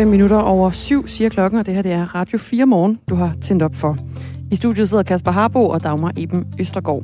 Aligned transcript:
5 0.00 0.08
minutter 0.08 0.36
over 0.36 0.70
syv, 0.70 1.08
siger 1.08 1.30
klokken, 1.30 1.60
og 1.60 1.66
det 1.66 1.74
her 1.74 1.82
det 1.82 1.92
er 1.92 2.14
Radio 2.14 2.38
4 2.38 2.66
morgen, 2.66 2.98
du 3.08 3.14
har 3.14 3.34
tændt 3.40 3.62
op 3.62 3.74
for. 3.74 3.96
I 4.50 4.56
studiet 4.56 4.88
sidder 4.88 5.02
Kasper 5.02 5.30
Harbo 5.30 5.68
og 5.68 5.82
Dagmar 5.82 6.12
Eben 6.16 6.46
Østergaard. 6.58 7.02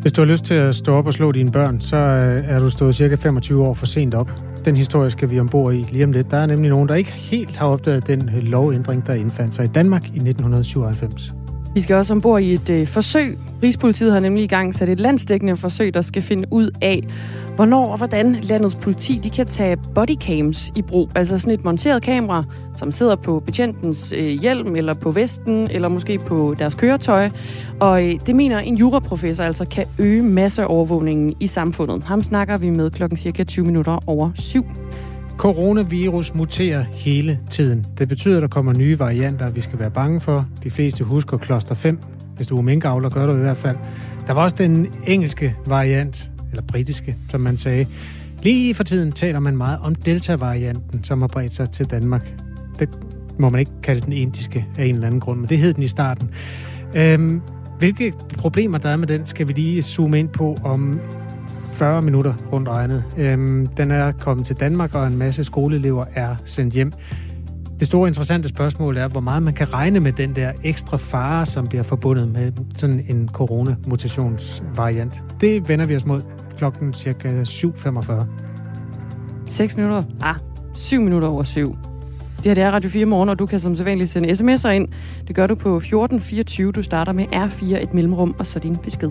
Hvis 0.00 0.12
du 0.12 0.20
har 0.20 0.26
lyst 0.26 0.44
til 0.44 0.54
at 0.54 0.74
stå 0.74 0.94
op 0.94 1.06
og 1.06 1.12
slå 1.12 1.32
dine 1.32 1.52
børn, 1.52 1.80
så 1.80 1.96
øh, 1.96 2.44
er 2.48 2.58
du 2.60 2.68
stået 2.68 2.94
cirka 2.94 3.14
25 3.14 3.66
år 3.66 3.74
for 3.74 3.86
sent 3.86 4.14
op. 4.14 4.30
Den 4.64 4.76
historie 4.76 5.10
skal 5.10 5.30
vi 5.30 5.40
ombord 5.40 5.74
i 5.74 5.86
lige 5.92 6.04
om 6.04 6.12
lidt. 6.12 6.30
Der 6.30 6.36
er 6.36 6.46
nemlig 6.46 6.70
nogen, 6.70 6.88
der 6.88 6.94
ikke 6.94 7.12
helt 7.12 7.56
har 7.56 7.66
opdaget 7.66 8.06
den 8.06 8.30
lovændring, 8.32 9.06
der 9.06 9.14
indfandt 9.14 9.54
sig 9.54 9.64
i 9.64 9.68
Danmark 9.68 10.04
i 10.04 10.16
1997. 10.16 11.43
Vi 11.74 11.80
skal 11.80 11.96
også 11.96 12.12
ombord 12.12 12.42
i 12.42 12.54
et 12.54 12.70
øh, 12.70 12.86
forsøg. 12.86 13.38
Rigspolitiet 13.62 14.12
har 14.12 14.20
nemlig 14.20 14.44
i 14.44 14.46
gang 14.46 14.74
sat 14.74 14.88
et 14.88 15.00
landsdækkende 15.00 15.56
forsøg, 15.56 15.94
der 15.94 16.02
skal 16.02 16.22
finde 16.22 16.48
ud 16.50 16.70
af, 16.82 17.02
hvornår 17.56 17.86
og 17.86 17.96
hvordan 17.96 18.32
landets 18.42 18.74
politi 18.74 19.20
de 19.24 19.30
kan 19.30 19.46
tage 19.46 19.76
bodycams 19.94 20.72
i 20.76 20.82
brug. 20.82 21.10
Altså 21.14 21.38
sådan 21.38 21.54
et 21.54 21.64
monteret 21.64 22.02
kamera, 22.02 22.44
som 22.76 22.92
sidder 22.92 23.16
på 23.16 23.40
betjentens 23.40 24.12
øh, 24.16 24.26
hjelm, 24.26 24.76
eller 24.76 24.94
på 24.94 25.10
vesten, 25.10 25.70
eller 25.70 25.88
måske 25.88 26.18
på 26.18 26.54
deres 26.58 26.74
køretøj. 26.74 27.30
Og 27.80 28.08
øh, 28.08 28.14
det 28.26 28.36
mener 28.36 28.58
en 28.58 28.76
juraprofessor 28.76 29.44
altså 29.44 29.64
kan 29.64 29.86
øge 29.98 30.22
masseovervågningen 30.22 31.34
i 31.40 31.46
samfundet. 31.46 32.04
Ham 32.04 32.22
snakker 32.22 32.56
vi 32.56 32.70
med 32.70 32.90
klokken 32.90 33.18
cirka 33.18 33.44
20 33.44 33.66
minutter 33.66 33.98
over 34.06 34.30
syv. 34.34 34.64
Coronavirus 35.36 36.34
muterer 36.34 36.84
hele 36.92 37.38
tiden. 37.50 37.86
Det 37.98 38.08
betyder, 38.08 38.36
at 38.36 38.42
der 38.42 38.48
kommer 38.48 38.72
nye 38.72 38.98
varianter, 38.98 39.50
vi 39.50 39.60
skal 39.60 39.78
være 39.78 39.90
bange 39.90 40.20
for. 40.20 40.46
De 40.62 40.70
fleste 40.70 41.04
husker 41.04 41.36
kloster 41.36 41.74
5. 41.74 41.98
Hvis 42.36 42.46
du 42.46 42.56
er 42.56 42.62
minkavler, 42.62 43.08
gør 43.10 43.26
du 43.26 43.34
i 43.34 43.40
hvert 43.40 43.56
fald. 43.56 43.76
Der 44.26 44.32
var 44.32 44.42
også 44.42 44.56
den 44.58 44.86
engelske 45.06 45.56
variant, 45.66 46.30
eller 46.50 46.62
britiske, 46.62 47.16
som 47.30 47.40
man 47.40 47.56
sagde. 47.56 47.86
Lige 48.42 48.74
for 48.74 48.84
tiden 48.84 49.12
taler 49.12 49.38
man 49.38 49.56
meget 49.56 49.78
om 49.82 49.94
Delta-varianten, 49.94 51.04
som 51.04 51.20
har 51.20 51.28
bredt 51.28 51.54
sig 51.54 51.70
til 51.70 51.86
Danmark. 51.86 52.34
Det 52.78 52.88
må 53.38 53.50
man 53.50 53.60
ikke 53.60 53.72
kalde 53.82 54.00
den 54.00 54.12
indiske 54.12 54.66
af 54.78 54.84
en 54.84 54.94
eller 54.94 55.06
anden 55.06 55.20
grund, 55.20 55.40
men 55.40 55.48
det 55.48 55.58
hed 55.58 55.74
den 55.74 55.82
i 55.82 55.88
starten. 55.88 56.30
Øhm, 56.94 57.40
hvilke 57.78 58.12
problemer 58.38 58.78
der 58.78 58.88
er 58.88 58.96
med 58.96 59.06
den, 59.06 59.26
skal 59.26 59.48
vi 59.48 59.52
lige 59.52 59.82
zoome 59.82 60.18
ind 60.18 60.28
på 60.28 60.58
om 60.64 61.00
40 61.74 62.02
minutter 62.02 62.34
rundt 62.52 62.68
regnet. 62.68 63.04
Øhm, 63.18 63.66
den 63.66 63.90
er 63.90 64.12
kommet 64.12 64.46
til 64.46 64.56
Danmark, 64.56 64.94
og 64.94 65.06
en 65.06 65.18
masse 65.18 65.44
skoleelever 65.44 66.04
er 66.14 66.36
sendt 66.44 66.74
hjem. 66.74 66.92
Det 67.80 67.86
store 67.86 68.08
interessante 68.08 68.48
spørgsmål 68.48 68.96
er, 68.96 69.08
hvor 69.08 69.20
meget 69.20 69.42
man 69.42 69.54
kan 69.54 69.74
regne 69.74 70.00
med 70.00 70.12
den 70.12 70.36
der 70.36 70.52
ekstra 70.64 70.96
fare, 70.96 71.46
som 71.46 71.66
bliver 71.66 71.82
forbundet 71.82 72.28
med 72.28 72.52
sådan 72.76 73.04
en 73.08 73.28
coronamutationsvariant. 73.32 75.22
Det 75.40 75.68
vender 75.68 75.86
vi 75.86 75.96
os 75.96 76.06
mod 76.06 76.20
klokken 76.56 76.94
cirka 76.94 77.42
7.45. 77.42 78.24
6 79.46 79.76
minutter? 79.76 80.02
Ah, 80.20 80.34
7 80.74 81.00
minutter 81.00 81.28
over 81.28 81.42
7. 81.42 81.76
Det 82.36 82.44
her 82.44 82.54
det 82.54 82.64
er 82.64 82.70
Radio 82.70 82.90
4 82.90 83.06
morgen, 83.06 83.28
og 83.28 83.38
du 83.38 83.46
kan 83.46 83.60
som 83.60 83.76
sædvanligt 83.76 84.10
sende 84.10 84.30
sms'er 84.30 84.68
ind. 84.68 84.88
Det 85.28 85.36
gør 85.36 85.46
du 85.46 85.54
på 85.54 85.76
1424. 85.76 86.72
Du 86.72 86.82
starter 86.82 87.12
med 87.12 87.24
R4, 87.24 87.82
et 87.82 87.94
mellemrum, 87.94 88.34
og 88.38 88.46
så 88.46 88.58
din 88.58 88.76
besked. 88.76 89.10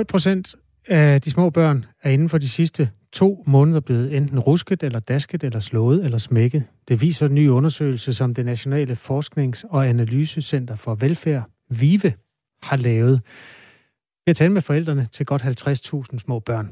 12 0.00 0.06
procent 0.06 0.56
af 0.88 1.20
de 1.20 1.30
små 1.30 1.50
børn 1.50 1.86
er 2.02 2.10
inden 2.10 2.28
for 2.28 2.38
de 2.38 2.48
sidste 2.48 2.90
to 3.12 3.44
måneder 3.46 3.80
blevet 3.80 4.16
enten 4.16 4.38
rusket, 4.38 4.82
eller 4.82 5.00
dasket, 5.00 5.44
eller 5.44 5.60
slået, 5.60 6.04
eller 6.04 6.18
smækket. 6.18 6.64
Det 6.88 7.00
viser 7.00 7.26
en 7.26 7.34
ny 7.34 7.48
undersøgelse, 7.48 8.14
som 8.14 8.34
det 8.34 8.44
Nationale 8.44 8.96
Forsknings- 8.96 9.64
og 9.70 9.88
Analysecenter 9.88 10.76
for 10.76 10.94
Velfærd, 10.94 11.50
VIVE, 11.70 12.12
har 12.62 12.76
lavet. 12.76 13.22
Vi 14.24 14.30
har 14.30 14.34
talt 14.34 14.52
med 14.52 14.62
forældrene 14.62 15.08
til 15.12 15.26
godt 15.26 15.42
50.000 15.42 16.18
små 16.18 16.38
børn. 16.38 16.66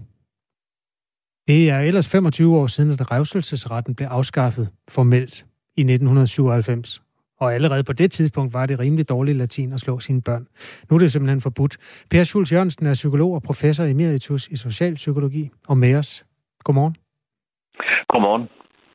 Det 1.49 1.71
er 1.71 1.79
ellers 1.81 2.09
25 2.09 2.57
år 2.57 2.67
siden, 2.67 2.91
at 2.91 3.11
revselsesretten 3.11 3.95
blev 3.95 4.07
afskaffet 4.07 4.69
formelt 4.89 5.47
i 5.77 5.81
1997. 5.81 7.03
Og 7.41 7.55
allerede 7.55 7.85
på 7.85 7.93
det 7.93 8.11
tidspunkt 8.11 8.55
var 8.55 8.67
det 8.67 8.79
rimelig 8.79 9.09
dårligt 9.09 9.39
latin 9.39 9.73
at 9.73 9.81
slå 9.81 9.99
sine 9.99 10.23
børn. 10.23 10.47
Nu 10.91 10.97
er 10.97 11.01
det 11.01 11.13
simpelthen 11.13 11.41
forbudt. 11.41 11.77
Per 12.11 12.25
Schulz 12.25 12.53
Jørgensen 12.53 12.87
er 12.87 12.95
psykolog 12.95 13.35
og 13.35 13.43
professor 13.43 13.85
emeritus 13.85 14.49
i 14.49 14.57
socialpsykologi 14.57 15.51
og 15.69 15.77
med 15.77 15.95
os. 15.95 16.25
Godmorgen. 16.65 16.97
Godmorgen. 18.09 18.49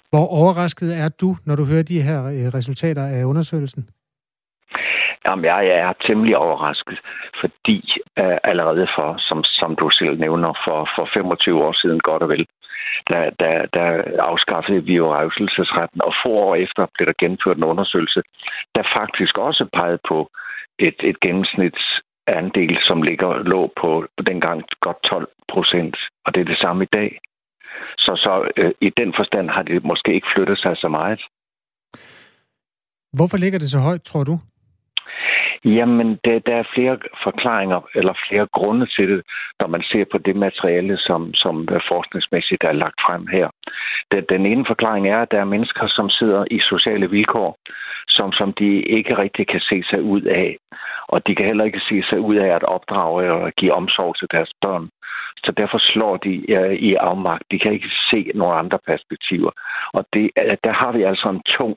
Hvor 0.10 0.28
overrasket 0.28 0.98
er 0.98 1.10
du, 1.10 1.38
når 1.46 1.56
du 1.56 1.66
hører 1.66 1.84
de 1.84 2.02
her 2.02 2.26
øh, 2.26 2.48
resultater 2.54 3.06
af 3.06 3.24
undersøgelsen? 3.24 3.90
Jamen, 5.26 5.46
jeg 5.46 5.68
er 5.68 5.94
temmelig 5.94 6.38
overrasket, 6.38 7.00
fordi 7.42 7.78
uh, 8.22 8.38
allerede 8.44 8.88
for, 8.96 9.16
som, 9.18 9.44
som 9.44 9.76
du 9.76 9.90
selv 9.90 10.20
nævner, 10.20 10.52
for, 10.66 10.90
for 10.96 11.10
25 11.14 11.64
år 11.64 11.74
siden 11.82 12.00
godt 12.00 12.24
og 12.24 12.30
vel, 12.30 12.46
der, 13.10 13.30
der, 13.42 13.66
der 13.78 13.88
afskaffede 14.30 14.84
vi 14.84 14.94
jo 14.96 15.16
revselsesretten, 15.16 16.02
og 16.02 16.14
få 16.26 16.30
år 16.30 16.56
efter 16.56 16.88
blev 16.94 17.06
der 17.08 17.20
gennemført 17.20 17.58
en 17.58 17.64
undersøgelse, 17.74 18.22
der 18.76 18.84
faktisk 18.98 19.38
også 19.38 19.64
pegede 19.74 20.00
på 20.08 20.30
et, 20.80 20.96
et 21.10 21.20
gennemsnitsandel, 21.20 22.78
som 22.88 23.02
ligger 23.02 23.44
lå 23.52 23.62
på, 23.82 24.06
på 24.18 24.24
dengang 24.24 24.64
godt 24.82 25.02
12 25.04 25.28
procent, 25.54 25.96
og 26.26 26.30
det 26.34 26.42
er 26.42 26.46
det 26.46 26.60
samme 26.60 26.84
i 26.84 26.92
dag. 26.94 27.20
Så, 27.98 28.12
så 28.16 28.52
øh, 28.58 28.72
i 28.82 28.90
den 28.98 29.14
forstand 29.18 29.50
har 29.50 29.64
det 29.64 29.84
måske 29.84 30.14
ikke 30.14 30.28
flyttet 30.36 30.58
sig 30.60 30.78
så 30.78 30.88
meget. 30.88 31.22
Hvorfor 33.18 33.38
ligger 33.38 33.60
det 33.60 33.70
så 33.70 33.80
højt, 33.80 34.04
tror 34.04 34.24
du? 34.24 34.40
Jamen, 35.66 36.20
det, 36.24 36.46
der 36.46 36.56
er 36.56 36.72
flere 36.76 36.98
forklaringer, 37.24 37.82
eller 37.96 38.14
flere 38.30 38.48
grunde 38.54 38.86
til 38.86 39.10
det, 39.10 39.22
når 39.60 39.68
man 39.68 39.84
ser 39.92 40.06
på 40.12 40.18
det 40.18 40.36
materiale, 40.36 40.98
som, 40.98 41.34
som 41.34 41.68
forskningsmæssigt 41.88 42.64
er 42.64 42.72
lagt 42.72 43.00
frem 43.06 43.28
her. 43.28 43.48
Den, 44.12 44.24
den 44.30 44.46
ene 44.46 44.66
forklaring 44.68 45.08
er, 45.08 45.20
at 45.22 45.32
der 45.32 45.40
er 45.40 45.54
mennesker, 45.56 45.88
som 45.88 46.10
sidder 46.10 46.46
i 46.52 46.60
sociale 46.60 47.10
vilkår, 47.10 47.58
som, 48.08 48.32
som 48.32 48.54
de 48.54 48.82
ikke 48.82 49.18
rigtig 49.18 49.48
kan 49.48 49.60
se 49.60 49.84
sig 49.90 50.02
ud 50.02 50.22
af. 50.22 50.58
Og 51.08 51.28
de 51.28 51.36
kan 51.36 51.46
heller 51.46 51.66
ikke 51.66 51.88
se 51.90 52.04
sig 52.10 52.20
ud 52.20 52.36
af 52.36 52.56
at 52.56 52.64
opdrage 52.64 53.32
og 53.32 53.52
give 53.52 53.74
omsorg 53.74 54.18
til 54.18 54.28
deres 54.32 54.52
børn. 54.62 54.90
Så 55.46 55.52
derfor 55.58 55.78
slår 55.78 56.18
de 56.18 56.34
uh, 56.60 56.74
i 56.74 56.94
afmagt. 56.94 57.44
De 57.52 57.60
kan 57.60 57.74
ikke 57.74 57.90
se 58.12 58.32
nogle 58.36 58.56
andre 58.56 58.80
perspektiver. 58.88 59.52
Og 59.94 60.06
det, 60.14 60.32
der 60.64 60.74
har 60.74 60.92
vi 60.92 61.04
altså 61.04 61.30
en 61.30 61.42
tung 61.42 61.76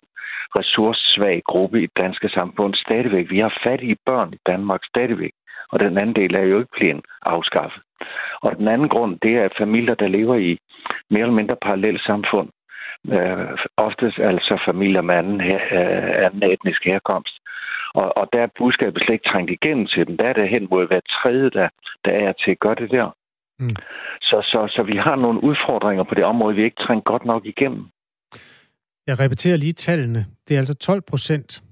ressourcesvag 0.56 1.42
gruppe 1.46 1.78
i 1.78 1.86
det 1.86 1.96
danske 1.96 2.28
samfund 2.28 2.74
stadigvæk. 2.74 3.30
Vi 3.30 3.38
har 3.38 3.60
fattige 3.64 3.96
børn 4.06 4.32
i 4.32 4.38
Danmark 4.46 4.80
stadigvæk, 4.84 5.32
og 5.72 5.80
den 5.80 5.98
anden 5.98 6.16
del 6.16 6.34
er 6.34 6.42
jo 6.42 6.58
ikke 6.58 6.76
blevet 6.76 7.04
afskaffet. 7.22 7.82
Og 8.42 8.56
den 8.56 8.68
anden 8.68 8.88
grund, 8.88 9.18
det 9.22 9.36
er 9.36 9.48
familier, 9.58 9.94
der 9.94 10.08
lever 10.08 10.36
i 10.36 10.58
mere 11.10 11.22
eller 11.22 11.34
mindre 11.34 11.56
parallelt 11.62 12.02
samfund. 12.02 12.48
Øh, 13.12 13.58
oftest 13.76 14.18
altså 14.18 14.62
familier 14.64 15.00
med 15.00 15.14
anden, 15.14 15.40
her, 15.40 15.60
øh, 15.72 16.26
anden 16.26 16.42
etnisk 16.42 16.84
herkomst. 16.84 17.34
Og, 17.94 18.16
og 18.16 18.28
der 18.32 18.40
er 18.42 18.56
budskabet 18.58 19.02
slet 19.02 19.14
ikke 19.14 19.28
trængt 19.28 19.50
igennem 19.50 19.86
til 19.86 20.06
dem. 20.06 20.16
Der 20.16 20.24
er 20.24 20.32
det 20.32 20.48
hen 20.48 20.66
mod 20.70 20.86
hver 20.86 21.00
tredje, 21.00 21.50
der, 21.50 21.68
der 22.04 22.12
er 22.12 22.32
til 22.32 22.50
at 22.50 22.60
gøre 22.60 22.74
det 22.74 22.90
der. 22.90 23.10
Mm. 23.58 23.76
Så, 24.20 24.36
så, 24.42 24.66
så 24.76 24.82
vi 24.82 24.96
har 24.96 25.16
nogle 25.16 25.44
udfordringer 25.44 26.04
på 26.04 26.14
det 26.14 26.24
område, 26.24 26.54
vi 26.54 26.64
ikke 26.64 26.82
trængt 26.86 27.04
godt 27.04 27.24
nok 27.24 27.46
igennem. 27.46 27.84
Jeg 29.06 29.20
repeterer 29.20 29.56
lige 29.56 29.72
tallene. 29.72 30.26
Det 30.48 30.54
er 30.54 30.58
altså 30.58 30.74
12 30.74 31.02
procent. 31.02 31.62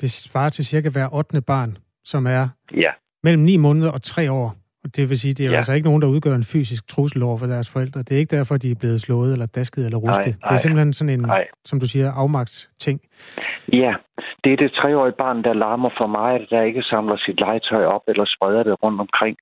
Det 0.00 0.10
svarer 0.10 0.48
til 0.48 0.64
cirka 0.64 0.88
hver 0.88 1.14
8. 1.14 1.40
barn, 1.40 1.76
som 2.04 2.26
er 2.26 2.48
ja. 2.74 2.90
mellem 3.22 3.42
9 3.42 3.56
måneder 3.56 3.90
og 3.90 4.02
3 4.02 4.32
år. 4.32 4.54
Og 4.84 4.96
det 4.96 5.10
vil 5.10 5.18
sige, 5.18 5.34
det 5.34 5.46
er 5.46 5.50
ja. 5.50 5.56
altså 5.56 5.72
ikke 5.72 5.88
nogen, 5.88 6.02
der 6.02 6.08
udgør 6.08 6.34
en 6.34 6.44
fysisk 6.44 6.88
trussel 6.88 7.22
over 7.22 7.36
for 7.36 7.46
deres 7.46 7.70
forældre. 7.70 8.02
Det 8.02 8.12
er 8.12 8.18
ikke 8.18 8.36
derfor, 8.36 8.56
de 8.56 8.70
er 8.70 8.74
blevet 8.74 9.00
slået, 9.00 9.32
eller 9.32 9.46
dasket, 9.46 9.84
eller 9.84 9.98
rusket. 9.98 10.26
Nej, 10.26 10.34
nej, 10.40 10.48
det 10.48 10.54
er 10.54 10.56
simpelthen 10.56 10.92
sådan 10.92 11.14
en, 11.14 11.20
nej. 11.20 11.46
som 11.64 11.80
du 11.80 11.86
siger, 11.86 12.12
afmagt 12.12 12.70
ting. 12.78 13.00
Ja, 13.72 13.94
det 14.44 14.52
er 14.52 14.56
det 14.56 14.72
treårige 14.72 15.16
barn, 15.18 15.44
der 15.44 15.52
larmer 15.52 15.90
for 15.98 16.06
mig, 16.06 16.46
der 16.50 16.62
ikke 16.62 16.82
samler 16.82 17.16
sit 17.16 17.40
legetøj 17.40 17.84
op, 17.84 18.02
eller 18.08 18.24
spreder 18.24 18.62
det 18.62 18.82
rundt 18.82 19.00
omkring 19.00 19.36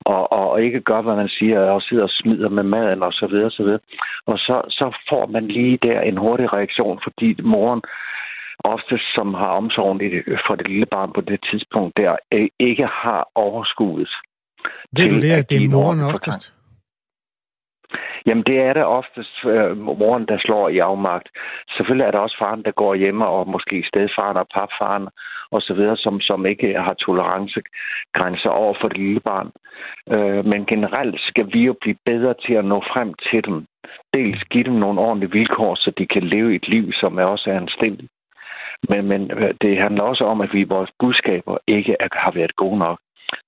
og, 0.00 0.32
og, 0.32 0.50
og 0.50 0.62
ikke 0.62 0.80
gør, 0.80 1.00
hvad 1.02 1.16
man 1.16 1.28
siger, 1.28 1.60
og 1.60 1.82
sidder 1.82 2.02
og 2.02 2.10
smider 2.10 2.48
med 2.48 2.62
maden 2.62 3.02
og 3.02 3.12
så 3.12 3.26
videre, 3.26 3.50
så 3.50 3.62
videre. 3.62 3.80
Og 4.26 4.38
så, 4.38 4.62
så 4.68 4.96
får 5.08 5.26
man 5.26 5.48
lige 5.48 5.78
der 5.82 6.00
en 6.00 6.16
hurtig 6.16 6.52
reaktion, 6.52 7.00
fordi 7.02 7.42
moren 7.42 7.82
ofte, 8.64 8.98
som 9.14 9.34
har 9.34 9.46
omsorgen 9.46 9.98
for 10.46 10.54
det 10.54 10.68
lille 10.68 10.86
barn 10.86 11.12
på 11.12 11.20
det 11.20 11.40
tidspunkt 11.50 11.96
der, 11.96 12.16
ikke 12.58 12.86
har 12.86 13.28
overskuddet. 13.34 14.10
Ved 14.96 15.10
du 15.10 15.20
det, 15.20 15.30
at 15.30 15.50
det 15.50 15.64
er 15.64 15.68
moren 15.68 16.00
oftest? 16.00 16.54
Jamen, 18.26 18.44
det 18.46 18.58
er 18.60 18.72
det 18.72 18.84
oftest 18.84 19.44
øh, 19.44 19.78
moren, 19.78 20.26
der 20.26 20.38
slår 20.38 20.68
i 20.68 20.78
afmagt. 20.78 21.28
Selvfølgelig 21.76 22.06
er 22.06 22.10
der 22.10 22.18
også 22.18 22.36
faren, 22.38 22.62
der 22.62 22.70
går 22.70 22.94
hjemme, 22.94 23.26
og 23.26 23.48
måske 23.48 23.84
stedfaren 23.88 24.36
og 24.36 24.46
papfaren 24.54 25.08
osv., 25.50 25.80
som, 25.96 26.20
som 26.20 26.46
ikke 26.46 26.74
har 26.78 26.94
tolerancegrænser 26.94 28.50
over 28.50 28.74
for 28.80 28.88
det 28.88 28.98
lille 28.98 29.20
barn. 29.20 29.50
Øh, 30.14 30.46
men 30.46 30.66
generelt 30.66 31.20
skal 31.20 31.46
vi 31.52 31.60
jo 31.60 31.74
blive 31.80 31.96
bedre 32.06 32.34
til 32.46 32.54
at 32.54 32.64
nå 32.64 32.80
frem 32.92 33.14
til 33.30 33.44
dem. 33.44 33.66
Dels 34.14 34.42
give 34.50 34.64
dem 34.64 34.72
nogle 34.72 35.00
ordentlige 35.00 35.32
vilkår, 35.32 35.74
så 35.74 35.92
de 35.98 36.06
kan 36.06 36.22
leve 36.22 36.54
et 36.54 36.68
liv, 36.68 36.92
som 36.92 37.18
er 37.18 37.24
også 37.24 37.50
er 37.50 37.56
anstændigt. 37.56 38.10
Men, 38.88 39.08
men 39.08 39.30
øh, 39.30 39.54
det 39.60 39.78
handler 39.78 40.02
også 40.02 40.24
om, 40.24 40.40
at 40.40 40.52
vi 40.52 40.60
i 40.60 40.72
vores 40.74 40.90
budskaber 40.98 41.58
ikke 41.66 41.96
har 42.12 42.30
været 42.30 42.56
gode 42.56 42.78
nok. 42.78 42.98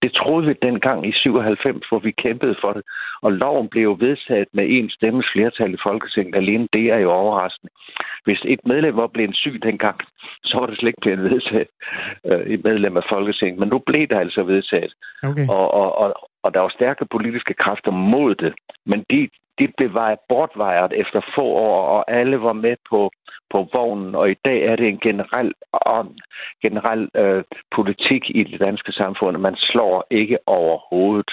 Det 0.02 0.12
troede 0.12 0.46
vi 0.46 0.54
dengang 0.62 1.06
i 1.06 1.12
97, 1.12 1.88
hvor 1.88 1.98
vi 1.98 2.10
kæmpede 2.10 2.56
for 2.60 2.72
det. 2.72 2.82
Og 3.22 3.32
loven 3.32 3.68
blev 3.68 3.82
jo 3.82 3.96
vedtaget 4.00 4.48
med 4.52 4.66
en 4.68 4.90
stemmes 4.90 5.26
flertal 5.32 5.74
i 5.74 5.82
Folketinget. 5.82 6.34
Alene 6.34 6.68
det 6.72 6.86
er 6.92 6.98
jo 6.98 7.10
overraskende. 7.10 7.72
Hvis 8.24 8.40
et 8.44 8.60
medlem 8.66 8.96
var 8.96 9.06
blevet 9.06 9.36
syg 9.36 9.62
dengang, 9.62 9.98
så 10.44 10.58
var 10.58 10.66
det 10.66 10.78
slet 10.78 10.88
ikke 10.88 11.00
blevet 11.00 11.30
vedtaget 11.30 11.68
øh, 12.26 12.52
i 12.54 12.56
medlem 12.64 12.96
af 12.96 13.02
Folketinget. 13.08 13.58
Men 13.60 13.68
nu 13.68 13.78
blev 13.78 14.06
det 14.08 14.16
altså 14.16 14.42
vedtaget. 14.42 14.92
Okay. 15.22 15.46
Og, 15.48 15.74
og, 15.74 15.98
og, 15.98 16.30
og 16.44 16.54
der 16.54 16.60
var 16.60 16.68
stærke 16.68 17.04
politiske 17.06 17.54
kræfter 17.54 17.90
mod 17.90 18.34
det. 18.34 18.52
Men 18.86 19.04
de, 19.10 19.28
de 19.58 19.66
blev 19.76 19.90
bortvejret 20.28 20.92
efter 21.02 21.20
få 21.34 21.42
år, 21.42 21.80
og 21.96 22.10
alle 22.18 22.36
var 22.40 22.52
med 22.52 22.76
på, 22.90 23.10
på 23.52 23.68
vognen. 23.72 24.14
Og 24.14 24.30
i 24.30 24.36
dag 24.44 24.58
er 24.70 24.76
det 24.76 24.88
en 24.88 25.00
generel, 25.08 25.52
om, 25.72 26.06
generel 26.62 27.08
øh, 27.16 27.44
politik 27.76 28.22
i 28.28 28.42
det 28.44 28.60
danske 28.60 28.92
samfund. 28.92 29.36
Man 29.38 29.56
slår 29.56 30.06
ikke 30.10 30.38
over 30.46 30.78
hovedet. 30.90 31.30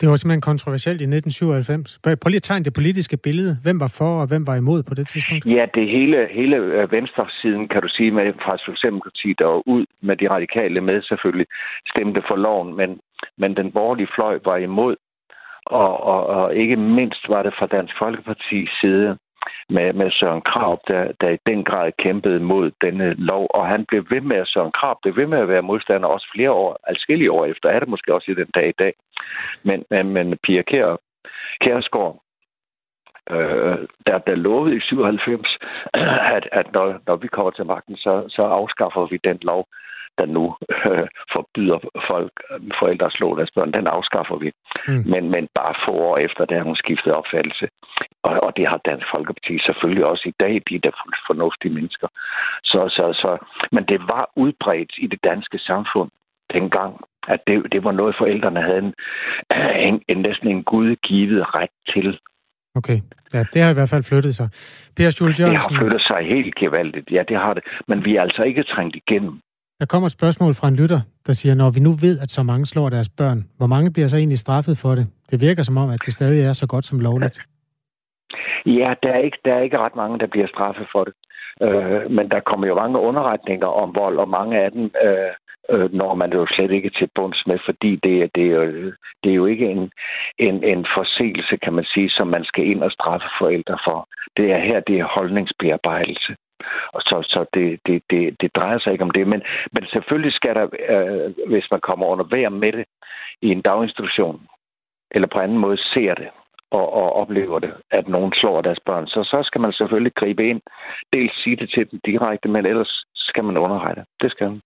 Det 0.00 0.08
var 0.08 0.16
simpelthen 0.16 0.50
kontroversielt 0.50 1.00
i 1.00 1.04
1997. 1.04 1.98
Prøv 2.02 2.28
lige 2.28 2.42
at 2.44 2.48
tegne 2.50 2.64
det 2.64 2.74
politiske 2.74 3.16
billede. 3.16 3.52
Hvem 3.62 3.80
var 3.80 3.92
for, 3.98 4.20
og 4.20 4.26
hvem 4.26 4.46
var 4.46 4.56
imod 4.56 4.82
på 4.82 4.94
det 4.94 5.08
tidspunkt? 5.08 5.46
Ja, 5.46 5.64
det 5.74 5.86
hele, 5.96 6.28
hele 6.30 6.56
øh, 6.56 6.92
venstresiden, 6.92 7.68
kan 7.68 7.80
du 7.82 7.88
sige, 7.88 8.10
med 8.10 8.32
fra 8.44 8.58
Socialdemokratiet, 8.58 9.38
der 9.38 9.46
var 9.46 9.62
ud 9.66 9.84
med 10.00 10.16
de 10.16 10.30
radikale 10.30 10.80
med 10.80 11.02
selvfølgelig, 11.02 11.46
stemte 11.92 12.22
for 12.28 12.36
loven, 12.36 12.76
men, 12.76 12.90
men 13.38 13.56
den 13.56 13.72
borgerlige 13.72 14.08
fløj 14.14 14.38
var 14.44 14.56
imod. 14.56 14.96
Og, 15.66 16.02
og, 16.02 16.26
og 16.26 16.54
ikke 16.54 16.76
mindst 16.76 17.28
var 17.28 17.42
det 17.42 17.54
fra 17.58 17.66
Dansk 17.66 17.94
Folkepartis 17.98 18.70
side 18.80 19.18
med, 19.68 19.92
med 19.92 20.10
Søren 20.10 20.40
Krab, 20.40 20.78
der, 20.88 21.12
der 21.20 21.28
i 21.28 21.38
den 21.46 21.64
grad 21.64 21.92
kæmpede 21.98 22.40
mod 22.40 22.70
denne 22.80 23.14
lov. 23.14 23.46
Og 23.50 23.66
han 23.66 23.84
blev 23.88 24.06
ved 24.10 24.20
med, 24.20 24.36
at 24.36 24.48
Søren 24.48 24.72
Krab 24.72 24.96
blev 25.02 25.16
ved 25.16 25.26
med 25.26 25.38
at 25.38 25.48
være 25.48 25.62
modstander 25.62 26.08
også 26.08 26.26
flere 26.34 26.50
år, 26.50 26.78
alskillige 26.86 27.32
år 27.32 27.44
efter, 27.44 27.68
er 27.68 27.78
det 27.78 27.88
måske 27.88 28.14
også 28.14 28.30
i 28.30 28.34
den 28.34 28.50
dag 28.54 28.68
i 28.68 28.78
dag. 28.78 28.92
Men, 29.62 29.84
men, 29.90 30.12
men 30.12 30.38
Pia 30.44 30.62
Kær, 30.62 30.96
Kærsgaard, 31.60 32.22
øh, 33.30 33.78
der, 34.06 34.18
der 34.18 34.34
lovede 34.34 34.76
i 34.76 34.80
97, 34.80 35.58
at, 36.36 36.48
at 36.52 36.72
når, 36.72 37.00
når 37.06 37.16
vi 37.16 37.28
kommer 37.28 37.50
til 37.50 37.66
magten, 37.66 37.96
så, 37.96 38.24
så 38.28 38.42
afskaffer 38.42 39.06
vi 39.06 39.18
den 39.24 39.38
lov 39.42 39.66
der 40.18 40.26
nu 40.26 40.44
øh, 40.86 41.08
forbyder 41.32 41.78
folk, 42.10 42.32
forældre 42.80 43.06
at 43.06 43.12
slå 43.12 43.36
deres 43.36 43.50
børn, 43.54 43.72
den 43.72 43.86
afskaffer 43.86 44.36
vi. 44.36 44.50
Mm. 44.88 45.04
Men, 45.12 45.22
men 45.34 45.48
bare 45.54 45.74
få 45.86 45.92
år 45.92 46.18
efter, 46.18 46.44
der 46.44 46.56
har 46.56 46.64
hun 46.64 46.76
skiftet 46.76 47.12
opfattelse. 47.20 47.66
Og, 48.22 48.32
og 48.46 48.56
det 48.56 48.66
har 48.66 48.80
Dansk 48.90 49.06
Folkeparti 49.14 49.54
selvfølgelig 49.66 50.06
også 50.06 50.24
i 50.28 50.34
dag, 50.40 50.62
de 50.70 50.78
der 50.78 50.94
fornuftige 51.26 51.74
mennesker. 51.74 52.08
Så, 52.64 52.80
så, 52.96 53.04
så, 53.22 53.30
men 53.72 53.84
det 53.84 54.00
var 54.12 54.24
udbredt 54.36 54.92
i 54.98 55.06
det 55.06 55.20
danske 55.24 55.58
samfund 55.58 56.10
dengang, 56.54 57.00
at 57.28 57.40
det, 57.46 57.72
det 57.72 57.84
var 57.84 57.92
noget, 57.92 58.14
forældrene 58.18 58.62
havde 58.62 58.78
en, 58.78 58.94
en, 59.88 60.02
en 60.08 60.18
næsten 60.22 60.48
en 60.48 60.62
gudgivet 60.62 61.54
ret 61.54 61.74
til. 61.94 62.18
Okay, 62.76 62.98
ja, 63.34 63.44
det 63.52 63.62
har 63.62 63.70
i 63.70 63.78
hvert 63.78 63.88
fald 63.88 64.02
flyttet 64.02 64.34
sig. 64.34 64.48
Per 64.96 65.16
Jules 65.20 65.40
Jørgensen... 65.40 65.68
Det 65.68 65.76
har 65.76 65.80
flyttet 65.80 66.02
sig 66.02 66.20
helt 66.34 66.54
gevaldigt, 66.54 67.10
ja, 67.10 67.22
det 67.28 67.36
har 67.36 67.54
det. 67.54 67.64
Men 67.88 68.04
vi 68.04 68.16
er 68.16 68.22
altså 68.22 68.42
ikke 68.42 68.62
trængt 68.62 68.96
igennem. 68.96 69.40
Der 69.84 69.88
kommer 69.88 70.06
et 70.06 70.18
spørgsmål 70.20 70.54
fra 70.54 70.68
en 70.68 70.76
lytter, 70.76 71.00
der 71.26 71.32
siger, 71.32 71.54
når 71.54 71.70
vi 71.70 71.80
nu 71.80 71.92
ved, 72.04 72.14
at 72.24 72.30
så 72.30 72.42
mange 72.42 72.66
slår 72.66 72.88
deres 72.88 73.10
børn, 73.20 73.38
hvor 73.58 73.66
mange 73.66 73.92
bliver 73.92 74.08
så 74.08 74.16
egentlig 74.16 74.38
straffet 74.38 74.78
for 74.78 74.92
det? 74.94 75.06
Det 75.30 75.40
virker 75.40 75.62
som 75.62 75.76
om, 75.76 75.90
at 75.90 76.00
det 76.06 76.12
stadig 76.12 76.40
er 76.48 76.52
så 76.52 76.66
godt 76.66 76.84
som 76.84 77.00
lovligt. 77.00 77.38
Ja, 78.66 78.94
der 79.02 79.12
er 79.16 79.22
ikke, 79.26 79.38
der 79.44 79.54
er 79.54 79.60
ikke 79.60 79.78
ret 79.78 79.96
mange, 79.96 80.18
der 80.18 80.26
bliver 80.26 80.46
straffet 80.46 80.86
for 80.92 81.04
det. 81.04 81.14
Øh, 81.62 82.10
men 82.10 82.30
der 82.30 82.40
kommer 82.40 82.66
jo 82.66 82.74
mange 82.74 82.98
underretninger 82.98 83.66
om 83.66 83.94
vold, 83.94 84.16
og 84.18 84.28
mange 84.28 84.54
af 84.64 84.72
dem 84.72 84.84
øh, 85.04 85.32
øh, 85.70 85.94
når 86.00 86.14
man 86.14 86.32
jo 86.32 86.46
slet 86.46 86.70
ikke 86.70 86.90
til 86.98 87.08
bunds 87.14 87.42
med, 87.46 87.58
fordi 87.64 87.90
det, 88.04 88.30
det, 88.34 88.44
er, 88.46 88.54
jo, 88.54 88.92
det 89.22 89.30
er 89.30 89.38
jo 89.42 89.46
ikke 89.46 89.66
en, 89.70 89.90
en, 90.38 90.64
en 90.64 90.86
forseelse, 90.96 91.56
kan 91.56 91.72
man 91.72 91.84
sige, 91.84 92.10
som 92.10 92.26
man 92.26 92.44
skal 92.44 92.64
ind 92.66 92.82
og 92.82 92.92
straffe 92.92 93.26
forældre 93.40 93.78
for. 93.86 94.08
Det 94.36 94.52
er 94.52 94.58
her, 94.58 94.80
det 94.80 94.98
er 94.98 95.14
holdningsbearbejdelse. 95.16 96.36
Og 96.94 97.00
så, 97.00 97.16
så 97.32 97.44
det, 97.54 97.80
det, 97.86 98.02
det, 98.10 98.36
det 98.40 98.56
drejer 98.56 98.78
sig 98.78 98.92
ikke 98.92 99.04
om 99.04 99.10
det. 99.10 99.26
Men, 99.28 99.42
men 99.72 99.84
selvfølgelig 99.92 100.32
skal 100.32 100.54
der, 100.54 100.66
øh, 100.94 101.48
hvis 101.50 101.68
man 101.70 101.80
kommer 101.80 102.06
under 102.06 102.24
vejr 102.24 102.48
med 102.48 102.72
det 102.72 102.84
i 103.42 103.48
en 103.48 103.62
daginstitution, 103.62 104.40
eller 105.10 105.28
på 105.32 105.38
anden 105.38 105.58
måde 105.58 105.78
ser 105.78 106.14
det, 106.14 106.28
og, 106.70 106.92
og 107.00 107.12
oplever 107.12 107.58
det, 107.58 107.72
at 107.90 108.08
nogen 108.08 108.32
slår 108.40 108.62
deres 108.62 108.80
børn, 108.86 109.06
så, 109.06 109.20
så 109.32 109.38
skal 109.48 109.60
man 109.60 109.72
selvfølgelig 109.72 110.14
gribe 110.14 110.48
ind. 110.50 110.60
Dels 111.12 111.42
sige 111.42 111.56
det 111.56 111.70
til 111.74 111.90
dem 111.90 112.00
direkte, 112.06 112.48
men 112.48 112.66
ellers 112.66 113.04
skal 113.14 113.44
man 113.44 113.56
underrette. 113.56 114.02
Det 114.22 114.30
skal 114.30 114.46
man. 114.50 114.60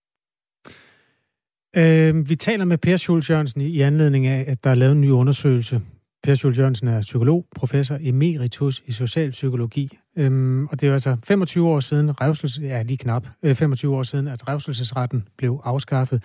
Øh, 1.76 2.28
vi 2.30 2.36
taler 2.36 2.64
med 2.64 2.78
Per 2.78 2.96
Schultz 2.96 3.30
Jørgensen 3.30 3.60
i 3.60 3.80
anledning 3.80 4.26
af, 4.26 4.44
at 4.52 4.64
der 4.64 4.70
er 4.70 4.74
lavet 4.74 4.92
en 4.92 5.00
ny 5.00 5.10
undersøgelse. 5.10 5.80
Per 6.22 6.34
Schultz 6.34 6.58
Jørgensen 6.58 6.88
er 6.88 7.00
psykolog, 7.00 7.46
professor 7.56 7.98
emeritus 8.00 8.82
i 8.86 8.92
socialpsykologi. 8.92 9.98
Øhm, 10.16 10.66
og 10.66 10.80
det 10.80 10.88
er 10.88 10.92
altså 10.92 11.16
25 11.24 11.68
år 11.68 11.80
siden, 11.80 12.20
revsels, 12.20 12.58
ja 12.58 12.82
lige 12.82 12.96
knap, 12.96 13.26
øh, 13.42 13.54
25 13.54 13.96
år 13.96 14.02
siden, 14.02 14.28
at 14.28 14.48
revselsesretten 14.48 15.28
blev 15.36 15.60
afskaffet. 15.64 16.22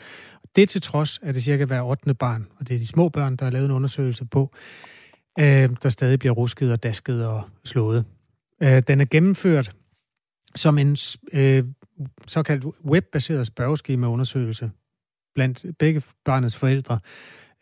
Det 0.55 0.69
til 0.69 0.81
trods 0.81 1.19
er 1.23 1.31
det 1.31 1.43
cirka 1.43 1.65
hver 1.65 1.81
8. 1.81 2.13
barn, 2.13 2.47
og 2.59 2.67
det 2.67 2.75
er 2.75 2.79
de 2.79 2.87
små 2.87 3.09
børn, 3.09 3.35
der 3.35 3.45
har 3.45 3.51
lavet 3.51 3.65
en 3.65 3.71
undersøgelse 3.71 4.25
på, 4.25 4.51
øh, 5.39 5.69
der 5.83 5.89
stadig 5.89 6.19
bliver 6.19 6.33
rusket 6.33 6.71
og 6.71 6.83
dasket 6.83 7.25
og 7.25 7.43
slået. 7.63 8.05
Øh, 8.63 8.83
den 8.87 9.01
er 9.01 9.05
gennemført 9.05 9.75
som 10.55 10.77
en 10.77 10.97
øh, 11.33 11.63
såkaldt 12.27 12.65
webbaseret 12.85 13.47
spørgeskemaundersøgelse 13.47 14.71
blandt 15.35 15.65
begge 15.79 16.01
barnets 16.25 16.55
forældre. 16.55 16.99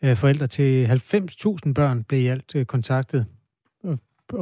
Øh, 0.04 0.16
forældre 0.16 0.46
til 0.46 0.86
90.000 0.86 1.72
børn 1.74 2.04
blev 2.04 2.20
i 2.20 2.26
alt 2.26 2.56
øh, 2.56 2.66
kontaktet. 2.66 3.26
50.000. 4.32 4.38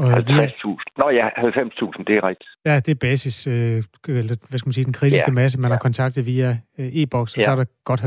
Nå 0.98 1.08
ja, 1.10 1.28
90.000, 1.28 2.04
det 2.06 2.16
er 2.16 2.24
rigtigt. 2.28 2.50
Ja, 2.64 2.76
det 2.76 2.88
er 2.88 2.94
basis, 2.94 3.46
øh, 3.46 3.82
eller, 4.08 4.36
hvad 4.48 4.58
skal 4.58 4.66
man 4.66 4.72
sige, 4.72 4.84
den 4.84 4.92
kritiske 4.92 5.24
ja. 5.26 5.32
masse, 5.32 5.60
man 5.60 5.70
ja. 5.70 5.74
har 5.74 5.78
kontaktet 5.78 6.26
via 6.26 6.58
øh, 6.78 6.86
e-boks, 6.86 7.34
og 7.34 7.38
ja. 7.38 7.44
så 7.44 7.50
er 7.50 7.56
der 7.56 7.64
godt 7.84 8.00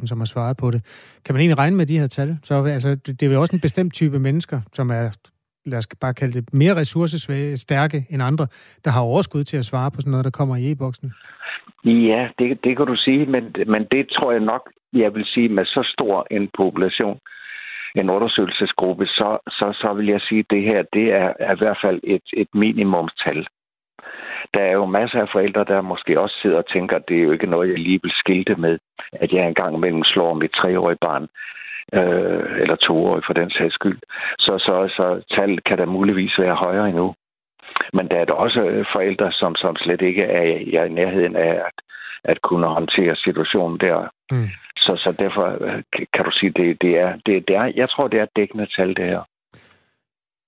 50.000, 0.00 0.06
som 0.06 0.20
har 0.20 0.24
svaret 0.24 0.56
på 0.56 0.70
det. 0.70 0.84
Kan 1.24 1.34
man 1.34 1.40
egentlig 1.40 1.58
regne 1.58 1.76
med 1.76 1.86
de 1.86 1.98
her 1.98 2.06
tal? 2.06 2.38
Så 2.42 2.64
altså, 2.64 2.88
det, 2.88 3.20
det 3.20 3.22
er 3.22 3.32
jo 3.32 3.40
også 3.40 3.56
en 3.56 3.60
bestemt 3.60 3.94
type 3.94 4.18
mennesker, 4.18 4.60
som 4.72 4.90
er, 4.90 5.10
lad 5.66 5.78
os 5.78 5.86
bare 6.00 6.14
kalde 6.14 6.40
det, 6.40 6.54
mere 6.54 6.76
ressourcesvage, 6.76 7.56
stærke 7.56 8.06
end 8.10 8.22
andre, 8.22 8.46
der 8.84 8.90
har 8.90 9.00
overskud 9.00 9.44
til 9.44 9.56
at 9.56 9.64
svare 9.64 9.90
på 9.90 10.00
sådan 10.00 10.10
noget, 10.10 10.24
der 10.24 10.30
kommer 10.30 10.56
i 10.56 10.70
e-boksen. 10.70 11.12
Ja, 11.84 12.28
det, 12.38 12.64
det 12.64 12.76
kan 12.76 12.86
du 12.86 12.96
sige, 12.96 13.26
men, 13.26 13.54
men 13.66 13.86
det 13.90 14.08
tror 14.08 14.32
jeg 14.32 14.40
nok, 14.40 14.70
jeg 14.92 15.14
vil 15.14 15.24
sige, 15.24 15.48
med 15.48 15.64
så 15.64 15.82
stor 15.94 16.26
en 16.30 16.50
population, 16.56 17.18
en 17.94 18.10
undersøgelsesgruppe, 18.10 19.06
så, 19.06 19.38
så, 19.48 19.72
så 19.80 19.92
vil 19.92 20.06
jeg 20.06 20.20
sige, 20.20 20.38
at 20.38 20.50
det 20.50 20.62
her 20.62 20.82
det 20.92 21.12
er, 21.12 21.32
er 21.40 21.54
i 21.54 21.58
hvert 21.58 21.78
fald 21.82 22.00
et, 22.04 22.22
et 22.32 22.48
minimumstal. 22.54 23.46
Der 24.54 24.60
er 24.60 24.72
jo 24.72 24.86
masser 24.86 25.20
af 25.20 25.28
forældre, 25.32 25.64
der 25.64 25.80
måske 25.80 26.20
også 26.20 26.36
sidder 26.42 26.56
og 26.56 26.68
tænker, 26.72 26.96
at 26.96 27.08
det 27.08 27.18
er 27.18 27.22
jo 27.22 27.32
ikke 27.32 27.46
noget, 27.46 27.70
jeg 27.70 27.78
lige 27.78 28.00
vil 28.02 28.12
skilte 28.14 28.54
med, 28.56 28.78
at 29.12 29.32
jeg 29.32 29.46
engang 29.46 29.76
imellem 29.76 30.04
slår 30.04 30.34
mit 30.34 30.50
treårige 30.50 30.98
barn, 31.00 31.28
øh, 31.92 32.60
eller 32.60 32.76
toårige 32.76 33.24
for 33.26 33.32
den 33.32 33.50
sags 33.50 33.74
skyld. 33.74 33.98
Så, 34.38 34.58
så, 34.58 34.88
så 34.96 35.36
tallet 35.36 35.64
kan 35.64 35.78
da 35.78 35.84
muligvis 35.84 36.38
være 36.38 36.54
højere 36.54 36.88
endnu. 36.88 37.14
Men 37.92 38.08
der 38.08 38.16
er 38.16 38.24
der 38.24 38.32
også 38.32 38.60
øh, 38.60 38.84
forældre, 38.94 39.32
som, 39.32 39.54
som 39.56 39.76
slet 39.76 40.02
ikke 40.02 40.22
er, 40.22 40.80
er 40.80 40.84
i 40.84 40.88
nærheden 40.88 41.36
af 41.36 41.54
at, 41.68 41.76
at 42.24 42.42
kunne 42.42 42.66
håndtere 42.66 43.16
situationen 43.16 43.78
der. 43.80 44.08
Mm. 44.30 44.48
Så, 44.76 44.96
så 44.96 45.12
derfor 45.12 45.46
øh, 45.60 45.82
kan 46.14 46.24
du 46.24 46.30
sige, 46.32 46.52
det, 46.56 46.82
det, 46.82 46.98
er, 46.98 47.12
det, 47.26 47.48
det 47.48 47.56
er, 47.56 47.72
jeg 47.76 47.88
tror, 47.90 48.08
det 48.08 48.20
er 48.20 48.26
dækkende 48.36 48.66
tal, 48.76 48.88
det 48.88 49.04
her. 49.04 49.22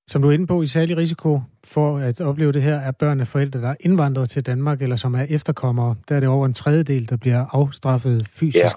Som 0.09 0.23
du 0.23 0.29
er 0.29 0.33
inde 0.33 0.47
på, 0.47 0.63
i 0.63 0.67
særlig 0.67 0.97
risiko 0.97 1.41
for 1.65 1.99
at 1.99 2.21
opleve 2.21 2.53
det 2.53 2.63
her, 2.63 2.77
er 2.77 2.93
børn 3.01 3.21
af 3.21 3.27
forældre, 3.27 3.61
der 3.61 3.71
er 3.71 3.75
indvandret 3.81 4.29
til 4.29 4.47
Danmark, 4.47 4.83
eller 4.83 4.97
som 4.97 5.15
er 5.15 5.27
efterkommere. 5.31 5.97
Der 6.09 6.17
er 6.17 6.21
det 6.21 6.29
over 6.29 6.47
en 6.47 6.55
tredjedel, 6.55 7.11
der 7.11 7.17
bliver 7.17 7.47
afstraffet 7.53 8.27
fysisk. 8.41 8.77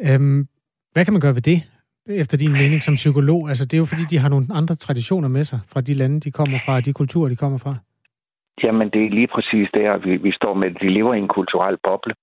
Ja. 0.00 0.14
Øhm, 0.14 0.46
hvad 0.92 1.04
kan 1.04 1.14
man 1.14 1.20
gøre 1.20 1.34
ved 1.34 1.42
det? 1.42 1.62
Efter 2.08 2.36
din 2.38 2.52
mening 2.52 2.82
som 2.82 2.94
psykolog? 2.94 3.48
Altså, 3.48 3.64
det 3.64 3.74
er 3.74 3.78
jo 3.78 3.84
fordi, 3.84 4.04
de 4.10 4.18
har 4.18 4.28
nogle 4.28 4.46
andre 4.54 4.74
traditioner 4.74 5.28
med 5.28 5.44
sig 5.44 5.60
fra 5.72 5.80
de 5.80 5.94
lande, 5.94 6.20
de 6.20 6.30
kommer 6.30 6.58
fra, 6.64 6.74
og 6.76 6.84
de 6.84 6.92
kulturer, 6.92 7.28
de 7.28 7.36
kommer 7.36 7.58
fra. 7.58 7.74
Jamen, 8.62 8.90
det 8.90 9.04
er 9.04 9.10
lige 9.10 9.26
præcis 9.34 9.68
der, 9.74 9.98
vi, 9.98 10.16
vi 10.16 10.32
står 10.32 10.54
med. 10.54 10.70
De 10.70 10.88
lever 10.88 11.14
i 11.14 11.18
en 11.18 11.28
kulturel 11.28 11.76
boble, 11.84 12.14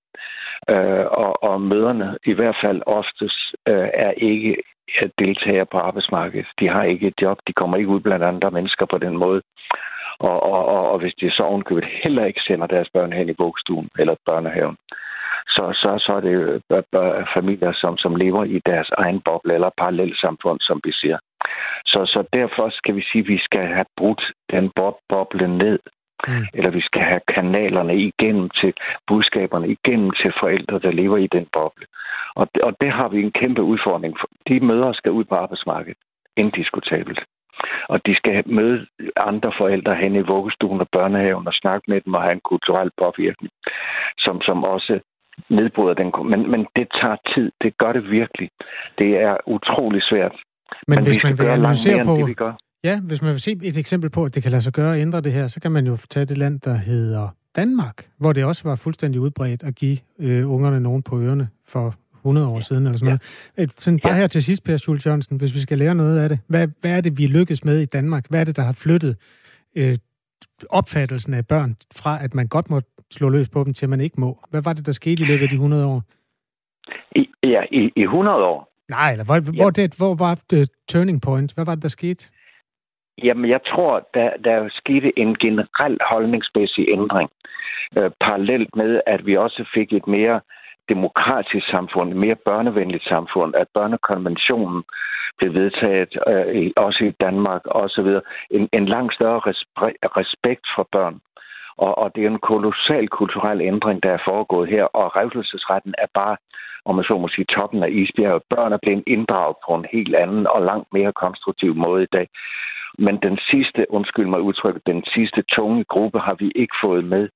øh, 0.70 1.06
og, 1.24 1.42
og 1.42 1.60
møderne 1.60 2.18
i 2.26 2.32
hvert 2.32 2.56
fald 2.62 2.82
oftest 2.86 3.40
øh, 3.68 3.88
er 3.94 4.10
ikke 4.10 4.56
deltagere 5.18 5.66
på 5.72 5.78
arbejdsmarkedet. 5.78 6.46
De 6.60 6.68
har 6.68 6.82
ikke 6.82 7.06
et 7.06 7.22
job, 7.22 7.38
de 7.46 7.52
kommer 7.52 7.76
ikke 7.76 7.90
ud 7.90 8.00
blandt 8.00 8.24
andre 8.24 8.50
mennesker 8.50 8.86
på 8.86 8.98
den 8.98 9.16
måde. 9.16 9.42
Og, 10.20 10.42
og, 10.42 10.64
og, 10.66 10.90
og 10.90 10.98
hvis 10.98 11.14
de 11.20 11.30
så 11.30 11.42
ovenkøbet 11.42 11.84
heller 12.02 12.24
ikke 12.24 12.40
sender 12.40 12.66
deres 12.66 12.88
børn 12.92 13.12
hen 13.12 13.28
i 13.28 13.32
bogstuen 13.32 13.88
eller 13.98 14.14
børnehaven, 14.26 14.76
så, 15.48 15.64
så, 15.82 15.90
så 16.04 16.12
er 16.12 16.20
det 16.20 16.34
jo 16.34 16.60
familier, 17.34 17.72
som, 17.72 17.96
som 17.98 18.16
lever 18.16 18.44
i 18.44 18.60
deres 18.66 18.90
egen 18.98 19.20
boble 19.20 19.54
eller 19.54 19.70
parallelsamfund, 19.78 20.60
som 20.60 20.80
vi 20.84 20.92
siger. 20.92 21.18
Så, 21.86 22.00
så 22.06 22.24
derfor 22.32 22.70
skal 22.70 22.96
vi 22.96 23.02
sige, 23.12 23.22
at 23.22 23.28
vi 23.28 23.38
skal 23.38 23.66
have 23.66 23.86
brudt 23.96 24.22
den 24.50 24.70
boble 25.08 25.48
ned. 25.58 25.78
Mm. 26.28 26.46
Eller 26.54 26.70
vi 26.70 26.80
skal 26.80 27.02
have 27.02 27.20
kanalerne 27.34 27.96
igennem 27.96 28.50
til 28.50 28.72
budskaberne, 29.06 29.68
igennem 29.68 30.10
til 30.10 30.32
forældre, 30.40 30.78
der 30.78 30.90
lever 30.90 31.16
i 31.16 31.26
den 31.26 31.46
boble. 31.52 31.86
Og 32.34 32.48
og 32.62 32.76
det 32.80 32.90
har 32.92 33.08
vi 33.08 33.22
en 33.22 33.32
kæmpe 33.32 33.62
udfordring 33.62 34.16
for. 34.20 34.28
De 34.48 34.60
mødre 34.60 34.94
skal 34.94 35.12
ud 35.12 35.24
på 35.24 35.34
arbejdsmarkedet. 35.34 35.98
Indiskutabelt. 36.36 37.20
Og 37.88 38.06
de 38.06 38.14
skal 38.16 38.42
møde 38.46 38.86
andre 39.16 39.52
forældre 39.58 39.94
hen 39.94 40.14
i 40.16 40.28
vuggestuen 40.32 40.80
og 40.80 40.88
børnehaven 40.92 41.46
og 41.46 41.54
snakke 41.54 41.90
med 41.90 42.00
dem 42.00 42.14
og 42.14 42.22
have 42.22 42.32
en 42.32 42.48
kulturel 42.50 42.90
påvirkning, 42.98 43.52
som, 44.18 44.42
som 44.42 44.64
også 44.64 45.00
nedbryder 45.48 45.94
den. 45.94 46.12
Men, 46.30 46.50
men 46.50 46.66
det 46.76 46.86
tager 47.00 47.16
tid. 47.34 47.50
Det 47.62 47.78
gør 47.78 47.92
det 47.92 48.10
virkelig. 48.10 48.48
Det 48.98 49.10
er 49.26 49.36
utrolig 49.46 50.02
svært. 50.02 50.34
Men, 50.88 50.94
men 50.94 51.04
hvis 51.04 51.22
man 51.24 51.38
vil 51.38 51.46
analysere 51.46 52.04
på... 52.04 52.16
Det, 52.16 52.26
vi 52.26 52.34
gør. 52.34 52.52
Ja, 52.84 53.00
hvis 53.00 53.22
man 53.22 53.30
vil 53.30 53.40
se 53.40 53.56
et 53.62 53.76
eksempel 53.76 54.10
på, 54.10 54.24
at 54.24 54.34
det 54.34 54.42
kan 54.42 54.50
lade 54.50 54.62
sig 54.62 54.72
gøre 54.72 54.94
at 54.94 55.00
ændre 55.00 55.20
det 55.20 55.32
her, 55.32 55.46
så 55.46 55.60
kan 55.60 55.72
man 55.72 55.86
jo 55.86 55.96
tage 56.10 56.26
det 56.26 56.38
land, 56.38 56.60
der 56.60 56.74
hedder 56.74 57.28
Danmark, 57.56 58.08
hvor 58.18 58.32
det 58.32 58.44
også 58.44 58.68
var 58.68 58.76
fuldstændig 58.76 59.20
udbredt 59.20 59.62
at 59.62 59.74
give 59.74 59.98
øh, 60.18 60.50
ungerne 60.50 60.80
nogen 60.80 61.02
på 61.02 61.20
ørerne 61.20 61.48
for 61.68 61.94
100 62.16 62.46
år 62.46 62.60
siden, 62.60 62.86
eller 62.86 62.98
sådan 62.98 63.12
ja. 63.12 63.18
noget. 63.56 63.70
Et, 63.70 63.80
sådan 63.80 63.98
bare 64.02 64.12
ja. 64.12 64.18
her 64.18 64.26
til 64.26 64.42
sidst, 64.42 64.64
Per 64.64 64.76
Schultz 64.76 65.06
Jørgensen, 65.06 65.36
hvis 65.36 65.54
vi 65.54 65.60
skal 65.60 65.78
lære 65.78 65.94
noget 65.94 66.18
af 66.18 66.28
det. 66.28 66.38
Hvad, 66.46 66.68
hvad 66.80 66.96
er 66.96 67.00
det, 67.00 67.18
vi 67.18 67.26
lykkes 67.26 67.64
med 67.64 67.80
i 67.80 67.84
Danmark? 67.84 68.26
Hvad 68.30 68.40
er 68.40 68.44
det, 68.44 68.56
der 68.56 68.62
har 68.62 68.72
flyttet 68.72 69.16
øh, 69.76 69.94
opfattelsen 70.70 71.34
af 71.34 71.46
børn 71.46 71.76
fra, 71.96 72.24
at 72.24 72.34
man 72.34 72.48
godt 72.48 72.70
må 72.70 72.80
slå 73.10 73.28
løs 73.28 73.48
på 73.48 73.64
dem, 73.64 73.74
til 73.74 73.88
man 73.88 74.00
ikke 74.00 74.20
må? 74.20 74.38
Hvad 74.50 74.62
var 74.62 74.72
det, 74.72 74.86
der 74.86 74.92
skete 74.92 75.22
i 75.22 75.26
løbet 75.26 75.42
af 75.42 75.48
de 75.48 75.54
100 75.54 75.86
år? 75.86 76.02
I, 77.16 77.28
ja, 77.42 77.62
i, 77.72 77.92
i 77.96 78.02
100 78.02 78.44
år? 78.44 78.68
Nej, 78.88 79.12
eller 79.12 79.24
hvor, 79.24 79.34
ja. 79.34 79.62
hvor, 79.62 79.70
det, 79.70 79.94
hvor 79.94 80.14
var 80.14 80.38
det 80.50 80.70
turning 80.88 81.22
point? 81.22 81.54
Hvad 81.54 81.64
var 81.64 81.74
det, 81.74 81.82
der 81.82 81.88
skete? 81.88 82.30
Jamen, 83.22 83.50
jeg 83.50 83.60
tror, 83.66 84.08
der, 84.14 84.30
der 84.44 84.68
skete 84.72 85.18
en 85.18 85.34
generel 85.34 85.98
holdningsmæssig 86.10 86.88
ændring. 86.88 87.30
Øh, 87.96 88.10
parallelt 88.20 88.76
med, 88.76 89.00
at 89.06 89.26
vi 89.26 89.36
også 89.36 89.64
fik 89.74 89.92
et 89.92 90.06
mere 90.06 90.40
demokratisk 90.88 91.66
samfund, 91.70 92.10
et 92.10 92.16
mere 92.16 92.34
børnevenligt 92.34 93.04
samfund, 93.04 93.54
at 93.54 93.66
børnekonventionen 93.74 94.82
blev 95.38 95.54
vedtaget, 95.54 96.12
øh, 96.28 96.70
også 96.76 97.04
i 97.04 97.16
Danmark 97.20 97.62
osv. 97.64 98.08
En, 98.50 98.68
en 98.72 98.86
langt 98.86 99.14
større 99.14 99.40
respekt 100.20 100.66
for 100.76 100.88
børn. 100.92 101.20
Og, 101.76 101.98
og 101.98 102.14
det 102.14 102.24
er 102.24 102.30
en 102.30 102.46
kolossal 102.52 103.08
kulturel 103.08 103.60
ændring, 103.60 104.02
der 104.02 104.12
er 104.12 104.26
foregået 104.28 104.68
her, 104.68 104.84
og 104.84 105.16
revselsesretten 105.16 105.94
er 105.98 106.06
bare, 106.14 106.36
om 106.84 106.94
man 106.94 107.04
så 107.04 107.18
må 107.18 107.28
sige, 107.28 107.44
toppen 107.44 107.82
af 107.82 107.90
isbjerget. 107.90 108.42
Børn 108.50 108.72
er 108.72 108.78
blevet 108.82 109.04
inddraget 109.06 109.56
på 109.66 109.74
en 109.74 109.86
helt 109.92 110.14
anden 110.14 110.46
og 110.46 110.62
langt 110.62 110.88
mere 110.92 111.12
konstruktiv 111.12 111.74
måde 111.74 112.02
i 112.02 112.12
dag. 112.12 112.28
Men 112.98 113.16
den 113.22 113.38
sidste, 113.50 113.86
undskyld 113.90 114.26
mig 114.26 114.40
udtrykket, 114.40 114.86
den 114.86 115.04
sidste 115.14 115.42
tunge 115.42 115.84
gruppe 115.84 116.18
har 116.18 116.34
vi 116.34 116.52
ikke 116.54 116.74
fået 116.82 117.04
med. 117.04 117.28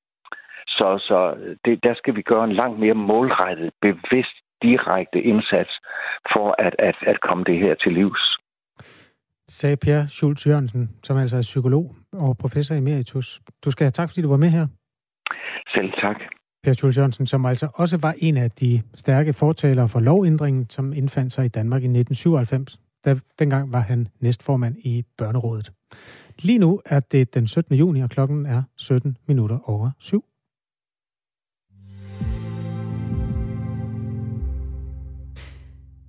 Så, 0.79 0.89
så 1.09 1.19
det, 1.65 1.75
der 1.83 1.95
skal 1.95 2.17
vi 2.17 2.23
gøre 2.23 2.45
en 2.45 2.53
langt 2.53 2.79
mere 2.79 2.95
målrettet, 2.95 3.71
bevidst, 3.83 4.37
direkte 4.63 5.19
indsats 5.23 5.73
for 6.33 6.55
at, 6.59 6.75
at, 6.79 6.97
at 7.07 7.21
komme 7.21 7.45
det 7.45 7.59
her 7.59 7.75
til 7.75 7.93
livs. 7.93 8.23
Sagde 9.49 9.77
Per 9.77 10.07
Schultz 10.07 10.47
Jørgensen, 10.47 10.91
som 11.03 11.17
altså 11.17 11.37
er 11.37 11.43
psykolog 11.43 11.95
og 12.13 12.39
professor 12.39 12.75
emeritus. 12.75 13.41
Du 13.65 13.71
skal 13.71 13.85
have 13.85 13.91
tak, 13.91 14.09
fordi 14.09 14.23
du 14.23 14.29
var 14.29 14.37
med 14.37 14.49
her. 14.49 14.67
Selv 15.75 15.93
tak. 15.93 16.17
Per 16.63 16.73
Schultz 16.73 16.99
Jørgensen, 16.99 17.27
som 17.27 17.47
altså 17.47 17.69
også 17.75 17.99
var 18.03 18.15
en 18.19 18.37
af 18.37 18.51
de 18.51 18.83
stærke 18.95 19.33
fortalere 19.33 19.89
for 19.89 20.01
lovændringen, 20.01 20.71
som 20.71 20.93
indfandt 20.93 21.33
sig 21.33 21.45
i 21.45 21.49
Danmark 21.49 21.83
i 21.83 21.87
1997. 21.87 22.81
Da, 23.05 23.15
dengang 23.39 23.73
var 23.73 23.81
han 23.81 24.09
næstformand 24.21 24.77
i 24.79 25.05
Børnerådet. 25.19 25.73
Lige 26.39 26.59
nu 26.59 26.81
er 26.87 27.01
det 27.01 27.35
den 27.35 27.47
17. 27.47 27.75
juni, 27.77 28.01
og 28.01 28.11
klokken 28.11 28.47
er 28.47 28.63
17 28.77 29.17
minutter 29.27 29.59
over 29.71 29.91
syv. 30.01 30.25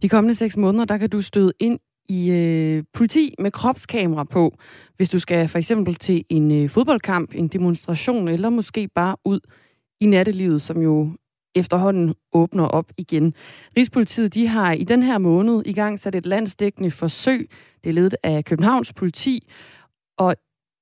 De 0.03 0.09
kommende 0.09 0.35
seks 0.35 0.57
måneder, 0.57 0.85
der 0.85 0.97
kan 0.97 1.09
du 1.09 1.21
støde 1.21 1.53
ind 1.59 1.79
i 2.09 2.31
øh, 2.31 2.83
politi 2.93 3.35
med 3.39 3.51
kropskamera 3.51 4.23
på, 4.23 4.57
hvis 4.97 5.09
du 5.09 5.19
skal 5.19 5.47
for 5.47 5.57
eksempel 5.57 5.95
til 5.95 6.25
en 6.29 6.51
øh, 6.51 6.69
fodboldkamp, 6.69 7.35
en 7.35 7.47
demonstration, 7.47 8.27
eller 8.27 8.49
måske 8.49 8.87
bare 8.87 9.15
ud 9.25 9.39
i 10.01 10.05
nattelivet, 10.05 10.61
som 10.61 10.81
jo 10.81 11.09
efterhånden 11.55 12.13
åbner 12.33 12.63
op 12.63 12.91
igen. 12.97 13.33
Rigspolitiet 13.77 14.33
de 14.33 14.47
har 14.47 14.71
i 14.71 14.83
den 14.83 15.03
her 15.03 15.17
måned 15.17 15.63
i 15.65 15.73
gang 15.73 15.99
sat 15.99 16.15
et 16.15 16.25
landsdækkende 16.25 16.91
forsøg. 16.91 17.49
Det 17.83 17.89
er 17.89 17.93
ledet 17.93 18.15
af 18.23 18.45
Københavns 18.45 18.93
politi, 18.93 19.47
og 20.17 20.35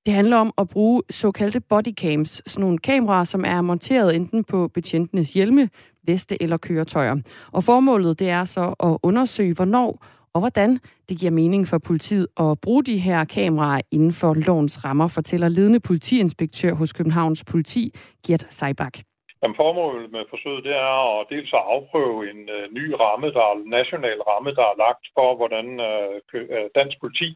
det 0.05 0.13
handler 0.13 0.37
om 0.37 0.53
at 0.57 0.67
bruge 0.67 1.01
såkaldte 1.09 1.59
bodycams, 1.59 2.41
sådan 2.45 2.61
nogle 2.61 2.77
kameraer, 2.77 3.23
som 3.23 3.43
er 3.47 3.61
monteret 3.61 4.15
enten 4.15 4.43
på 4.43 4.67
betjentenes 4.67 5.33
hjelme, 5.33 5.69
veste 6.08 6.43
eller 6.43 6.58
køretøjer. 6.58 7.15
Og 7.53 7.63
formålet 7.63 8.20
det 8.20 8.29
er 8.29 8.46
så 8.46 8.75
at 8.79 8.98
undersøge, 9.03 9.55
hvornår 9.55 10.05
og 10.34 10.39
hvordan 10.41 10.79
det 11.10 11.20
giver 11.20 11.31
mening 11.31 11.67
for 11.67 11.79
politiet 11.88 12.27
at 12.39 12.51
bruge 12.63 12.84
de 12.84 12.98
her 12.98 13.25
kameraer 13.25 13.81
inden 13.91 14.13
for 14.13 14.34
lovens 14.34 14.86
rammer, 14.86 15.08
fortæller 15.08 15.50
ledende 15.50 15.79
politiinspektør 15.79 16.74
hos 16.74 16.93
Københavns 16.93 17.43
Politi, 17.51 17.84
Gert 18.27 18.46
Seibach. 18.50 19.03
Jamen, 19.41 19.55
formålet 19.55 20.12
med 20.12 20.24
forsøget 20.29 20.63
det 20.63 20.75
er 20.89 21.20
at 21.20 21.27
dels 21.34 21.53
at 21.53 21.67
afprøve 21.75 22.20
en 22.31 22.41
uh, 22.58 22.65
ny 22.77 22.86
ramme, 23.03 23.27
der 23.36 23.43
er 23.51 23.63
national 23.79 24.20
ramme, 24.31 24.50
der 24.60 24.65
er 24.72 24.81
lagt 24.86 25.05
for, 25.15 25.29
hvordan 25.39 25.67
uh, 25.89 26.67
dansk 26.79 26.96
politi 27.03 27.29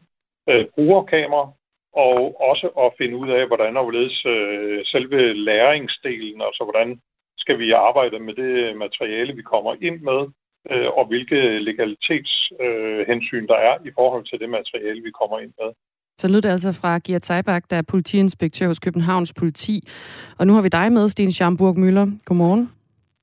uh, 0.50 0.64
bruger 0.74 1.02
kamera, 1.14 1.44
og 2.06 2.16
også 2.50 2.66
at 2.84 2.94
finde 2.98 3.16
ud 3.22 3.30
af, 3.38 3.46
hvordan 3.46 3.76
og 3.76 3.82
hvorledes 3.84 4.18
uh, 4.34 4.78
selve 4.92 5.20
læringsdelen, 5.48 6.40
altså 6.48 6.62
hvordan 6.66 6.88
skal 7.42 7.58
vi 7.58 7.70
arbejde 7.72 8.18
med 8.18 8.34
det 8.34 8.76
materiale, 8.76 9.32
vi 9.40 9.42
kommer 9.42 9.72
ind 9.86 9.98
med, 10.10 10.20
uh, 10.72 10.88
og 10.98 11.04
hvilke 11.10 11.58
legalitetshensyn 11.68 13.44
uh, 13.44 13.48
der 13.52 13.58
er 13.68 13.76
i 13.88 13.90
forhold 13.98 14.24
til 14.26 14.38
det 14.42 14.48
materiale, 14.58 15.00
vi 15.02 15.12
kommer 15.20 15.38
ind 15.44 15.52
med. 15.60 15.70
Så 16.18 16.28
lød 16.28 16.42
det 16.42 16.48
altså 16.48 16.72
fra 16.72 16.98
Gert 17.04 17.22
Teibach, 17.22 17.66
der 17.70 17.76
er 17.76 17.82
politiinspektør 17.82 18.66
hos 18.66 18.78
Københavns 18.78 19.32
Politi. 19.32 19.88
Og 20.38 20.46
nu 20.46 20.52
har 20.54 20.62
vi 20.62 20.68
dig 20.68 20.92
med, 20.92 21.08
Sten 21.08 21.32
Schamburg 21.32 21.78
Møller. 21.78 22.06
Godmorgen. 22.24 22.70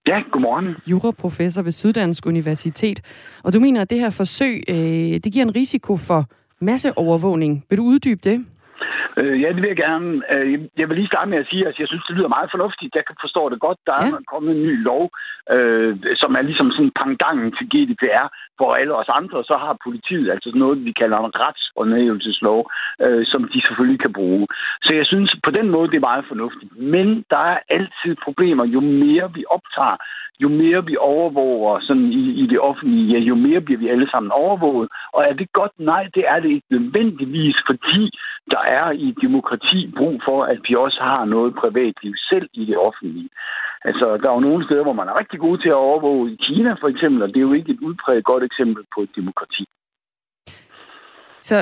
Ja, 0.07 0.21
godmorgen. 0.31 0.75
Juraprofessor 0.87 1.61
ved 1.61 1.71
Syddansk 1.71 2.25
Universitet. 2.25 3.01
Og 3.43 3.53
du 3.53 3.59
mener, 3.59 3.81
at 3.81 3.89
det 3.89 3.99
her 3.99 4.09
forsøg, 4.09 4.63
øh, 4.69 4.75
det 5.23 5.33
giver 5.33 5.45
en 5.45 5.55
risiko 5.55 5.97
for 5.97 6.25
masseovervågning. 6.61 7.65
Vil 7.69 7.77
du 7.77 7.83
uddybe 7.83 8.21
det? 8.23 8.45
Øh, 9.17 9.41
ja, 9.41 9.47
det 9.47 9.61
vil 9.61 9.73
jeg 9.73 9.81
gerne. 9.85 10.09
Øh, 10.33 10.59
jeg 10.77 10.89
vil 10.89 10.97
lige 10.97 11.11
starte 11.13 11.29
med 11.29 11.37
at 11.37 11.49
sige, 11.51 11.67
at 11.67 11.79
jeg 11.79 11.87
synes, 11.87 12.05
det 12.07 12.15
lyder 12.15 12.35
meget 12.37 12.51
fornuftigt. 12.51 12.95
Jeg 12.95 13.05
kan 13.05 13.15
forstå 13.21 13.49
det 13.49 13.59
godt. 13.59 13.79
Der 13.85 13.93
er 13.93 14.05
ja. 14.05 14.31
kommet 14.33 14.51
en 14.55 14.63
ny 14.69 14.83
lov, 14.89 15.03
øh, 15.55 15.97
som 16.21 16.35
er 16.35 16.41
ligesom 16.41 16.71
sådan 16.71 16.91
pangdangen 17.01 17.49
til 17.57 17.65
GDPR 17.73 18.27
for 18.59 18.69
alle 18.79 18.93
os 19.01 19.11
andre. 19.19 19.43
Så 19.43 19.55
har 19.63 19.83
politiet 19.87 20.31
altså 20.31 20.51
noget, 20.55 20.85
vi 20.85 20.91
kalder 20.91 21.17
en 21.17 21.39
retshåndhævelseslov, 21.45 22.71
øh, 23.05 23.25
som 23.31 23.41
de 23.53 23.61
selvfølgelig 23.61 23.99
kan 23.99 24.13
bruge. 24.13 24.47
Så 24.85 24.93
jeg 24.93 25.05
synes, 25.05 25.35
på 25.43 25.51
den 25.51 25.67
måde, 25.69 25.87
det 25.91 25.95
er 25.97 26.09
meget 26.11 26.25
fornuftigt. 26.27 26.71
Men 26.77 27.07
der 27.29 27.43
er 27.53 27.59
altid 27.69 28.13
problemer, 28.25 28.65
jo 28.65 28.79
mere 28.79 29.33
vi 29.33 29.43
optager 29.49 29.97
jo 30.39 30.49
mere 30.49 30.85
vi 30.85 30.95
overvåger 30.99 31.79
sådan 31.79 32.09
i, 32.21 32.23
i 32.43 32.47
det 32.47 32.59
offentlige, 32.59 33.13
ja, 33.13 33.19
jo 33.19 33.35
mere 33.35 33.61
bliver 33.61 33.79
vi 33.79 33.87
alle 33.89 34.09
sammen 34.11 34.31
overvåget. 34.31 34.89
Og 35.13 35.21
er 35.29 35.33
det 35.33 35.53
godt? 35.53 35.71
Nej, 35.77 36.03
det 36.15 36.23
er 36.27 36.39
det 36.39 36.49
ikke 36.49 36.69
nødvendigvis, 36.69 37.55
fordi 37.69 38.11
der 38.51 38.63
er 38.79 38.85
i 39.05 39.07
demokrati 39.25 39.81
brug 39.97 40.15
for, 40.27 40.39
at 40.43 40.59
vi 40.67 40.75
også 40.75 40.99
har 41.01 41.25
noget 41.25 41.51
privatliv 41.61 42.13
selv 42.29 42.47
i 42.53 42.65
det 42.65 42.77
offentlige. 42.77 43.29
Altså, 43.85 44.05
der 44.21 44.27
er 44.29 44.33
jo 44.33 44.47
nogle 44.47 44.65
steder, 44.65 44.83
hvor 44.83 44.93
man 44.93 45.07
er 45.07 45.19
rigtig 45.19 45.39
god 45.39 45.57
til 45.57 45.69
at 45.69 45.83
overvåge. 45.87 46.31
I 46.31 46.35
Kina 46.47 46.71
for 46.81 46.87
eksempel, 46.87 47.21
og 47.23 47.27
det 47.27 47.37
er 47.37 47.47
jo 47.49 47.53
ikke 47.53 47.71
et 47.71 47.79
udpræget 47.87 48.23
godt 48.25 48.43
eksempel 48.43 48.83
på 48.95 49.01
et 49.01 49.09
demokrati. 49.15 49.65
Så 51.41 51.57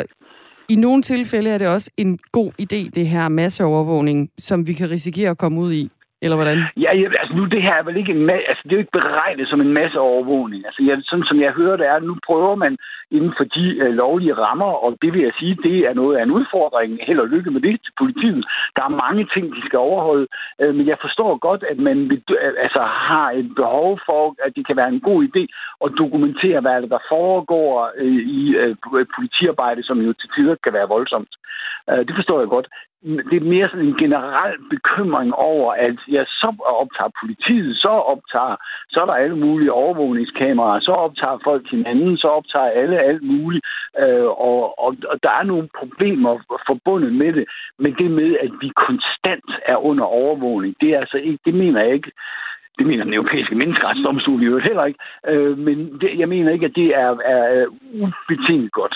i 0.69 0.75
nogle 0.75 1.01
tilfælde 1.01 1.49
er 1.49 1.57
det 1.57 1.67
også 1.67 1.91
en 1.97 2.19
god 2.31 2.51
idé, 2.61 2.89
det 2.97 3.07
her 3.07 3.29
masseovervågning, 3.29 4.29
som 4.37 4.67
vi 4.67 4.73
kan 4.73 4.89
risikere 4.89 5.29
at 5.29 5.37
komme 5.37 5.61
ud 5.61 5.73
i? 5.73 5.89
Eller 6.21 6.35
hvordan? 6.35 6.57
Ja, 6.77 6.91
ja 6.95 7.07
altså 7.31 7.41
nu 7.41 7.45
det 7.55 7.63
her 7.63 7.75
er 7.75 7.83
vel 7.83 7.97
ikke 7.97 8.11
en 8.11 8.29
altså, 8.29 8.61
det 8.63 8.71
er 8.71 8.77
jo 8.77 8.85
ikke 8.85 8.99
beregnet 8.99 9.47
som 9.47 9.61
en 9.61 9.73
masse 9.73 9.99
overvågning. 9.99 10.65
Altså 10.65 10.81
jeg, 10.83 10.97
sådan 11.09 11.25
som 11.25 11.39
jeg 11.41 11.51
hører 11.51 11.77
det 11.77 11.87
er, 11.87 11.99
nu 11.99 12.15
prøver 12.27 12.55
man 12.55 12.77
inden 13.11 13.33
for 13.37 13.43
de 13.43 13.65
øh, 13.83 13.93
lovlige 14.03 14.33
rammer, 14.33 14.71
og 14.85 14.97
det 15.01 15.13
vil 15.13 15.21
jeg 15.21 15.33
sige, 15.39 15.55
det 15.63 15.77
er 15.89 15.93
noget 15.93 16.17
af 16.17 16.23
en 16.23 16.31
udfordring. 16.31 16.99
Held 17.07 17.19
og 17.19 17.27
lykke 17.27 17.51
med 17.51 17.61
det 17.61 17.79
til 17.85 17.93
politiet. 18.01 18.43
Der 18.75 18.83
er 18.85 18.99
mange 19.05 19.23
ting, 19.33 19.45
de 19.55 19.61
skal 19.67 19.79
overholde, 19.79 20.27
øh, 20.61 20.75
men 20.75 20.87
jeg 20.87 20.97
forstår 21.01 21.37
godt, 21.47 21.63
at 21.71 21.77
man 21.77 21.97
øh, 22.11 22.53
altså, 22.65 22.81
har 23.09 23.31
et 23.39 23.49
behov 23.55 23.99
for, 24.05 24.35
at 24.45 24.51
det 24.55 24.67
kan 24.67 24.77
være 24.77 24.93
en 24.95 25.01
god 25.09 25.19
idé 25.29 25.43
at 25.85 25.91
dokumentere, 25.97 26.59
hvad 26.61 26.89
der 26.95 27.01
foregår 27.09 27.91
øh, 27.97 28.21
i 28.39 28.41
øh, 28.61 28.75
politiarbejde, 29.15 29.83
som 29.83 29.97
jo 30.05 30.13
til 30.13 30.29
tider 30.35 30.55
kan 30.63 30.73
være 30.73 30.93
voldsomt. 30.95 31.33
Øh, 31.89 32.01
det 32.07 32.15
forstår 32.15 32.39
jeg 32.39 32.49
godt 32.49 32.67
det 33.03 33.37
er 33.37 33.51
mere 33.53 33.69
sådan 33.69 33.85
en 33.85 33.97
generel 33.97 34.57
bekymring 34.69 35.33
over, 35.35 35.73
at 35.73 35.97
ja, 36.11 36.23
så 36.25 36.49
optager 36.81 37.11
politiet, 37.21 37.77
så 37.77 37.87
optager, 38.13 38.55
så 38.89 39.01
er 39.01 39.05
der 39.05 39.13
alle 39.13 39.37
mulige 39.37 39.71
overvågningskameraer, 39.71 40.79
så 40.79 40.91
optager 40.91 41.37
folk 41.43 41.69
hinanden, 41.71 42.17
så 42.17 42.27
optager 42.27 42.69
alle 42.81 42.99
alt 42.99 43.23
muligt, 43.23 43.65
øh, 43.99 44.25
og, 44.25 44.79
og, 44.79 44.95
og 45.11 45.15
der 45.23 45.31
er 45.39 45.43
nogle 45.43 45.69
problemer 45.79 46.33
forbundet 46.67 47.13
med 47.13 47.33
det, 47.33 47.45
men 47.79 47.95
det 47.95 48.11
med, 48.11 48.35
at 48.41 48.51
vi 48.61 48.69
konstant 48.87 49.49
er 49.65 49.77
under 49.77 50.03
overvågning, 50.03 50.75
det 50.81 50.89
er 50.89 50.99
altså 50.99 51.17
ikke, 51.17 51.39
det 51.45 51.53
mener 51.53 51.81
jeg 51.81 51.93
ikke, 51.93 52.11
Det 52.77 52.87
mener 52.87 53.03
den 53.03 53.13
europæiske 53.13 53.55
menneskeretsdomstol 53.55 54.43
i 54.43 54.45
øvrigt 54.45 54.67
heller 54.67 54.85
ikke. 54.85 54.99
Øh, 55.27 55.57
men 55.57 55.77
det, 56.01 56.19
jeg 56.19 56.29
mener 56.29 56.51
ikke, 56.51 56.65
at 56.65 56.75
det 56.75 56.89
er, 57.03 57.11
er 57.25 57.65
ubetinget 58.01 58.71
godt. 58.71 58.95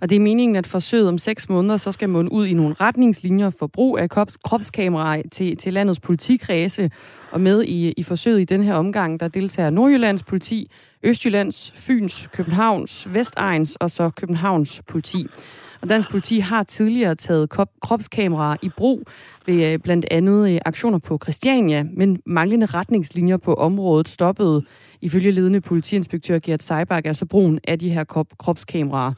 Og 0.00 0.10
det 0.10 0.16
er 0.16 0.20
meningen, 0.20 0.56
at 0.56 0.66
forsøget 0.66 1.08
om 1.08 1.18
seks 1.18 1.48
måneder, 1.48 1.76
så 1.76 1.92
skal 1.92 2.08
man 2.08 2.28
ud 2.28 2.46
i 2.46 2.54
nogle 2.54 2.74
retningslinjer 2.80 3.50
for 3.50 3.66
brug 3.66 3.98
af 3.98 4.10
kropskameraer 4.44 5.22
til, 5.32 5.56
til 5.56 5.72
landets 5.72 6.00
politikredse. 6.00 6.90
Og 7.30 7.40
med 7.40 7.62
i, 7.62 7.92
i 7.96 8.02
forsøget 8.02 8.40
i 8.40 8.44
den 8.44 8.62
her 8.62 8.74
omgang, 8.74 9.20
der 9.20 9.28
deltager 9.28 9.70
Nordjyllands 9.70 10.22
politi, 10.22 10.70
Østjyllands, 11.02 11.72
Fyns, 11.76 12.28
Københavns, 12.32 13.14
Vestegns 13.14 13.76
og 13.76 13.90
så 13.90 14.10
Københavns 14.10 14.82
politi. 14.86 15.26
Og 15.84 15.90
dansk 15.90 16.10
politi 16.10 16.38
har 16.38 16.62
tidligere 16.62 17.14
taget 17.14 17.50
kropskameraer 17.82 18.56
i 18.62 18.70
brug 18.76 19.04
ved 19.46 19.72
øh, 19.72 19.78
blandt 19.78 20.06
andet 20.10 20.50
øh, 20.50 20.60
aktioner 20.64 20.98
på 20.98 21.18
Christiania, 21.22 21.84
men 21.92 22.20
manglende 22.26 22.66
retningslinjer 22.66 23.36
på 23.36 23.54
området 23.54 24.08
stoppede 24.08 24.62
ifølge 25.00 25.30
ledende 25.30 25.60
politiinspektør 25.60 26.38
Gert 26.38 26.62
Seiberg 26.62 27.06
altså 27.06 27.26
brugen 27.26 27.60
af 27.68 27.78
de 27.78 27.90
her 27.90 28.04
kropskameraer. 28.38 29.12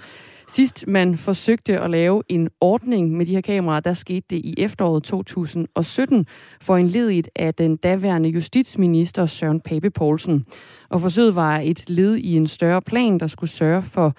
Sidst 0.49 0.87
man 0.87 1.17
forsøgte 1.17 1.81
at 1.81 1.91
lave 1.91 2.23
en 2.29 2.49
ordning 2.61 3.17
med 3.17 3.27
de 3.27 3.35
her 3.35 3.41
kameraer, 3.41 3.81
der 3.81 3.95
skete 3.95 4.27
det 4.31 4.37
i 4.37 4.55
efteråret 4.59 5.03
2017, 5.03 6.27
for 6.61 6.77
en 6.77 6.89
ledigt 6.89 7.29
af 7.37 7.55
den 7.55 7.77
daværende 7.77 8.29
justitsminister 8.29 9.27
Søren 9.27 9.61
Pape 9.61 9.91
Poulsen. 9.91 10.47
Og 10.91 11.01
forsøget 11.01 11.35
var 11.35 11.59
et 11.59 11.91
led 11.91 12.17
i 12.17 12.37
en 12.37 12.47
større 12.47 12.83
plan, 12.83 13.19
der 13.19 13.27
skulle 13.27 13.51
sørge 13.51 13.83
for 13.83 14.15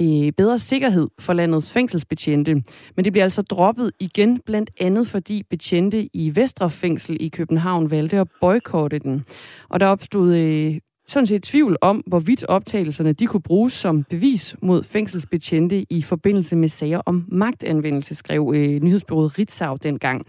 øh, 0.00 0.32
bedre 0.32 0.58
sikkerhed 0.58 1.08
for 1.20 1.32
landets 1.32 1.72
fængselsbetjente. 1.72 2.62
Men 2.96 3.04
det 3.04 3.12
bliver 3.12 3.24
altså 3.24 3.42
droppet 3.42 3.90
igen, 4.00 4.40
blandt 4.46 4.70
andet 4.80 5.06
fordi 5.06 5.42
betjente 5.50 6.08
i 6.16 6.36
Vestre 6.36 6.70
Fængsel 6.70 7.16
i 7.20 7.28
København 7.28 7.90
valgte 7.90 8.18
at 8.18 8.28
boykotte 8.40 8.98
den. 8.98 9.24
Og 9.68 9.80
der 9.80 9.86
opstod 9.86 10.34
øh, 10.34 10.78
sådan 11.06 11.26
set 11.26 11.42
tvivl 11.42 11.76
om, 11.80 11.96
hvorvidt 12.06 12.44
optagelserne 12.48 13.12
de 13.12 13.26
kunne 13.26 13.42
bruges 13.42 13.72
som 13.72 14.04
bevis 14.10 14.56
mod 14.62 14.82
fængselsbetjente 14.82 15.76
i 15.90 16.02
forbindelse 16.02 16.56
med 16.56 16.68
sager 16.68 17.00
om 17.06 17.24
magtanvendelse, 17.28 18.14
skrev 18.14 18.52
øh, 18.54 18.82
nyhedsbyrået 18.82 19.38
Ritzau 19.38 19.76
dengang. 19.76 20.26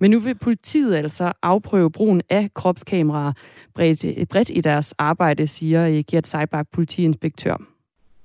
Men 0.00 0.10
nu 0.10 0.18
vil 0.18 0.38
politiet 0.38 0.96
altså 0.96 1.32
afprøve 1.42 1.90
brugen 1.90 2.22
af 2.30 2.48
kropskameraer 2.54 3.32
bredt, 3.74 4.28
bredt 4.30 4.50
i 4.50 4.60
deres 4.60 4.94
arbejde, 4.98 5.46
siger 5.46 5.88
øh, 5.88 6.04
Gert 6.10 6.26
Seibach, 6.26 6.68
politiinspektør. 6.72 7.56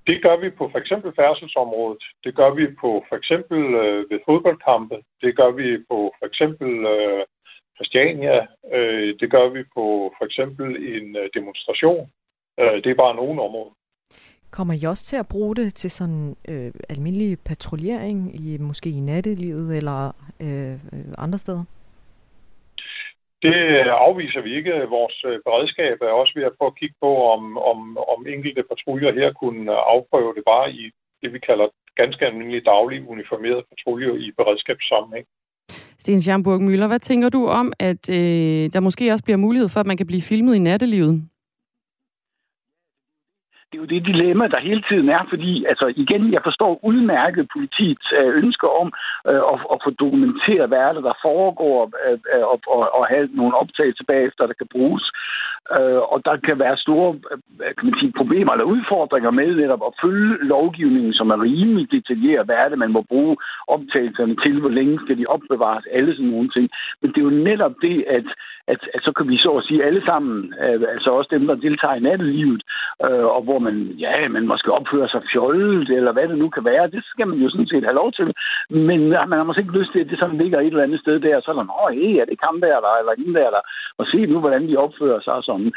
Det 0.08 0.18
gør 0.26 0.38
vi 0.44 0.50
på 0.50 0.70
for 0.72 0.80
eksempel 0.80 1.12
færdselsområdet. 1.16 2.04
Det 2.24 2.36
gør 2.36 2.52
vi 2.60 2.66
på 2.82 3.06
for 3.10 3.16
eksempel 3.16 3.62
øh, 3.84 4.00
ved 4.12 4.20
fodboldkampe. 4.28 4.96
Det 5.22 5.36
gør 5.40 5.52
vi 5.60 5.68
på 5.90 6.00
for 6.20 6.26
eksempel 6.26 6.72
øh, 6.94 7.24
Christiania. 7.82 8.48
Øh, 8.74 9.16
det 9.20 9.32
gør 9.32 9.50
vi 9.50 9.64
på 9.64 10.14
for 10.18 10.26
eksempel 10.26 10.68
en 10.96 11.16
øh, 11.16 11.30
demonstration. 11.34 12.12
Øh, 12.60 12.84
det 12.84 12.90
er 12.92 13.04
bare 13.06 13.16
nogle 13.16 13.42
områder. 13.42 13.74
Kommer 14.52 14.74
I 14.74 14.84
også 14.84 15.06
til 15.06 15.16
at 15.16 15.28
bruge 15.28 15.56
det 15.56 15.76
til 15.76 15.92
sådan 15.92 16.36
øh, 16.48 16.72
almindelig 16.90 17.40
patruljering, 17.40 18.36
i 18.36 18.58
måske 18.58 18.90
i 18.90 19.00
nattelivet 19.00 19.78
eller 19.78 20.00
øh, 20.40 20.74
øh 20.74 21.14
andre 21.18 21.40
steder? 21.40 21.64
Det 23.42 23.56
afviser 24.08 24.42
vi 24.42 24.56
ikke. 24.56 24.74
Vores 24.90 25.24
øh, 25.26 25.40
beredskab 25.46 26.02
er 26.02 26.20
også 26.22 26.34
ved 26.36 26.44
at 26.44 26.56
prøve 26.58 26.72
at 26.72 26.80
kigge 26.80 26.96
på, 27.02 27.12
om, 27.34 27.58
om, 27.58 27.98
om 27.98 28.28
enkelte 28.28 28.64
patruljer 28.64 29.12
her 29.20 29.34
kunne 29.34 29.72
afprøve 29.72 30.34
det 30.38 30.44
bare 30.46 30.72
i 30.72 30.92
det, 31.22 31.34
vi 31.34 31.40
kalder 31.40 31.68
ganske 31.96 32.26
almindelige 32.26 32.68
daglige 32.74 33.08
uniformerede 33.08 33.64
patruljer 33.70 34.14
i 34.26 34.32
beredskabssammenhæng. 34.38 35.28
Sten 36.02 36.22
Schamburg 36.22 36.62
Møller, 36.62 36.88
hvad 36.88 37.00
tænker 37.00 37.30
du 37.30 37.48
om, 37.48 37.74
at 37.80 38.10
øh, 38.10 38.64
der 38.74 38.80
måske 38.80 39.12
også 39.12 39.24
bliver 39.24 39.38
mulighed 39.38 39.70
for, 39.70 39.80
at 39.80 39.86
man 39.86 39.98
kan 39.98 40.08
blive 40.08 40.22
filmet 40.22 40.56
i 40.56 40.60
nattelivet? 40.60 41.32
det 43.72 43.78
er 43.78 43.86
jo 43.86 43.94
det 43.96 44.10
dilemma, 44.12 44.46
der 44.48 44.68
hele 44.70 44.84
tiden 44.90 45.10
er, 45.10 45.24
fordi 45.30 45.66
altså 45.72 45.86
igen, 46.04 46.34
jeg 46.36 46.42
forstår 46.44 46.80
udmærket 46.90 47.52
politiets 47.56 48.08
øh, 48.20 48.44
om 48.82 48.90
øh, 49.30 49.42
at, 49.52 49.58
at 49.74 49.78
få 49.86 49.90
dokumenteret, 50.04 50.68
hvad 50.70 50.82
er 50.88 50.94
det, 50.94 51.04
der 51.10 51.22
foregår, 51.28 51.80
øh, 52.06 52.18
øh 52.34 52.46
og, 52.52 52.60
og, 52.76 52.82
og 52.98 53.04
have 53.12 53.26
nogle 53.40 53.54
optagelser 53.62 54.06
bagefter, 54.14 54.48
der 54.48 54.58
kan 54.60 54.68
bruges. 54.76 55.06
Øh, 55.78 56.02
og 56.14 56.20
der 56.26 56.36
kan 56.48 56.60
være 56.60 56.78
store 56.78 57.10
øh, 57.32 57.72
kan 57.78 57.86
man 57.88 58.00
sige, 58.00 58.14
problemer 58.22 58.52
eller 58.52 58.74
udfordringer 58.76 59.32
med 59.32 59.56
netop 59.56 59.84
at 59.88 59.98
følge 60.04 60.38
lovgivningen, 60.54 61.14
som 61.14 61.30
er 61.30 61.42
rimelig 61.42 61.92
detaljeret. 61.92 62.46
Hvad 62.46 62.56
er 62.56 62.70
det, 62.70 62.78
man 62.78 62.92
må 62.92 63.02
bruge 63.02 63.38
optagelserne 63.68 64.36
til? 64.44 64.60
Hvor 64.60 64.70
længe 64.70 65.00
skal 65.04 65.18
de 65.18 65.26
opbevares? 65.36 65.86
Alle 65.92 66.16
sådan 66.16 66.32
nogle 66.32 66.50
ting. 66.50 66.70
Men 67.02 67.08
det 67.12 67.18
er 67.18 67.30
jo 67.30 67.44
netop 67.50 67.76
det, 67.82 68.06
at, 68.18 68.28
at, 68.68 68.82
at 68.94 69.02
så 69.04 69.12
kan 69.18 69.28
vi 69.30 69.38
så 69.38 69.52
at 69.60 69.64
sige 69.64 69.84
alle 69.84 70.06
sammen, 70.06 70.54
øh, 70.64 70.82
altså 70.94 71.10
også 71.10 71.30
dem, 71.32 71.48
der 71.48 71.56
deltager 71.56 71.96
i 71.96 72.06
nattelivet, 72.08 72.64
øh, 73.06 73.26
og 73.36 73.42
hvor 73.42 73.60
man, 73.60 73.76
ja, 74.06 74.28
man 74.30 74.48
måske 74.48 74.72
opfører 74.72 75.08
sig 75.08 75.22
fjollet, 75.32 75.90
eller 75.90 76.12
hvad 76.12 76.28
det 76.28 76.38
nu 76.38 76.50
kan 76.50 76.66
være, 76.66 76.94
det 76.96 77.04
skal 77.06 77.28
man 77.28 77.40
jo 77.40 77.50
sådan 77.50 77.68
set 77.68 77.84
have 77.84 78.00
lov 78.02 78.12
til. 78.12 78.34
Men 78.70 79.10
man 79.10 79.38
har 79.40 79.44
måske 79.44 79.62
ikke 79.62 79.80
lyst 79.80 79.92
til, 79.92 80.00
at 80.00 80.10
det 80.10 80.20
sådan 80.20 80.38
ligger 80.38 80.60
et 80.60 80.68
eller 80.68 80.84
andet 80.84 81.00
sted 81.00 81.20
der, 81.20 81.42
så 81.42 81.52
er 81.52 81.56
der, 81.56 81.84
åh, 81.84 81.92
hey, 82.00 82.14
er 82.22 82.26
det 82.26 82.42
kamp 82.46 82.62
der, 82.64 82.98
eller 83.00 83.14
ingen 83.18 83.36
der, 83.36 83.46
eller, 83.48 83.64
og 83.98 84.06
se 84.08 84.26
nu, 84.26 84.40
hvordan 84.40 84.68
de 84.68 84.78
opfører 84.78 85.22
sig 85.22 85.34
og 85.34 85.44
sådan 85.52 85.72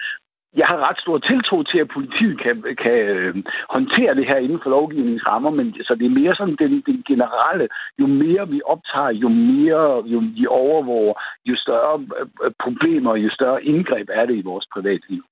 jeg 0.57 0.67
har 0.67 0.89
ret 0.89 0.99
stor 1.01 1.19
tiltro 1.19 1.63
til, 1.63 1.79
at 1.79 1.89
politiet 1.89 2.37
kan, 2.43 2.55
kan 2.83 2.99
øh, 3.17 3.35
håndtere 3.71 4.15
det 4.15 4.27
her 4.27 4.37
inden 4.37 4.61
for 4.63 4.71
lovgivningens 4.71 5.27
rammer, 5.27 5.51
men 5.51 5.75
så 5.75 5.95
det 5.95 6.07
er 6.07 6.21
mere 6.21 6.35
sådan 6.35 6.57
den, 6.59 6.83
den 6.87 7.03
generelle, 7.09 7.69
jo 8.01 8.07
mere 8.07 8.49
vi 8.49 8.61
optager, 8.65 9.11
jo 9.11 9.29
mere 9.29 10.03
jo, 10.13 10.23
vi 10.39 10.47
overvåger, 10.47 11.15
jo 11.47 11.55
større 11.57 12.07
øh, 12.45 12.53
problemer, 12.65 13.17
jo 13.17 13.31
større 13.31 13.65
indgreb 13.65 14.09
er 14.13 14.27
det 14.27 14.37
i 14.37 14.49
vores 14.51 14.67
privatliv. 14.75 15.23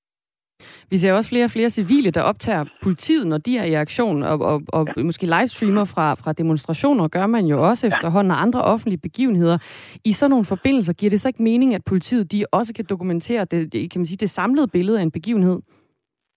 Vi 0.89 0.97
ser 0.97 1.13
også 1.13 1.29
flere 1.29 1.45
og 1.45 1.51
flere 1.51 1.69
civile, 1.69 2.11
der 2.11 2.21
optager 2.21 2.65
politiet, 2.81 3.27
når 3.27 3.37
de 3.37 3.57
er 3.57 3.63
i 3.63 3.73
aktion, 3.73 4.23
og, 4.23 4.41
og, 4.41 4.61
og 4.67 4.87
ja. 4.97 5.03
måske 5.03 5.25
livestreamer 5.25 5.85
fra, 5.85 6.13
fra 6.13 6.33
demonstrationer, 6.33 7.07
gør 7.07 7.27
man 7.27 7.45
jo 7.45 7.69
også 7.69 7.87
efterhånden, 7.87 8.31
og 8.31 8.41
andre 8.41 8.61
offentlige 8.61 8.99
begivenheder. 8.99 9.57
I 10.03 10.11
sådan 10.11 10.29
nogle 10.29 10.45
forbindelser 10.45 10.93
giver 10.93 11.09
det 11.09 11.21
så 11.21 11.27
ikke 11.27 11.43
mening, 11.43 11.73
at 11.73 11.83
politiet 11.85 12.31
de 12.31 12.45
også 12.51 12.73
kan 12.73 12.85
dokumentere 12.89 13.45
det, 13.45 13.91
kan 13.91 13.99
man 13.99 14.05
sige, 14.05 14.17
det 14.17 14.29
samlede 14.29 14.67
billede 14.67 14.99
af 14.99 15.03
en 15.03 15.11
begivenhed? 15.11 15.59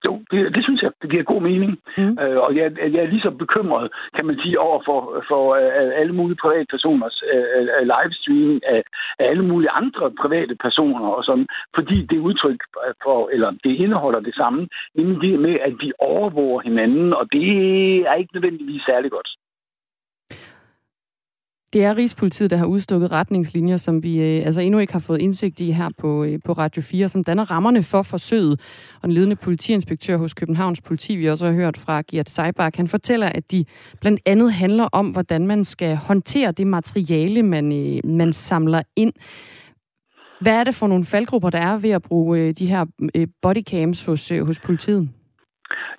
Jo, 0.04 0.12
det, 0.30 0.54
det 0.54 0.64
synes 0.64 0.82
jeg, 0.82 0.90
det 1.02 1.10
giver 1.10 1.22
god 1.22 1.42
mening. 1.42 1.78
Mm. 1.98 2.18
Øh, 2.22 2.38
og 2.46 2.56
jeg, 2.56 2.66
jeg 2.94 3.00
er 3.02 3.12
lige 3.12 3.26
så 3.26 3.30
bekymret, 3.30 3.92
kan 4.16 4.26
man 4.26 4.38
sige, 4.42 4.60
over 4.60 4.80
for, 4.84 5.24
for 5.28 5.42
uh, 5.50 6.00
alle 6.00 6.12
mulige 6.12 6.42
private 6.42 6.66
personers 6.70 7.22
uh, 7.34 7.82
livestreaming 7.92 8.60
af, 8.66 8.82
af 9.18 9.24
alle 9.30 9.44
mulige 9.44 9.70
andre 9.70 10.10
private 10.22 10.54
personer 10.66 11.06
og 11.08 11.24
sådan, 11.24 11.46
fordi 11.74 11.96
det 12.10 12.18
udtryk 12.18 12.60
for, 13.02 13.28
eller 13.32 13.50
det 13.64 13.72
indeholder 13.84 14.20
det 14.20 14.34
samme, 14.34 14.68
nemlig 14.94 15.20
det 15.20 15.40
med, 15.40 15.56
at 15.68 15.74
vi 15.80 15.92
overvåger 15.98 16.60
hinanden, 16.60 17.12
og 17.12 17.24
det 17.32 17.48
er 18.10 18.14
ikke 18.14 18.34
nødvendigvis 18.34 18.82
særlig 18.82 19.10
godt. 19.10 19.28
Det 21.76 21.84
er 21.84 21.96
Rigspolitiet, 21.96 22.50
der 22.50 22.56
har 22.56 22.66
udstukket 22.66 23.12
retningslinjer, 23.12 23.76
som 23.76 24.02
vi 24.02 24.20
øh, 24.20 24.46
altså 24.46 24.60
endnu 24.60 24.78
ikke 24.78 24.92
har 24.92 25.00
fået 25.00 25.20
indsigt 25.20 25.60
i 25.60 25.70
her 25.70 25.88
på, 25.98 26.24
øh, 26.24 26.38
på 26.44 26.52
Radio 26.52 26.82
4, 26.82 27.08
som 27.08 27.24
danner 27.24 27.50
rammerne 27.50 27.82
for 27.82 28.02
forsøget. 28.02 28.60
Og 29.02 29.02
den 29.02 29.12
ledende 29.12 29.36
politiinspektør 29.36 30.16
hos 30.16 30.34
Københavns 30.34 30.80
Politi, 30.80 31.16
vi 31.16 31.28
også 31.30 31.46
har 31.46 31.52
hørt 31.52 31.76
fra 31.76 32.02
Gert 32.10 32.30
Seibach, 32.30 32.76
han 32.76 32.88
fortæller, 32.88 33.26
at 33.26 33.50
de 33.50 33.64
blandt 34.00 34.20
andet 34.26 34.52
handler 34.52 34.84
om, 34.92 35.08
hvordan 35.08 35.46
man 35.46 35.64
skal 35.64 35.96
håndtere 35.96 36.52
det 36.52 36.66
materiale, 36.66 37.42
man, 37.42 37.72
øh, 37.72 38.10
man 38.10 38.32
samler 38.32 38.82
ind. 38.96 39.12
Hvad 40.40 40.60
er 40.60 40.64
det 40.64 40.74
for 40.74 40.86
nogle 40.86 41.04
faldgrupper, 41.04 41.50
der 41.50 41.58
er 41.58 41.76
ved 41.78 41.90
at 41.90 42.02
bruge 42.02 42.40
øh, 42.40 42.54
de 42.58 42.66
her 42.66 42.86
øh, 43.14 43.26
bodycams 43.42 44.04
hos, 44.04 44.30
øh, 44.30 44.46
hos 44.46 44.58
politiet? 44.58 45.08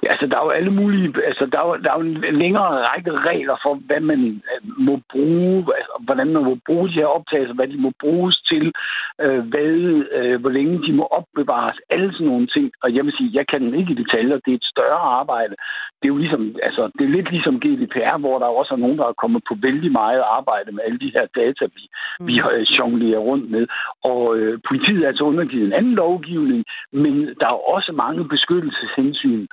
Ja, 0.03 0.07
altså, 0.11 0.25
der 0.27 0.37
er 0.37 0.45
jo 0.45 0.49
alle 0.49 0.71
mulige, 0.71 1.25
altså, 1.25 1.45
der 1.51 1.59
er 1.59 1.67
jo, 1.67 1.75
der 1.83 1.89
er 1.91 1.97
jo 1.99 2.05
en 2.31 2.39
længere 2.43 2.69
række 2.89 3.11
regler 3.11 3.55
for, 3.63 3.73
hvad 3.87 3.99
man 3.99 4.21
øh, 4.51 4.61
må 4.87 4.99
bruge, 5.11 5.57
altså, 5.77 5.93
hvordan 6.05 6.29
man 6.33 6.43
må 6.43 6.57
bruge 6.65 6.89
de 6.89 6.93
her 6.93 7.05
optagelser, 7.05 7.53
hvad 7.53 7.67
de 7.67 7.77
må 7.77 7.91
bruges 7.99 8.35
til, 8.51 8.73
øh, 9.21 9.39
hvad, 9.51 9.71
øh, 10.17 10.41
hvor 10.41 10.49
længe 10.49 10.75
de 10.85 10.93
må 10.93 11.05
opbevares, 11.19 11.77
alle 11.89 12.13
sådan 12.13 12.27
nogle 12.27 12.47
ting. 12.47 12.71
Og 12.83 12.95
jeg 12.95 13.05
vil 13.05 13.13
sige, 13.17 13.29
jeg 13.33 13.47
kan 13.47 13.73
ikke 13.73 13.91
i 13.93 14.01
detaljer, 14.03 14.43
det 14.45 14.51
er 14.51 14.59
et 14.61 14.71
større 14.73 15.01
arbejde. 15.21 15.55
Det 15.99 16.05
er 16.05 16.13
jo 16.15 16.17
ligesom, 16.17 16.55
altså, 16.63 16.83
det 16.97 17.03
er 17.05 17.15
lidt 17.15 17.31
ligesom 17.31 17.59
GDPR, 17.59 18.17
hvor 18.17 18.39
der 18.39 18.45
også 18.45 18.73
er 18.73 18.83
nogen, 18.83 18.97
der 18.97 19.05
er 19.07 19.21
kommet 19.23 19.41
på 19.47 19.53
vældig 19.61 19.91
meget 19.91 20.23
arbejde 20.37 20.71
med 20.71 20.83
alle 20.85 20.99
de 20.99 21.11
her 21.15 21.25
data, 21.35 21.65
vi, 21.75 21.83
mm. 22.19 22.27
vi 22.27 22.33
jonglerer 22.79 23.19
rundt 23.19 23.51
med. 23.51 23.67
Og 24.03 24.37
øh, 24.37 24.59
politiet 24.69 25.03
er 25.03 25.07
altså 25.07 25.23
undergivet 25.23 25.65
en 25.65 25.73
anden 25.73 25.95
lovgivning, 25.95 26.63
men 26.91 27.13
der 27.39 27.47
er 27.47 27.73
også 27.75 27.91
mange 27.91 28.27
beskyttelseshensyn, 28.27 29.47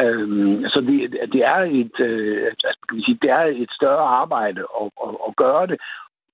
Øhm, 0.00 0.62
så 0.72 0.78
det, 0.88 0.96
det, 1.34 1.42
er 1.54 1.60
et, 1.80 1.96
øh, 2.08 2.46
altså, 2.46 2.78
kan 2.88 3.02
sige, 3.06 3.18
det 3.22 3.30
er 3.30 3.44
et 3.64 3.72
større 3.78 4.06
arbejde 4.22 4.62
at, 4.80 4.88
at, 5.04 5.14
at 5.28 5.36
gøre 5.36 5.66
det. 5.66 5.78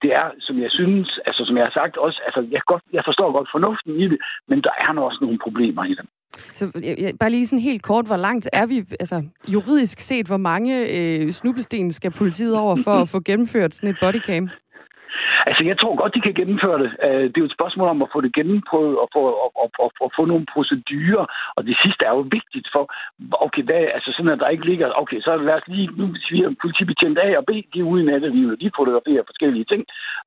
Det 0.03 0.11
er, 0.15 0.29
som 0.41 0.57
jeg 0.65 0.71
synes, 0.71 1.21
altså 1.27 1.45
som 1.45 1.57
jeg 1.57 1.65
har 1.65 1.75
sagt 1.81 1.97
også, 1.97 2.21
altså 2.27 2.41
jeg, 2.51 2.61
godt, 2.67 2.83
jeg 2.93 3.03
forstår 3.05 3.33
godt 3.33 3.49
fornuften 3.53 3.93
i 4.01 4.09
det, 4.09 4.19
men 4.49 4.63
der 4.63 4.75
er 4.85 5.01
også 5.01 5.19
nogle 5.21 5.39
problemer 5.39 5.85
i 5.85 5.95
det. 5.99 6.07
Så 6.55 6.65
jeg, 6.83 7.13
bare 7.21 7.31
lige 7.31 7.47
sådan 7.47 7.63
helt 7.63 7.83
kort, 7.83 8.07
hvor 8.07 8.17
langt 8.17 8.49
er 8.53 8.67
vi, 8.67 8.85
altså 9.01 9.23
juridisk 9.49 10.01
set, 10.01 10.27
hvor 10.27 10.37
mange 10.37 10.73
øh, 10.97 11.33
snublesten 11.33 11.93
skal 11.93 12.11
politiet 12.11 12.59
over 12.59 12.77
for 12.85 12.91
at 12.91 13.09
få 13.09 13.21
gennemført 13.21 13.75
sådan 13.75 13.91
et 13.91 13.97
bodycam? 14.01 14.49
Altså, 15.49 15.63
jeg 15.71 15.77
tror 15.79 15.95
godt, 16.01 16.15
de 16.15 16.21
kan 16.27 16.35
gennemføre 16.41 16.79
det. 16.83 16.91
Øh, 17.07 17.25
det 17.31 17.37
er 17.37 17.45
jo 17.45 17.51
et 17.51 17.59
spørgsmål 17.59 17.89
om 17.89 18.03
at 18.03 18.13
få 18.13 18.21
det 18.21 18.35
gennemprøvet 18.39 18.97
og 19.03 19.09
få, 19.15 19.23
og, 19.45 19.51
og, 19.63 19.69
og, 19.85 19.91
og 20.05 20.11
få 20.17 20.23
nogle 20.25 20.47
procedurer. 20.55 21.25
Og 21.57 21.63
det 21.69 21.77
sidste 21.83 22.03
er 22.05 22.15
jo 22.19 22.25
vigtigt 22.39 22.69
for, 22.75 22.85
okay, 23.47 23.63
hvad, 23.69 23.83
altså 23.97 24.11
sådan, 24.13 24.35
at 24.35 24.43
der 24.43 24.55
ikke 24.55 24.67
ligger, 24.71 25.01
okay, 25.03 25.21
så 25.21 25.37
lad 25.37 25.55
os 25.55 25.69
lige, 25.75 25.89
nu 26.01 26.07
siger 26.29 26.47
politibetjent 26.63 27.19
A 27.19 27.29
og 27.41 27.45
B, 27.49 27.51
de 27.73 27.79
er 27.81 27.91
ude 27.93 28.03
i 28.03 28.07
nattelivet, 28.07 28.61
de 28.61 28.77
fotograferer 28.79 29.31
forskellige 29.31 29.67
ting. 29.73 29.83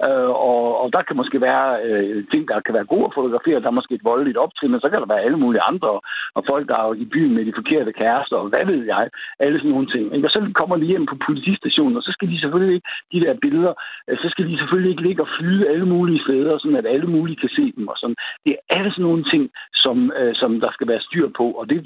Øh, 0.05 0.31
og, 0.49 0.63
og 0.81 0.87
der 0.95 1.01
kan 1.07 1.15
måske 1.21 1.41
være 1.41 1.65
øh, 1.85 2.25
ting, 2.31 2.47
der 2.47 2.59
kan 2.65 2.73
være 2.73 2.91
gode 2.93 3.05
at 3.05 3.15
fotografere. 3.17 3.61
Der 3.61 3.69
er 3.69 3.79
måske 3.79 3.95
et 3.95 4.09
voldeligt 4.11 4.37
optrin, 4.37 4.71
men 4.71 4.81
så 4.81 4.89
kan 4.89 5.01
der 5.01 5.13
være 5.13 5.25
alle 5.25 5.39
mulige 5.43 5.67
andre. 5.71 5.89
Og 6.37 6.43
folk, 6.51 6.67
der 6.67 6.77
er 6.77 6.93
i 6.93 7.05
byen 7.13 7.33
med 7.35 7.45
de 7.45 7.57
forkerte 7.59 7.91
kærester, 7.93 8.37
og 8.37 8.49
hvad 8.49 8.65
ved 8.65 8.81
jeg. 8.85 9.09
Alle 9.39 9.59
sådan 9.59 9.71
nogle 9.71 9.91
ting. 9.93 10.25
Og 10.25 10.31
så 10.35 10.39
kommer 10.59 10.75
de 10.77 10.85
hjem 10.91 11.05
på 11.05 11.15
politistationen, 11.27 11.97
og 11.97 12.03
så 12.03 12.11
skal 12.11 12.27
de 12.31 12.39
selvfølgelig 12.39 12.75
ikke, 12.75 12.89
de 13.13 13.19
der 13.25 13.33
billeder, 13.45 13.73
øh, 14.07 14.17
så 14.17 14.27
skal 14.29 14.45
de 14.49 14.57
selvfølgelig 14.57 14.76
ikke 14.85 15.01
ligge 15.07 15.21
og 15.21 15.29
flyde 15.39 15.69
alle 15.69 15.85
mulige 15.85 16.23
steder, 16.25 16.57
sådan 16.57 16.77
at 16.81 16.87
alle 16.93 17.07
mulige 17.15 17.41
kan 17.43 17.49
se 17.49 17.65
dem. 17.77 17.87
Og 17.87 17.95
sådan. 17.97 18.15
Det 18.45 18.51
er 18.55 18.61
alle 18.77 18.91
sådan 18.91 19.07
nogle 19.09 19.23
ting, 19.31 19.43
som, 19.73 20.11
øh, 20.19 20.35
som 20.35 20.59
der 20.59 20.71
skal 20.71 20.87
være 20.87 21.01
styr 21.07 21.27
på, 21.39 21.45
og 21.59 21.69
det 21.69 21.77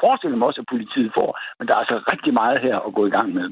forestiller 0.00 0.36
mig 0.36 0.46
også, 0.48 0.60
at 0.60 0.72
politiet 0.74 1.10
får. 1.18 1.30
Men 1.58 1.68
der 1.68 1.74
er 1.74 1.78
altså 1.84 1.96
rigtig 2.12 2.32
meget 2.34 2.58
her 2.60 2.76
at 2.86 2.94
gå 2.94 3.06
i 3.06 3.10
gang 3.10 3.34
med. 3.34 3.46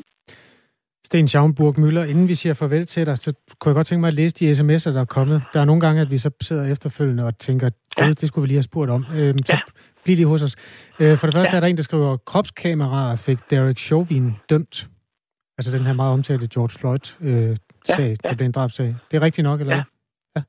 Sten 1.08 1.28
Schaumburg 1.28 1.80
Møller, 1.80 2.04
inden 2.04 2.28
vi 2.28 2.34
siger 2.34 2.54
farvel 2.54 2.86
til 2.86 3.06
dig, 3.06 3.18
så 3.18 3.32
kunne 3.58 3.70
jeg 3.70 3.74
godt 3.74 3.86
tænke 3.86 4.00
mig 4.00 4.08
at 4.08 4.14
læse 4.14 4.34
de 4.34 4.50
sms'er, 4.50 4.92
der 4.92 5.00
er 5.00 5.14
kommet. 5.18 5.42
Der 5.52 5.60
er 5.60 5.64
nogle 5.64 5.80
gange, 5.80 6.00
at 6.00 6.10
vi 6.10 6.18
så 6.18 6.30
sidder 6.40 6.64
efterfølgende 6.72 7.24
og 7.24 7.38
tænker, 7.38 7.70
ja. 7.98 8.08
det 8.08 8.28
skulle 8.28 8.42
vi 8.42 8.46
lige 8.46 8.56
have 8.56 8.62
spurgt 8.62 8.90
om. 8.90 9.04
Øhm, 9.16 9.38
så 9.38 9.52
ja. 9.52 9.58
bliv 10.04 10.16
lige 10.16 10.26
hos 10.26 10.42
os. 10.42 10.56
Øh, 11.00 11.16
for 11.18 11.26
det 11.26 11.34
første 11.34 11.52
ja. 11.52 11.56
er 11.56 11.60
der 11.60 11.66
en, 11.66 11.76
der 11.76 11.82
skriver, 11.82 12.16
kropskameraer 12.16 13.16
fik 13.16 13.38
Derek 13.50 13.78
Chauvin 13.78 14.36
dømt. 14.50 14.88
Altså 15.58 15.72
den 15.72 15.86
her 15.86 15.92
meget 15.92 16.12
omtalte 16.12 16.48
George 16.54 16.78
Floyd-sag, 16.78 17.50
øh, 17.50 17.56
ja, 17.88 18.04
ja. 18.04 18.28
det 18.28 18.36
blev 18.36 18.46
en 18.46 18.52
drabsag. 18.52 18.94
Det 19.10 19.16
er 19.16 19.22
rigtigt 19.22 19.44
nok, 19.44 19.60
eller 19.60 19.76
ja. 19.76 19.82
Ja. 20.36 20.42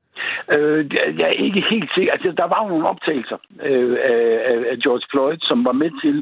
Øh, 0.56 0.90
jeg 1.18 1.26
er 1.28 1.38
ikke 1.46 1.62
helt 1.70 1.90
sikker. 1.94 2.12
Altså, 2.12 2.32
der 2.36 2.48
var 2.52 2.62
jo 2.62 2.68
nogle 2.68 2.88
optagelser 2.88 3.38
øh, 3.62 3.96
af, 4.04 4.64
af 4.70 4.76
George 4.84 5.06
Floyd, 5.10 5.38
som 5.40 5.64
var 5.64 5.72
med 5.72 5.90
til 6.02 6.16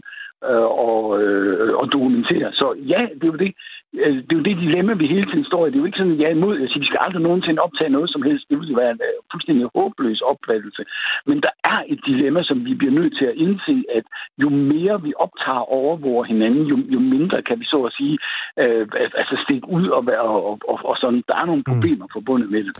øh, 0.45 0.69
og, 0.89 1.23
øh, 1.23 1.77
og 1.77 1.93
dokumentere. 1.93 2.53
Så 2.53 2.75
ja, 2.93 3.01
det 3.15 3.23
er 3.23 3.33
jo 3.35 3.43
det. 3.45 3.55
Øh, 4.05 4.17
det 4.27 4.33
er 4.33 4.41
jo 4.41 4.49
det 4.49 4.57
dilemma, 4.65 4.93
vi 4.95 5.07
hele 5.07 5.27
tiden 5.31 5.45
står 5.51 5.63
i. 5.67 5.71
Det 5.71 5.77
er 5.77 5.83
jo 5.83 5.89
ikke 5.91 6.01
sådan, 6.01 6.17
at 6.17 6.21
jeg 6.21 6.29
er 6.31 6.39
imod. 6.39 6.55
Jeg 6.63 6.69
siger, 6.69 6.85
vi 6.85 6.91
skal 6.91 7.05
aldrig 7.07 7.23
nogensinde 7.23 7.65
optage 7.67 7.95
noget 7.97 8.11
som 8.15 8.23
helst. 8.29 8.45
Det 8.51 8.57
vil 8.59 8.77
være 8.83 8.93
en 8.97 9.01
uh, 9.09 9.19
fuldstændig 9.33 9.65
håbløs 9.75 10.21
opfattelse. 10.31 10.83
Men 11.29 11.37
der 11.47 11.53
er 11.73 11.81
et 11.93 12.01
dilemma, 12.09 12.41
som 12.43 12.59
vi 12.69 12.75
bliver 12.81 12.95
nødt 12.99 13.15
til 13.19 13.27
at 13.33 13.39
indse, 13.45 13.77
at 13.99 14.05
jo 14.43 14.49
mere 14.49 15.03
vi 15.07 15.13
optager 15.25 15.65
overvåger 15.81 16.25
hinanden, 16.25 16.65
jo, 16.73 16.77
jo 16.95 17.01
mindre 17.15 17.43
kan 17.49 17.57
vi 17.61 17.65
så 17.65 17.79
at 17.89 17.93
sige 17.99 18.17
uh, 18.63 18.83
altså 19.21 19.35
stikke 19.45 19.67
ud 19.77 19.87
og, 19.97 20.07
være, 20.07 20.27
og, 20.49 20.59
og, 20.71 20.79
og 20.91 20.97
sådan. 21.03 21.23
Der 21.29 21.37
er 21.41 21.47
nogle 21.51 21.65
mm. 21.67 21.71
problemer 21.73 22.07
mm. 22.07 22.15
forbundet 22.17 22.49
med 22.51 22.65
det. 22.65 22.73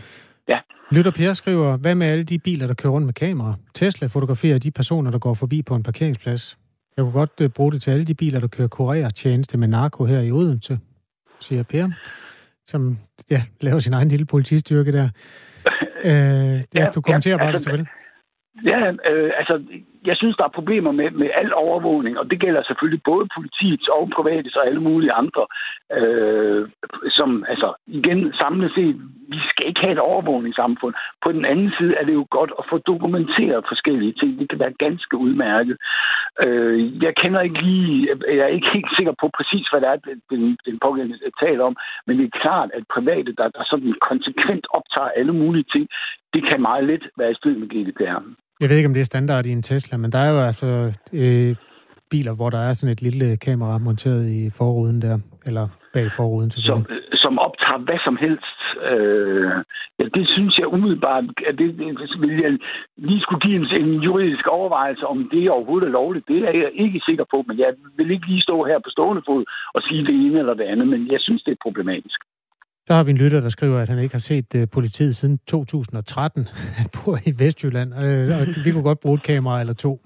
Ja. 0.47 0.59
Lytter 0.91 1.11
Per 1.11 1.33
skriver, 1.33 1.77
hvad 1.77 1.95
med 1.95 2.07
alle 2.07 2.23
de 2.23 2.39
biler, 2.39 2.67
der 2.67 2.73
kører 2.73 2.93
rundt 2.93 3.05
med 3.05 3.13
kamera? 3.13 3.53
Tesla 3.73 4.07
fotograferer 4.07 4.59
de 4.59 4.71
personer, 4.71 5.11
der 5.11 5.19
går 5.19 5.33
forbi 5.33 5.61
på 5.61 5.75
en 5.75 5.83
parkeringsplads. 5.83 6.57
Jeg 6.97 7.03
kunne 7.03 7.19
godt 7.21 7.41
uh, 7.41 7.47
bruge 7.55 7.71
det 7.71 7.81
til 7.81 7.91
alle 7.91 8.05
de 8.05 8.13
biler, 8.13 8.39
der 8.39 8.47
kører 8.47 8.67
kurertjeneste 8.67 9.57
med 9.57 9.67
narko 9.67 10.05
her 10.05 10.21
i 10.21 10.31
Odense 10.31 10.79
siger 11.39 11.63
Per, 11.63 11.89
som 12.67 12.97
ja, 13.29 13.43
laver 13.61 13.79
sin 13.79 13.93
egen 13.93 14.07
lille 14.07 14.25
politistyrke 14.25 14.91
der. 14.91 15.09
Øh, 16.03 16.11
ja, 16.13 16.61
ja, 16.75 16.89
du 16.95 17.01
kommenterer 17.01 17.33
ja, 17.33 17.37
bare, 17.37 17.53
altså, 17.53 17.69
hvis 17.69 17.79
du 17.79 17.83
vil. 17.83 17.87
Ja, 18.71 18.91
øh, 19.11 19.31
altså, 19.37 19.63
jeg 20.05 20.17
synes, 20.17 20.35
der 20.35 20.43
er 20.43 20.57
problemer 20.59 20.91
med, 20.91 21.11
med 21.11 21.29
al 21.33 21.53
overvågning, 21.53 22.19
og 22.19 22.31
det 22.31 22.39
gælder 22.39 22.63
selvfølgelig 22.63 23.03
både 23.03 23.27
politiets 23.35 23.87
og 23.87 24.09
private 24.15 24.49
og 24.55 24.67
alle 24.67 24.81
mulige 24.81 25.11
andre, 25.11 25.45
øh, 25.97 26.69
som, 27.09 27.45
altså, 27.47 27.73
igen, 27.87 28.33
samlet 28.33 28.71
set, 28.75 28.95
vi 29.29 29.39
skal 29.49 29.67
ikke 29.67 29.79
have 29.79 29.93
et 29.93 29.99
overvågningssamfund. 29.99 30.93
På 31.23 31.31
den 31.31 31.45
anden 31.45 31.71
side 31.77 31.95
er 31.95 32.05
det 32.05 32.13
jo 32.13 32.27
godt 32.29 32.51
at 32.59 32.65
få 32.69 32.77
dokumenteret 32.77 33.65
forskellige 33.67 34.13
ting. 34.13 34.39
Det 34.39 34.49
kan 34.49 34.59
være 34.59 34.73
ganske 34.85 35.17
udmærket. 35.17 35.77
Øh, 36.43 37.03
jeg 37.03 37.15
kender 37.15 37.41
ikke 37.41 37.61
lige, 37.61 38.09
jeg 38.27 38.43
er 38.47 38.55
ikke 38.57 38.73
helt 38.73 38.91
sikker 38.97 39.13
på 39.21 39.29
præcis, 39.37 39.67
hvad 39.67 39.81
det 39.81 39.89
er, 39.89 39.97
den, 40.29 40.57
den 40.65 40.79
pågældende 40.79 41.19
taler 41.39 41.63
om, 41.63 41.75
men 42.07 42.17
det 42.17 42.25
er 42.25 42.39
klart, 42.41 42.69
at 42.73 42.83
private, 42.95 43.31
der, 43.37 43.47
der 43.49 43.63
sådan 43.63 43.93
konsekvent 44.09 44.67
optager 44.69 45.09
alle 45.19 45.33
mulige 45.33 45.67
ting, 45.73 45.87
det 46.33 46.43
kan 46.49 46.61
meget 46.61 46.83
let 46.83 47.03
være 47.17 47.31
i 47.31 47.35
strid 47.35 47.55
med 47.55 47.67
GDPR. 47.73 48.21
Jeg 48.61 48.69
ved 48.69 48.77
ikke, 48.77 48.87
om 48.87 48.93
det 48.93 49.01
er 49.01 49.11
standard 49.13 49.45
i 49.45 49.51
en 49.51 49.63
Tesla, 49.63 49.97
men 49.97 50.11
der 50.11 50.19
er 50.19 50.31
jo 50.31 50.39
altså 50.39 50.93
øh, 51.13 51.55
biler, 52.11 52.33
hvor 52.35 52.49
der 52.49 52.59
er 52.59 52.73
sådan 52.73 52.93
et 52.93 53.01
lille 53.01 53.37
kamera 53.37 53.77
monteret 53.77 54.29
i 54.29 54.49
forruden 54.49 55.01
der, 55.01 55.19
eller 55.45 55.67
bag 55.93 56.11
forruden. 56.15 56.51
Som, 56.51 56.85
som 57.13 57.39
optager 57.39 57.77
hvad 57.77 57.99
som 58.07 58.17
helst. 58.25 58.57
Øh, 58.91 59.51
ja, 59.99 60.05
det 60.17 60.25
synes 60.35 60.57
jeg 60.59 60.67
umiddelbart, 60.75 61.23
at 61.49 61.55
det, 61.59 61.67
det 61.79 62.21
vil 62.21 62.39
jeg 62.45 62.57
lige 62.97 63.21
skulle 63.21 63.41
give 63.45 63.55
en, 63.61 63.67
en 63.83 63.93
juridisk 64.07 64.47
overvejelse, 64.47 65.07
om 65.07 65.29
det 65.33 65.49
overhovedet 65.49 65.87
er 65.87 65.91
lovligt. 65.91 66.27
Det 66.27 66.39
er 66.49 66.55
jeg 66.63 66.71
ikke 66.73 67.01
sikker 67.07 67.25
på, 67.33 67.43
men 67.47 67.59
jeg 67.59 67.71
vil 67.97 68.11
ikke 68.11 68.27
lige 68.27 68.47
stå 68.47 68.63
her 68.63 68.79
på 68.79 68.89
stående 68.89 69.21
fod 69.27 69.43
og 69.75 69.81
sige 69.81 70.05
det 70.05 70.15
ene 70.25 70.39
eller 70.39 70.53
det 70.53 70.63
andet, 70.63 70.87
men 70.87 71.01
jeg 71.11 71.21
synes, 71.21 71.43
det 71.43 71.51
er 71.51 71.65
problematisk. 71.65 72.19
Så 72.87 72.93
har 72.93 73.03
vi 73.03 73.11
en 73.11 73.17
lytter, 73.17 73.39
der 73.39 73.49
skriver, 73.49 73.79
at 73.79 73.89
han 73.89 73.99
ikke 73.99 74.13
har 74.13 74.19
set 74.19 74.55
uh, 74.55 74.63
politiet 74.71 75.15
siden 75.15 75.39
2013. 75.47 76.47
Han 76.53 76.89
bor 76.95 77.19
i 77.25 77.33
Vestjylland, 77.39 77.95
øh, 77.95 78.39
og 78.39 78.47
vi 78.65 78.71
kunne 78.71 78.83
godt 78.83 78.99
bruge 78.99 79.15
et 79.15 79.23
kamera 79.23 79.59
eller 79.59 79.73
to. 79.73 80.01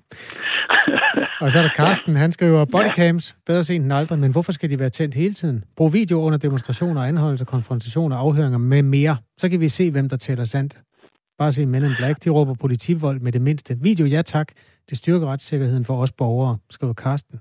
og 1.42 1.52
så 1.52 1.60
er 1.60 1.64
der 1.64 1.70
Karsten, 1.76 2.16
han 2.16 2.32
skriver, 2.32 2.66
bodycams, 2.66 3.36
bedre 3.46 3.64
sent 3.64 3.84
end 3.84 3.94
aldrig, 3.94 4.20
men 4.20 4.32
hvorfor 4.32 4.52
skal 4.52 4.70
de 4.70 4.80
være 4.80 4.90
tændt 4.90 5.16
hele 5.16 5.34
tiden? 5.34 5.64
Brug 5.76 5.94
video 5.94 6.22
under 6.22 6.38
demonstrationer, 6.38 7.04
anholdelser, 7.04 7.46
konfrontationer, 7.46 8.16
afhøringer 8.16 8.58
med 8.58 8.84
mere. 8.84 9.18
Så 9.38 9.50
kan 9.50 9.60
vi 9.60 9.70
se, 9.70 9.92
hvem 9.92 10.10
der 10.10 10.18
tæller 10.18 10.46
sandt. 10.46 10.78
Bare 11.38 11.52
se 11.52 11.66
Men 11.66 11.84
in 11.84 11.92
Black, 11.98 12.24
de 12.24 12.30
råber 12.30 12.54
politivold 12.54 13.20
med 13.20 13.32
det 13.32 13.42
mindste. 13.42 13.78
Video, 13.82 14.06
ja 14.06 14.22
tak. 14.22 14.48
Det 14.90 14.98
styrker 14.98 15.28
retssikkerheden 15.28 15.86
for 15.86 16.02
os 16.02 16.12
borgere, 16.12 16.58
skriver 16.70 16.94
Karsten. 16.94 17.40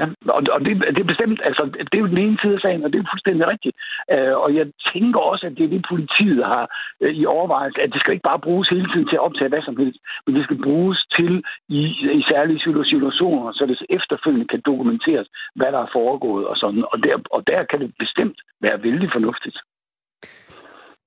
Ja, 0.00 0.06
og, 0.36 0.42
og 0.54 0.60
det, 0.64 0.72
det 0.94 1.00
er 1.02 1.12
bestemt, 1.12 1.40
altså, 1.48 1.62
det 1.90 1.94
er 1.96 2.04
jo 2.04 2.12
den 2.14 2.24
ene 2.24 2.38
side 2.42 2.54
af 2.54 2.60
sagen, 2.60 2.84
og 2.84 2.92
det 2.92 2.98
er 2.98 3.12
fuldstændig 3.12 3.44
rigtigt. 3.52 3.76
Uh, 4.14 4.34
og 4.44 4.50
jeg 4.58 4.66
tænker 4.92 5.20
også, 5.20 5.46
at 5.46 5.54
det 5.56 5.64
er 5.64 5.72
det, 5.74 5.86
politiet 5.92 6.42
har 6.52 6.64
uh, 7.04 7.12
i 7.20 7.22
overvejelse, 7.36 7.80
at 7.84 7.92
det 7.92 8.00
skal 8.00 8.14
ikke 8.14 8.28
bare 8.30 8.44
bruges 8.46 8.68
hele 8.68 8.88
tiden 8.92 9.08
til 9.08 9.18
at 9.18 9.26
optage 9.26 9.48
hvad 9.48 9.62
som 9.62 9.76
helst, 9.82 9.98
men 10.24 10.34
det 10.36 10.44
skal 10.44 10.62
bruges 10.68 10.98
til 11.16 11.32
i, 11.68 11.80
i 12.20 12.22
særlige 12.32 12.60
situationer, 12.88 13.52
så 13.52 13.62
det 13.66 13.78
efterfølgende 13.98 14.48
kan 14.52 14.62
dokumenteres, 14.70 15.28
hvad 15.58 15.70
der 15.74 15.80
er 15.86 15.94
foregået 15.98 16.46
og 16.46 16.56
sådan. 16.56 16.84
Og 16.92 16.96
der, 17.04 17.14
og 17.30 17.40
der 17.46 17.60
kan 17.70 17.80
det 17.80 17.90
bestemt 17.98 18.38
være 18.60 18.82
vældig 18.82 19.08
fornuftigt. 19.12 19.58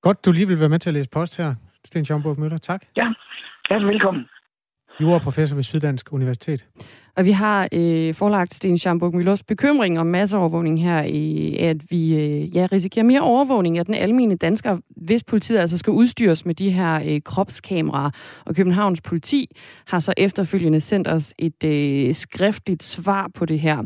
Godt, 0.06 0.24
du 0.24 0.32
lige 0.32 0.48
vil 0.48 0.60
være 0.60 0.74
med 0.74 0.78
til 0.78 0.90
at 0.90 0.94
læse 0.94 1.10
post 1.10 1.36
her, 1.40 1.54
Sten 1.84 2.04
Schomburg 2.04 2.40
Møller. 2.40 2.58
Tak. 2.58 2.82
Ja, 2.96 3.06
ja 3.70 3.76
velkommen. 3.76 4.24
Juraprofessor 5.00 5.54
ved 5.54 5.62
Syddansk 5.62 6.12
Universitet. 6.12 6.66
Og 7.16 7.24
vi 7.24 7.30
har 7.30 7.68
øh, 7.72 8.14
forlagt 8.14 8.54
Sten 8.54 8.78
Schamburg 8.78 9.14
Møllers 9.14 9.42
bekymring 9.42 10.00
om 10.00 10.06
masseovervågning 10.06 10.82
her, 10.82 11.02
i, 11.02 11.56
at 11.56 11.76
vi 11.90 12.14
øh, 12.14 12.56
ja, 12.56 12.68
risikerer 12.72 13.04
mere 13.04 13.20
overvågning 13.20 13.78
af 13.78 13.84
den 13.84 13.94
almindelige 13.94 14.38
dansker, 14.38 14.78
hvis 14.96 15.24
politiet 15.24 15.58
altså 15.58 15.78
skal 15.78 15.90
udstyres 15.90 16.46
med 16.46 16.54
de 16.54 16.70
her 16.70 17.00
øh, 17.06 17.20
kropskameraer. 17.24 18.10
Og 18.44 18.54
Københavns 18.54 19.00
politi 19.00 19.56
har 19.86 20.00
så 20.00 20.14
efterfølgende 20.16 20.80
sendt 20.80 21.08
os 21.08 21.34
et 21.38 21.64
øh, 21.64 22.14
skriftligt 22.14 22.82
svar 22.82 23.30
på 23.34 23.46
det 23.46 23.60
her. 23.60 23.82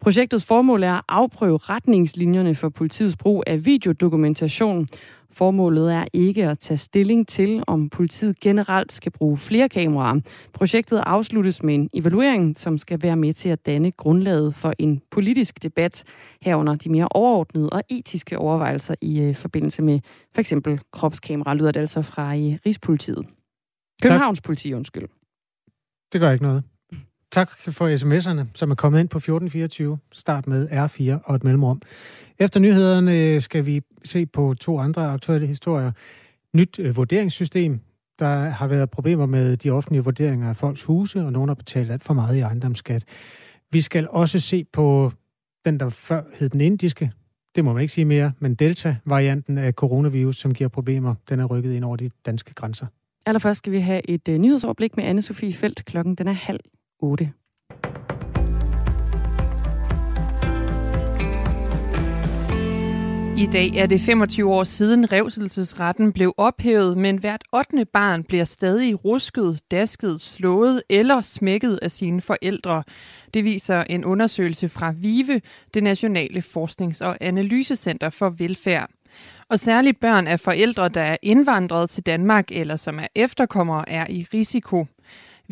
Projektets 0.00 0.44
formål 0.44 0.82
er 0.82 0.92
at 0.92 1.02
afprøve 1.08 1.58
retningslinjerne 1.58 2.54
for 2.54 2.68
politiets 2.68 3.16
brug 3.16 3.44
af 3.46 3.66
videodokumentation. 3.66 4.88
Formålet 5.32 5.94
er 5.94 6.04
ikke 6.12 6.46
at 6.48 6.58
tage 6.58 6.78
stilling 6.78 7.28
til, 7.28 7.64
om 7.66 7.90
politiet 7.90 8.40
generelt 8.40 8.92
skal 8.92 9.12
bruge 9.12 9.36
flere 9.36 9.68
kameraer. 9.68 10.20
Projektet 10.52 11.02
afsluttes 11.06 11.62
med 11.62 11.74
en 11.74 11.90
evaluering, 11.94 12.58
som 12.58 12.78
skal 12.78 13.02
være 13.02 13.16
med 13.16 13.34
til 13.34 13.48
at 13.48 13.66
danne 13.66 13.90
grundlaget 13.90 14.54
for 14.54 14.72
en 14.78 15.02
politisk 15.10 15.62
debat 15.62 16.04
herunder 16.42 16.74
de 16.74 16.88
mere 16.88 17.08
overordnede 17.10 17.70
og 17.70 17.82
etiske 17.88 18.38
overvejelser 18.38 18.94
i 19.00 19.20
øh, 19.20 19.34
forbindelse 19.34 19.82
med 19.82 20.00
for 20.34 20.40
eksempel 20.40 20.80
kropskamera, 20.92 21.54
lyder 21.54 21.72
det 21.72 21.80
altså 21.80 22.02
fra 22.02 22.32
i 22.32 22.58
Rigspolitiet. 22.66 23.26
Københavns 24.02 24.38
tak. 24.38 24.44
politi, 24.44 24.74
undskyld. 24.74 25.08
Det 26.12 26.20
gør 26.20 26.30
ikke 26.30 26.44
noget. 26.44 26.62
Tak 27.32 27.50
for 27.58 27.88
sms'erne, 27.96 28.46
som 28.54 28.70
er 28.70 28.74
kommet 28.74 29.00
ind 29.00 29.08
på 29.08 29.18
1424. 29.18 29.98
Start 30.12 30.46
med 30.46 30.68
R4 30.70 31.22
og 31.24 31.36
et 31.36 31.44
mellemrum. 31.44 31.82
Efter 32.38 32.60
nyhederne 32.60 33.40
skal 33.40 33.66
vi 33.66 33.82
se 34.04 34.26
på 34.26 34.54
to 34.60 34.78
andre 34.78 35.10
aktuelle 35.10 35.46
historier. 35.46 35.92
Nyt 36.54 36.78
øh, 36.78 36.96
vurderingssystem. 36.96 37.80
Der 38.18 38.48
har 38.48 38.66
været 38.66 38.90
problemer 38.90 39.26
med 39.26 39.56
de 39.56 39.70
offentlige 39.70 40.04
vurderinger 40.04 40.48
af 40.48 40.56
folks 40.56 40.82
huse, 40.82 41.20
og 41.20 41.32
nogen 41.32 41.48
har 41.48 41.54
betalt 41.54 41.90
alt 41.90 42.04
for 42.04 42.14
meget 42.14 42.36
i 42.36 42.40
ejendomsskat. 42.40 43.04
Vi 43.70 43.80
skal 43.80 44.08
også 44.10 44.38
se 44.38 44.64
på 44.64 45.12
den, 45.64 45.80
der 45.80 45.88
før 45.88 46.22
hed 46.38 46.48
den 46.48 46.60
indiske. 46.60 47.12
Det 47.54 47.64
må 47.64 47.72
man 47.72 47.82
ikke 47.82 47.92
sige 47.92 48.04
mere, 48.04 48.32
men 48.38 48.54
Delta-varianten 48.54 49.58
af 49.58 49.72
coronavirus, 49.72 50.36
som 50.36 50.54
giver 50.54 50.68
problemer, 50.68 51.14
den 51.28 51.40
er 51.40 51.44
rykket 51.44 51.72
ind 51.72 51.84
over 51.84 51.96
de 51.96 52.10
danske 52.26 52.54
grænser. 52.54 52.86
Allerførst 53.26 53.58
skal 53.58 53.72
vi 53.72 53.78
have 53.78 54.10
et 54.10 54.28
uh, 54.28 54.34
nyhedsoverblik 54.34 54.96
med 54.96 55.04
anne 55.04 55.22
Sofie 55.22 55.54
Felt. 55.54 55.84
Klokken 55.84 56.14
den 56.14 56.28
er 56.28 56.32
halv 56.32 56.60
8. 57.02 57.32
I 63.36 63.46
dag 63.46 63.76
er 63.76 63.86
det 63.86 64.00
25 64.00 64.52
år 64.52 64.64
siden 64.64 65.12
revselsesretten 65.12 66.12
blev 66.12 66.34
ophævet, 66.36 66.98
men 66.98 67.18
hvert 67.18 67.44
8. 67.52 67.84
barn 67.84 68.24
bliver 68.24 68.44
stadig 68.44 69.04
rusket, 69.04 69.60
dasket, 69.70 70.20
slået 70.20 70.82
eller 70.90 71.20
smækket 71.20 71.78
af 71.82 71.90
sine 71.90 72.20
forældre. 72.20 72.84
Det 73.34 73.44
viser 73.44 73.80
en 73.82 74.04
undersøgelse 74.04 74.68
fra 74.68 74.94
VIVE, 74.96 75.40
det 75.74 75.82
Nationale 75.82 76.42
Forsknings- 76.42 77.04
og 77.04 77.16
Analysecenter 77.20 78.10
for 78.10 78.30
Velfærd. 78.30 78.90
Og 79.48 79.58
særligt 79.58 80.00
børn 80.00 80.26
af 80.26 80.40
forældre, 80.40 80.88
der 80.88 81.00
er 81.00 81.16
indvandret 81.22 81.90
til 81.90 82.06
Danmark 82.06 82.52
eller 82.52 82.76
som 82.76 82.98
er 82.98 83.06
efterkommere, 83.14 83.88
er 83.88 84.06
i 84.08 84.26
risiko. 84.34 84.86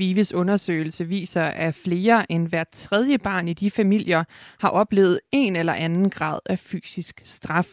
Vives 0.00 0.34
undersøgelse 0.34 1.04
viser, 1.04 1.46
at 1.66 1.74
flere 1.84 2.32
end 2.32 2.48
hver 2.48 2.64
tredje 2.72 3.18
barn 3.18 3.48
i 3.48 3.54
de 3.62 3.70
familier 3.70 4.24
har 4.62 4.70
oplevet 4.80 5.20
en 5.32 5.56
eller 5.56 5.72
anden 5.72 6.10
grad 6.10 6.38
af 6.46 6.58
fysisk 6.58 7.20
straf. 7.24 7.70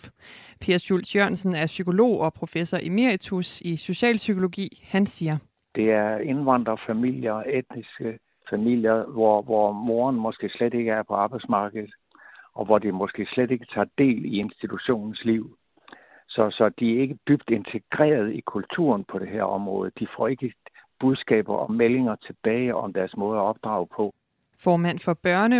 Per 0.62 0.78
Schultz 0.78 1.16
Jørgensen 1.16 1.54
er 1.56 1.66
psykolog 1.66 2.22
og 2.22 2.34
professor 2.34 2.78
emeritus 2.84 3.62
i 3.62 3.78
socialpsykologi. 3.78 4.68
Han 4.94 5.06
siger, 5.06 5.38
Det 5.76 5.92
er 5.92 6.18
indvandrerfamilier, 6.18 7.44
etniske 7.60 8.20
familier, 8.50 9.04
hvor, 9.04 9.42
hvor 9.42 9.72
moren 9.72 10.16
måske 10.16 10.50
slet 10.50 10.74
ikke 10.74 10.92
er 10.92 11.04
på 11.04 11.14
arbejdsmarkedet, 11.14 11.94
og 12.54 12.66
hvor 12.66 12.78
de 12.80 12.92
måske 12.92 13.28
slet 13.34 13.52
ikke 13.52 13.68
tager 13.74 13.88
del 13.98 14.26
i 14.26 14.38
institutionens 14.40 15.26
liv. 15.26 15.58
Så, 16.28 16.50
så 16.52 16.70
de 16.80 16.96
er 16.96 17.02
ikke 17.02 17.18
dybt 17.28 17.50
integreret 17.50 18.34
i 18.34 18.40
kulturen 18.40 19.04
på 19.12 19.20
det 19.20 19.28
her 19.28 19.44
område. 19.44 19.92
De 20.00 20.08
får 20.18 20.28
ikke 20.28 20.54
budskaber 21.00 21.56
og 21.56 21.74
meldinger 21.74 22.16
tilbage 22.16 22.76
om 22.76 22.94
deres 22.94 23.18
måde 23.18 23.38
at 23.38 23.44
opdrage 23.44 23.88
på. 23.96 24.14
Formand 24.64 25.00
for 25.00 25.14
børne 25.14 25.60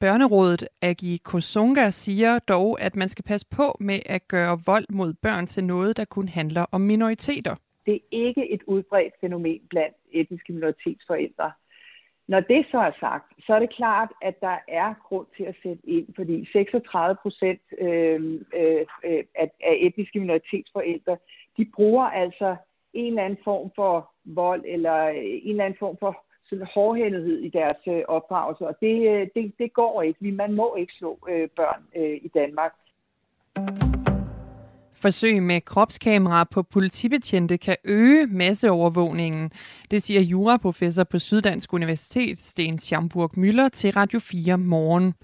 Børnerådet, 0.00 0.68
Agi 0.82 1.20
Kosunga, 1.24 1.90
siger 1.90 2.38
dog, 2.38 2.80
at 2.80 2.96
man 2.96 3.08
skal 3.08 3.24
passe 3.24 3.46
på 3.56 3.76
med 3.80 3.98
at 4.06 4.28
gøre 4.28 4.58
vold 4.66 4.86
mod 4.90 5.14
børn 5.22 5.46
til 5.46 5.64
noget, 5.64 5.96
der 5.96 6.04
kun 6.04 6.28
handler 6.28 6.66
om 6.72 6.80
minoriteter. 6.80 7.54
Det 7.86 7.94
er 7.94 8.06
ikke 8.10 8.52
et 8.52 8.62
udbredt 8.66 9.14
fænomen 9.20 9.60
blandt 9.70 9.96
etniske 10.12 10.52
minoritetsforældre. 10.52 11.52
Når 12.28 12.40
det 12.40 12.66
så 12.70 12.78
er 12.78 12.92
sagt, 13.00 13.32
så 13.46 13.54
er 13.54 13.58
det 13.58 13.76
klart, 13.76 14.08
at 14.22 14.40
der 14.40 14.58
er 14.68 14.94
grund 15.08 15.26
til 15.36 15.44
at 15.44 15.56
sætte 15.62 15.88
ind, 15.88 16.06
fordi 16.16 16.48
36 16.52 17.16
procent 17.22 17.60
øh, 17.80 18.20
øh, 18.60 18.86
af, 19.34 19.50
af 19.60 19.76
etniske 19.80 20.20
minoritetsforældre, 20.20 21.16
de 21.56 21.64
bruger 21.74 22.04
altså 22.04 22.56
en 22.96 23.06
eller 23.06 23.24
anden 23.24 23.38
form 23.44 23.70
for 23.76 24.10
vold 24.24 24.64
eller 24.66 24.96
øh, 25.04 25.16
en 25.16 25.50
eller 25.50 25.64
anden 25.64 25.78
form 25.78 25.96
for 26.00 26.12
sådan 26.48 26.66
hårdhændighed 26.74 27.38
i 27.38 27.48
deres 27.48 27.76
øh, 27.88 28.02
opdragelse, 28.08 28.66
og 28.66 28.76
det, 28.80 28.96
øh, 29.12 29.28
det, 29.34 29.52
det 29.58 29.72
går 29.72 30.02
ikke. 30.02 30.32
Man 30.32 30.52
må 30.52 30.76
ikke 30.78 30.92
slå 30.98 31.18
øh, 31.30 31.48
børn 31.56 31.82
øh, 31.96 32.16
i 32.22 32.30
Danmark. 32.34 32.72
Forsøg 35.02 35.42
med 35.42 35.60
kropskamera 35.60 36.44
på 36.44 36.62
politibetjente 36.62 37.56
kan 37.58 37.76
øge 37.84 38.26
masseovervågningen. 38.26 39.50
Det 39.90 40.02
siger 40.02 40.20
juraprofessor 40.20 41.04
på 41.04 41.18
Syddansk 41.18 41.72
Universitet, 41.72 42.38
Sten 42.38 42.78
Schamburg 42.78 43.30
Møller, 43.36 43.68
til 43.68 43.92
Radio 43.92 44.18
4 44.18 44.58
morgen. 44.58 45.14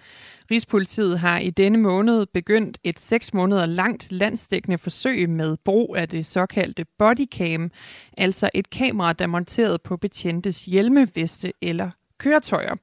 Rigspolitiet 0.50 1.18
har 1.18 1.38
i 1.38 1.50
denne 1.50 1.78
måned 1.78 2.26
begyndt 2.26 2.78
et 2.84 3.00
seks 3.00 3.34
måneder 3.34 3.66
langt 3.66 4.12
landsdækkende 4.12 4.78
forsøg 4.78 5.28
med 5.28 5.56
brug 5.64 5.96
af 5.96 6.08
det 6.08 6.26
såkaldte 6.26 6.84
bodycam, 6.98 7.70
altså 8.18 8.50
et 8.54 8.70
kamera, 8.70 9.12
der 9.12 9.24
er 9.24 9.28
monteret 9.28 9.82
på 9.82 9.96
betjentes 9.96 10.64
hjelme, 10.64 11.08
veste 11.14 11.52
eller 11.62 11.90
køretøjer. 12.18 12.74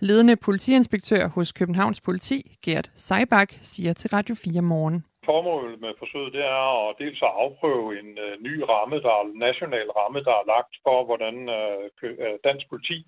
Ledende 0.00 0.36
politiinspektør 0.36 1.28
hos 1.28 1.52
Københavns 1.52 2.00
Politi, 2.00 2.38
Gert 2.64 2.90
Seibach, 2.94 3.58
siger 3.62 3.92
til 3.92 4.10
Radio 4.16 4.34
4 4.34 4.62
morgen. 4.62 5.04
Formålet 5.30 5.80
med 5.80 5.92
forsøget 5.98 6.32
det 6.36 6.44
er 6.58 6.88
at 6.88 6.96
dels 7.02 7.20
at 7.28 7.36
afprøve 7.44 7.88
en 8.00 8.10
uh, 8.24 8.32
ny 8.46 8.54
ramme, 8.72 8.96
der 9.04 9.12
er 9.20 9.24
national 9.48 9.88
ramme, 9.98 10.20
der 10.28 10.34
er 10.40 10.50
lagt 10.54 10.74
for, 10.84 10.96
hvordan 11.08 11.36
uh, 11.58 12.34
dansk 12.48 12.64
politi 12.72 12.98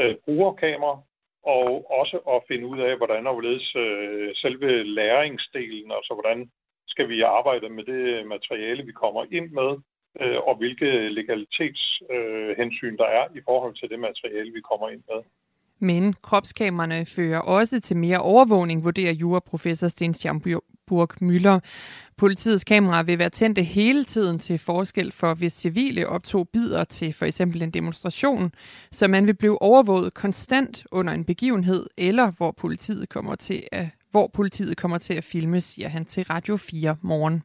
uh, 0.00 0.12
bruger 0.24 0.52
kamera, 0.64 0.94
og 1.42 1.90
også 2.00 2.16
at 2.34 2.42
finde 2.48 2.66
ud 2.66 2.80
af, 2.80 2.96
hvordan 2.96 3.26
og 3.26 3.32
hvorledes 3.32 3.76
øh, 3.76 4.30
selve 4.34 4.82
læringsdelen, 4.82 5.92
altså 5.92 6.14
hvordan 6.14 6.50
skal 6.88 7.08
vi 7.08 7.20
arbejde 7.20 7.68
med 7.68 7.84
det 7.84 8.26
materiale, 8.26 8.82
vi 8.82 8.92
kommer 8.92 9.24
ind 9.32 9.50
med, 9.50 9.70
øh, 10.20 10.38
og 10.48 10.54
hvilke 10.56 11.08
legalitetshensyn 11.08 12.94
øh, 12.94 12.98
der 12.98 13.08
er 13.18 13.24
i 13.38 13.40
forhold 13.44 13.74
til 13.74 13.88
det 13.90 13.98
materiale, 13.98 14.52
vi 14.52 14.60
kommer 14.60 14.88
ind 14.88 15.02
med. 15.10 15.22
Men 15.78 16.14
kropskamerne 16.22 17.06
fører 17.06 17.40
også 17.40 17.80
til 17.80 17.96
mere 17.96 18.18
overvågning, 18.18 18.84
vurderer 18.84 19.12
juraprofessor 19.12 19.88
Sten 19.88 20.14
Burg 20.90 21.08
Møller. 21.20 21.60
Politiets 22.16 22.64
kameraer 22.64 23.02
vil 23.02 23.18
være 23.18 23.30
tændte 23.30 23.62
hele 23.62 24.04
tiden 24.04 24.38
til 24.38 24.58
forskel 24.58 25.12
for, 25.12 25.34
hvis 25.34 25.52
civile 25.52 26.08
optog 26.08 26.48
bider 26.52 26.84
til 26.84 27.12
for 27.12 27.26
eksempel 27.26 27.62
en 27.62 27.70
demonstration, 27.70 28.52
så 28.92 29.08
man 29.08 29.26
vil 29.26 29.34
blive 29.34 29.62
overvåget 29.62 30.14
konstant 30.14 30.84
under 30.92 31.12
en 31.12 31.24
begivenhed, 31.24 31.86
eller 31.96 32.30
hvor 32.30 32.50
politiet 32.50 33.08
kommer 33.08 33.34
til 33.34 33.62
at, 33.72 33.86
hvor 34.10 34.30
politiet 34.34 34.76
kommer 34.76 34.98
til 34.98 35.14
at 35.14 35.24
filme, 35.24 35.60
siger 35.60 35.88
han 35.88 36.04
til 36.04 36.24
Radio 36.24 36.56
4 36.56 36.96
morgen. 37.02 37.42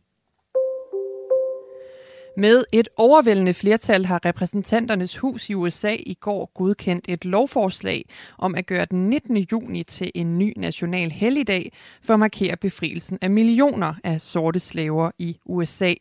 Med 2.37 2.63
et 2.71 2.87
overvældende 2.97 3.53
flertal 3.53 4.05
har 4.05 4.25
repræsentanternes 4.25 5.17
hus 5.17 5.49
i 5.49 5.53
USA 5.53 5.95
i 5.99 6.13
går 6.13 6.51
godkendt 6.53 7.05
et 7.09 7.25
lovforslag 7.25 8.05
om 8.37 8.55
at 8.55 8.65
gøre 8.65 8.85
den 8.85 9.09
19. 9.09 9.37
juni 9.37 9.83
til 9.83 10.11
en 10.15 10.37
ny 10.37 10.53
national 10.57 11.11
helligdag 11.11 11.71
for 12.01 12.13
at 12.13 12.19
markere 12.19 12.57
befrielsen 12.57 13.17
af 13.21 13.29
millioner 13.29 13.93
af 14.03 14.21
sorte 14.21 14.59
slaver 14.59 15.11
i 15.19 15.37
USA. 15.45 15.93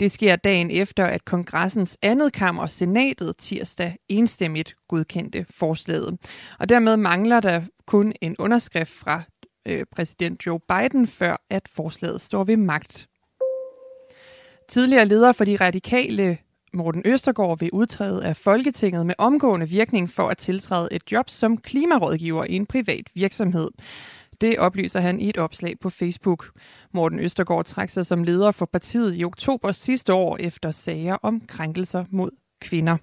Det 0.00 0.10
sker 0.10 0.36
dagen 0.36 0.70
efter, 0.70 1.04
at 1.04 1.24
kongressens 1.24 1.98
andet 2.02 2.32
kammer, 2.32 2.66
senatet, 2.66 3.36
tirsdag 3.36 3.96
enstemmigt 4.08 4.76
godkendte 4.88 5.46
forslaget. 5.50 6.18
Og 6.58 6.68
dermed 6.68 6.96
mangler 6.96 7.40
der 7.40 7.62
kun 7.86 8.12
en 8.20 8.36
underskrift 8.38 8.92
fra 8.92 9.22
øh, 9.66 9.84
præsident 9.92 10.46
Joe 10.46 10.60
Biden, 10.68 11.06
før 11.06 11.36
at 11.50 11.68
forslaget 11.74 12.20
står 12.20 12.44
ved 12.44 12.56
magt. 12.56 13.08
Tidligere 14.68 15.04
leder 15.04 15.32
for 15.32 15.44
de 15.44 15.56
radikale 15.56 16.38
Morten 16.74 17.02
Østergaard 17.04 17.58
vil 17.58 17.70
udtræde 17.72 18.24
af 18.24 18.36
Folketinget 18.36 19.06
med 19.06 19.14
omgående 19.18 19.68
virkning 19.68 20.10
for 20.10 20.28
at 20.28 20.38
tiltræde 20.38 20.88
et 20.92 21.02
job 21.12 21.30
som 21.30 21.56
klimarådgiver 21.56 22.44
i 22.44 22.52
en 22.52 22.66
privat 22.66 23.10
virksomhed. 23.14 23.68
Det 24.40 24.58
oplyser 24.58 25.00
han 25.00 25.20
i 25.20 25.28
et 25.28 25.38
opslag 25.38 25.74
på 25.80 25.90
Facebook. 25.90 26.50
Morten 26.92 27.18
Østergaard 27.18 27.64
trak 27.64 27.90
sig 27.90 28.06
som 28.06 28.24
leder 28.24 28.50
for 28.50 28.66
partiet 28.66 29.16
i 29.16 29.24
oktober 29.24 29.72
sidste 29.72 30.14
år 30.14 30.36
efter 30.40 30.70
sager 30.70 31.16
om 31.22 31.40
krænkelser 31.40 32.04
mod 32.10 32.30
kvinder. 32.60 32.96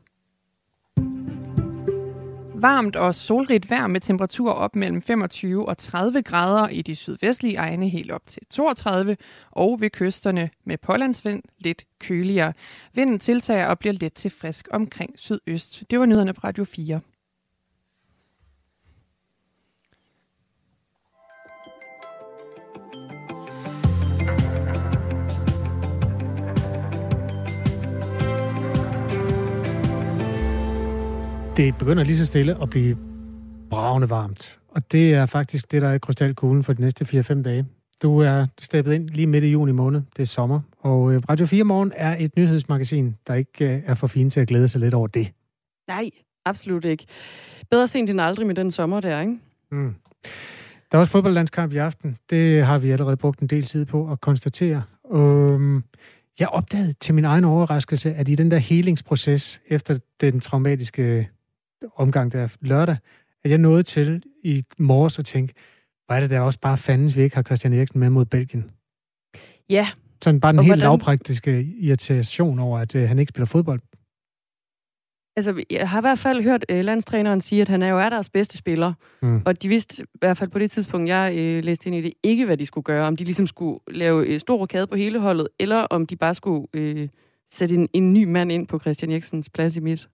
Varmt 2.61 2.95
og 2.95 3.15
solrigt 3.15 3.69
vejr 3.69 3.87
med 3.87 4.01
temperaturer 4.01 4.53
op 4.53 4.75
mellem 4.75 5.01
25 5.01 5.67
og 5.67 5.77
30 5.77 6.21
grader 6.21 6.69
i 6.69 6.81
de 6.81 6.95
sydvestlige 6.95 7.55
egne 7.55 7.89
helt 7.89 8.11
op 8.11 8.21
til 8.25 8.41
32, 8.49 9.17
og 9.51 9.81
ved 9.81 9.89
kysterne 9.89 10.49
med 10.65 10.77
pålandsvind 10.77 11.43
lidt 11.59 11.83
køligere. 11.99 12.53
Vinden 12.93 13.19
tiltager 13.19 13.67
og 13.67 13.79
bliver 13.79 13.93
let 13.93 14.13
til 14.13 14.31
frisk 14.31 14.67
omkring 14.71 15.19
sydøst. 15.19 15.83
Det 15.89 15.99
var 15.99 16.05
nyhederne 16.05 16.33
på 16.33 16.41
Radio 16.43 16.63
4. 16.63 16.99
Det 31.57 31.77
begynder 31.77 32.03
lige 32.03 32.15
så 32.15 32.25
stille 32.25 32.61
at 32.61 32.69
blive 32.69 32.97
bravende 33.69 34.09
varmt. 34.09 34.59
Og 34.69 34.91
det 34.91 35.13
er 35.13 35.25
faktisk 35.25 35.71
det, 35.71 35.81
der 35.81 35.89
er 35.89 35.93
i 35.93 35.99
krystalkuglen 35.99 36.63
for 36.63 36.73
de 36.73 36.81
næste 36.81 37.19
4-5 37.19 37.41
dage. 37.41 37.65
Du 38.01 38.19
er 38.19 38.47
steppet 38.61 38.93
ind 38.93 39.09
lige 39.09 39.27
midt 39.27 39.43
i 39.43 39.47
juni 39.47 39.71
måned. 39.71 40.01
Det 40.17 40.21
er 40.21 40.27
sommer. 40.27 40.61
Og 40.79 41.13
øh, 41.13 41.21
Radio 41.29 41.45
4 41.45 41.63
Morgen 41.63 41.91
er 41.95 42.15
et 42.19 42.35
nyhedsmagasin, 42.37 43.15
der 43.27 43.33
ikke 43.33 43.65
øh, 43.65 43.81
er 43.85 43.93
for 43.93 44.07
fint 44.07 44.33
til 44.33 44.39
at 44.39 44.47
glæde 44.47 44.67
sig 44.67 44.81
lidt 44.81 44.93
over 44.93 45.07
det. 45.07 45.31
Nej, 45.87 46.09
absolut 46.45 46.85
ikke. 46.85 47.05
Bedre 47.71 47.87
sent 47.87 48.09
end 48.09 48.21
aldrig 48.21 48.47
med 48.47 48.55
den 48.55 48.71
sommer 48.71 48.99
der, 48.99 49.21
ikke? 49.21 49.39
Mm. 49.71 49.95
Der 50.91 50.97
er 50.97 50.99
også 50.99 51.11
fodboldlandskamp 51.11 51.73
i 51.73 51.77
aften. 51.77 52.17
Det 52.29 52.65
har 52.65 52.77
vi 52.77 52.91
allerede 52.91 53.17
brugt 53.17 53.39
en 53.39 53.47
del 53.47 53.65
tid 53.65 53.85
på 53.85 54.11
at 54.11 54.21
konstatere. 54.21 54.83
Um, 55.03 55.83
jeg 56.39 56.47
opdagede 56.47 56.93
til 56.93 57.15
min 57.15 57.25
egen 57.25 57.43
overraskelse, 57.43 58.13
at 58.13 58.29
i 58.29 58.35
den 58.35 58.51
der 58.51 58.57
helingsproces 58.57 59.61
efter 59.67 59.97
den 60.21 60.39
traumatiske 60.39 61.29
omgang 61.95 62.31
der 62.31 62.55
lørdag, 62.61 62.97
at 63.43 63.51
jeg 63.51 63.57
nåede 63.57 63.83
til 63.83 64.23
i 64.43 64.63
morges 64.77 65.19
at 65.19 65.25
tænke, 65.25 65.53
hvad 66.07 66.17
er 66.17 66.19
det 66.21 66.29
der 66.29 66.39
også 66.39 66.59
bare 66.59 66.77
fandens, 66.77 67.15
vi 67.15 67.21
ikke 67.21 67.35
har 67.35 67.43
Christian 67.43 67.73
Eriksen 67.73 67.99
med 67.99 68.09
mod 68.09 68.25
Belgien? 68.25 68.71
Ja. 69.69 69.87
Sådan 70.23 70.39
bare 70.39 70.51
den 70.51 70.59
helt 70.59 70.67
hvordan... 70.67 70.79
lavpraktiske 70.79 71.63
irritation 71.63 72.59
over, 72.59 72.79
at 72.79 72.95
øh, 72.95 73.07
han 73.07 73.19
ikke 73.19 73.29
spiller 73.29 73.45
fodbold. 73.45 73.81
Altså, 75.35 75.63
jeg 75.71 75.89
har 75.89 75.99
i 75.99 76.01
hvert 76.01 76.19
fald 76.19 76.43
hørt 76.43 76.65
øh, 76.69 76.85
landstræneren 76.85 77.41
sige, 77.41 77.61
at 77.61 77.69
han 77.69 77.81
er 77.81 77.87
jo 77.87 77.99
er 77.99 78.09
deres 78.09 78.29
bedste 78.29 78.57
spiller. 78.57 78.93
Mm. 79.21 79.41
Og 79.45 79.61
de 79.61 79.67
vidste 79.67 80.03
i 80.03 80.17
hvert 80.19 80.37
fald 80.37 80.49
på 80.49 80.59
det 80.59 80.71
tidspunkt, 80.71 81.09
jeg 81.09 81.33
øh, 81.37 81.63
læste 81.63 81.87
ind 81.87 81.95
i 81.95 82.01
det, 82.01 82.13
ikke 82.23 82.45
hvad 82.45 82.57
de 82.57 82.65
skulle 82.65 82.83
gøre. 82.83 83.07
Om 83.07 83.15
de 83.15 83.23
ligesom 83.23 83.47
skulle 83.47 83.79
lave 83.87 84.25
øh, 84.25 84.39
stor 84.39 84.57
rokade 84.57 84.87
på 84.87 84.95
hele 84.95 85.19
holdet, 85.19 85.47
eller 85.59 85.77
om 85.77 86.05
de 86.05 86.15
bare 86.15 86.35
skulle 86.35 86.67
øh, 86.73 87.09
sætte 87.51 87.75
en, 87.75 87.89
en 87.93 88.13
ny 88.13 88.23
mand 88.23 88.51
ind 88.51 88.67
på 88.67 88.79
Christian 88.79 89.11
Jeksens 89.11 89.49
plads 89.49 89.75
i 89.75 89.79
midt. 89.79 90.09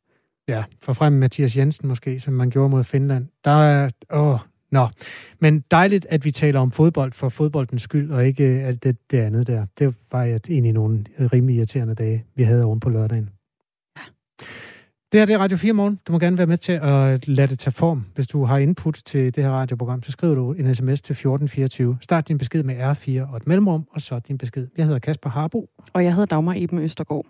Ja, 0.47 0.63
for 0.81 0.93
frem 0.93 1.13
Mathias 1.13 1.57
Jensen 1.57 1.88
måske, 1.88 2.19
som 2.19 2.33
man 2.33 2.49
gjorde 2.49 2.69
mod 2.69 2.83
Finland. 2.83 3.27
Der 3.45 3.51
er... 3.51 3.89
Åh, 4.13 4.39
Nå, 4.71 4.88
men 5.39 5.63
dejligt, 5.71 6.07
at 6.10 6.25
vi 6.25 6.31
taler 6.31 6.60
om 6.60 6.71
fodbold 6.71 7.12
for 7.12 7.29
fodboldens 7.29 7.81
skyld, 7.81 8.12
og 8.12 8.25
ikke 8.25 8.43
alt 8.43 8.83
det, 8.83 8.97
det 9.12 9.17
andet 9.17 9.47
der. 9.47 9.65
Det 9.79 9.95
var 10.12 10.23
egentlig 10.23 10.73
nogle 10.73 11.05
rimelig 11.33 11.55
irriterende 11.55 11.95
dage, 11.95 12.25
vi 12.36 12.43
havde 12.43 12.63
oven 12.63 12.79
på 12.79 12.89
lørdagen. 12.89 13.29
Ja. 13.97 14.01
Det 15.12 15.19
her 15.19 15.25
det 15.25 15.33
er 15.33 15.39
Radio 15.39 15.57
4 15.57 15.73
Morgen. 15.73 15.99
Du 16.07 16.12
må 16.12 16.19
gerne 16.19 16.38
være 16.38 16.47
med 16.47 16.57
til 16.57 16.71
at 16.71 17.27
lade 17.27 17.47
det 17.47 17.60
tage 17.60 17.71
form. 17.71 18.05
Hvis 18.15 18.27
du 18.27 18.43
har 18.43 18.57
input 18.57 19.01
til 19.05 19.36
det 19.36 19.43
her 19.43 19.51
radioprogram, 19.51 20.03
så 20.03 20.12
skriver 20.12 20.36
du 20.36 20.53
en 20.53 20.75
sms 20.75 21.01
til 21.01 21.13
1424. 21.13 21.97
Start 22.01 22.27
din 22.27 22.38
besked 22.38 22.63
med 22.63 22.75
R4 22.75 23.31
og 23.31 23.38
et 23.38 23.47
mellemrum, 23.47 23.88
og 23.91 24.01
så 24.01 24.19
din 24.19 24.38
besked. 24.38 24.67
Jeg 24.77 24.86
hedder 24.86 24.99
Kasper 24.99 25.29
Harbo. 25.29 25.69
Og 25.93 26.03
jeg 26.03 26.13
hedder 26.13 26.25
Dagmar 26.25 26.53
Eben 26.57 26.79
Østergaard. 26.79 27.25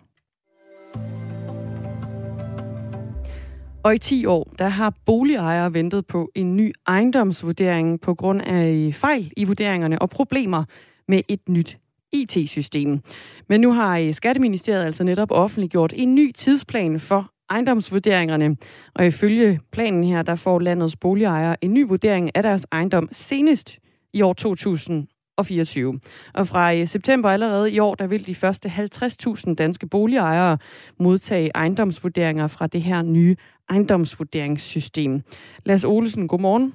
Og 3.88 3.96
i 3.96 3.98
10 3.98 4.26
år, 4.26 4.54
der 4.60 4.68
har 4.68 4.94
boligejere 5.06 5.74
ventet 5.74 6.06
på 6.06 6.32
en 6.36 6.56
ny 6.56 6.74
ejendomsvurdering 6.88 8.02
på 8.02 8.14
grund 8.14 8.42
af 8.42 8.92
fejl 8.96 9.32
i 9.38 9.44
vurderingerne 9.44 10.02
og 10.02 10.10
problemer 10.10 10.64
med 11.08 11.22
et 11.28 11.50
nyt 11.50 11.78
IT-system. 12.12 13.00
Men 13.50 13.62
nu 13.62 13.72
har 13.72 13.98
øh, 13.98 14.14
Skatteministeriet 14.14 14.86
altså 14.86 15.04
netop 15.04 15.32
offentliggjort 15.32 15.94
en 15.96 16.16
ny 16.16 16.32
tidsplan 16.32 17.00
for 17.00 17.32
ejendomsvurderingerne. 17.50 18.58
Og 18.96 19.06
ifølge 19.06 19.60
planen 19.72 20.04
her, 20.04 20.22
der 20.22 20.36
får 20.36 20.60
landets 20.60 20.96
boligejere 20.96 21.64
en 21.64 21.74
ny 21.74 21.88
vurdering 21.88 22.36
af 22.36 22.44
deres 22.44 22.66
ejendom 22.72 23.10
senest 23.12 23.80
i 24.14 24.22
år 24.22 24.34
2000 24.34 25.08
og 26.34 26.48
fra 26.48 26.76
øh, 26.76 26.88
september 26.88 27.30
allerede 27.30 27.72
i 27.72 27.80
år, 27.80 27.96
der 27.96 28.08
vil 28.08 28.28
de 28.28 28.36
første 28.36 28.70
50.000 28.70 29.54
danske 29.54 29.88
boligejere 29.88 30.58
modtage 30.98 31.52
ejendomsvurderinger 31.56 32.48
fra 32.48 32.68
det 32.68 32.82
her 32.82 33.02
nye 33.02 33.36
ejendomsvurderingssystem. 33.70 35.22
Lars 35.66 35.84
Olesen, 35.84 36.28
godmorgen. 36.28 36.74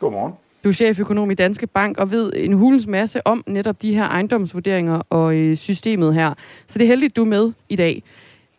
Godmorgen. 0.00 0.32
Du 0.64 0.68
er 0.68 0.72
cheføkonom 0.72 1.30
i 1.30 1.34
Danske 1.34 1.66
Bank 1.66 1.98
og 1.98 2.10
ved 2.10 2.32
en 2.36 2.52
hulens 2.52 2.86
masse 2.86 3.26
om 3.26 3.44
netop 3.46 3.82
de 3.82 3.94
her 3.94 4.04
ejendomsvurderinger 4.04 5.02
og 5.10 5.36
øh, 5.36 5.56
systemet 5.56 6.14
her. 6.14 6.34
Så 6.66 6.78
det 6.78 6.84
er 6.84 6.88
heldigt, 6.88 7.16
du 7.16 7.22
er 7.22 7.28
med 7.28 7.52
i 7.68 7.76
dag. 7.76 8.02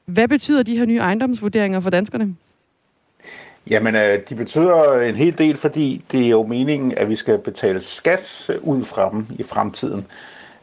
Hvad 0.06 0.28
betyder 0.28 0.64
de 0.64 0.78
her 0.78 0.86
nye 0.86 0.98
ejendomsvurderinger 0.98 1.80
for 1.80 1.90
danskerne? 1.90 2.36
Jamen, 3.70 3.96
øh, 3.96 4.20
de 4.30 4.36
betyder 4.36 5.02
en 5.02 5.16
hel 5.16 5.38
del, 5.38 5.58
fordi 5.58 6.06
det 6.12 6.26
er 6.26 6.30
jo 6.30 6.44
meningen, 6.44 6.94
at 6.98 7.10
vi 7.10 7.16
skal 7.16 7.38
betale 7.38 7.82
skat 7.82 8.52
ud 8.62 8.84
fra 8.84 9.10
dem 9.10 9.26
i 9.40 9.44
fremtiden. 9.44 10.06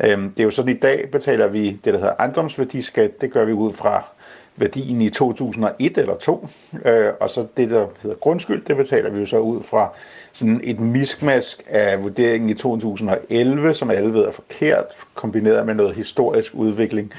Øhm, 0.01 0.31
det 0.31 0.41
er 0.41 0.45
jo 0.45 0.51
sådan, 0.51 0.71
at 0.71 0.77
i 0.77 0.81
dag 0.81 1.09
betaler 1.13 1.47
vi 1.47 1.71
det, 1.71 1.85
der 1.85 1.99
hedder 1.99 2.15
ejendomsværdiskat. 2.19 3.21
Det 3.21 3.33
gør 3.33 3.45
vi 3.45 3.53
ud 3.53 3.73
fra 3.73 4.05
værdien 4.57 5.03
i 5.03 5.11
2001 5.11 5.99
eller 5.99 6.17
2. 6.17 6.49
Øh, 6.85 7.13
og 7.21 7.31
så 7.31 7.47
det, 7.57 7.71
der 7.71 7.87
hedder 8.03 8.17
grundskyld, 8.17 8.65
det 8.65 8.77
betaler 8.77 9.11
vi 9.11 9.21
jo 9.21 9.27
så 9.27 9.39
ud 9.39 9.63
fra 9.63 9.89
sådan 10.33 10.61
et 10.65 10.81
miskmask 10.81 11.63
af 11.67 12.03
vurderingen 12.03 12.51
i 12.51 12.55
2011, 12.55 13.75
som 13.75 13.91
alle 13.91 14.13
ved 14.13 14.23
er 14.25 14.31
forkert, 14.31 14.85
kombineret 15.15 15.67
med 15.67 15.75
noget 15.75 15.95
historisk 15.95 16.55
udvikling. 16.55 17.13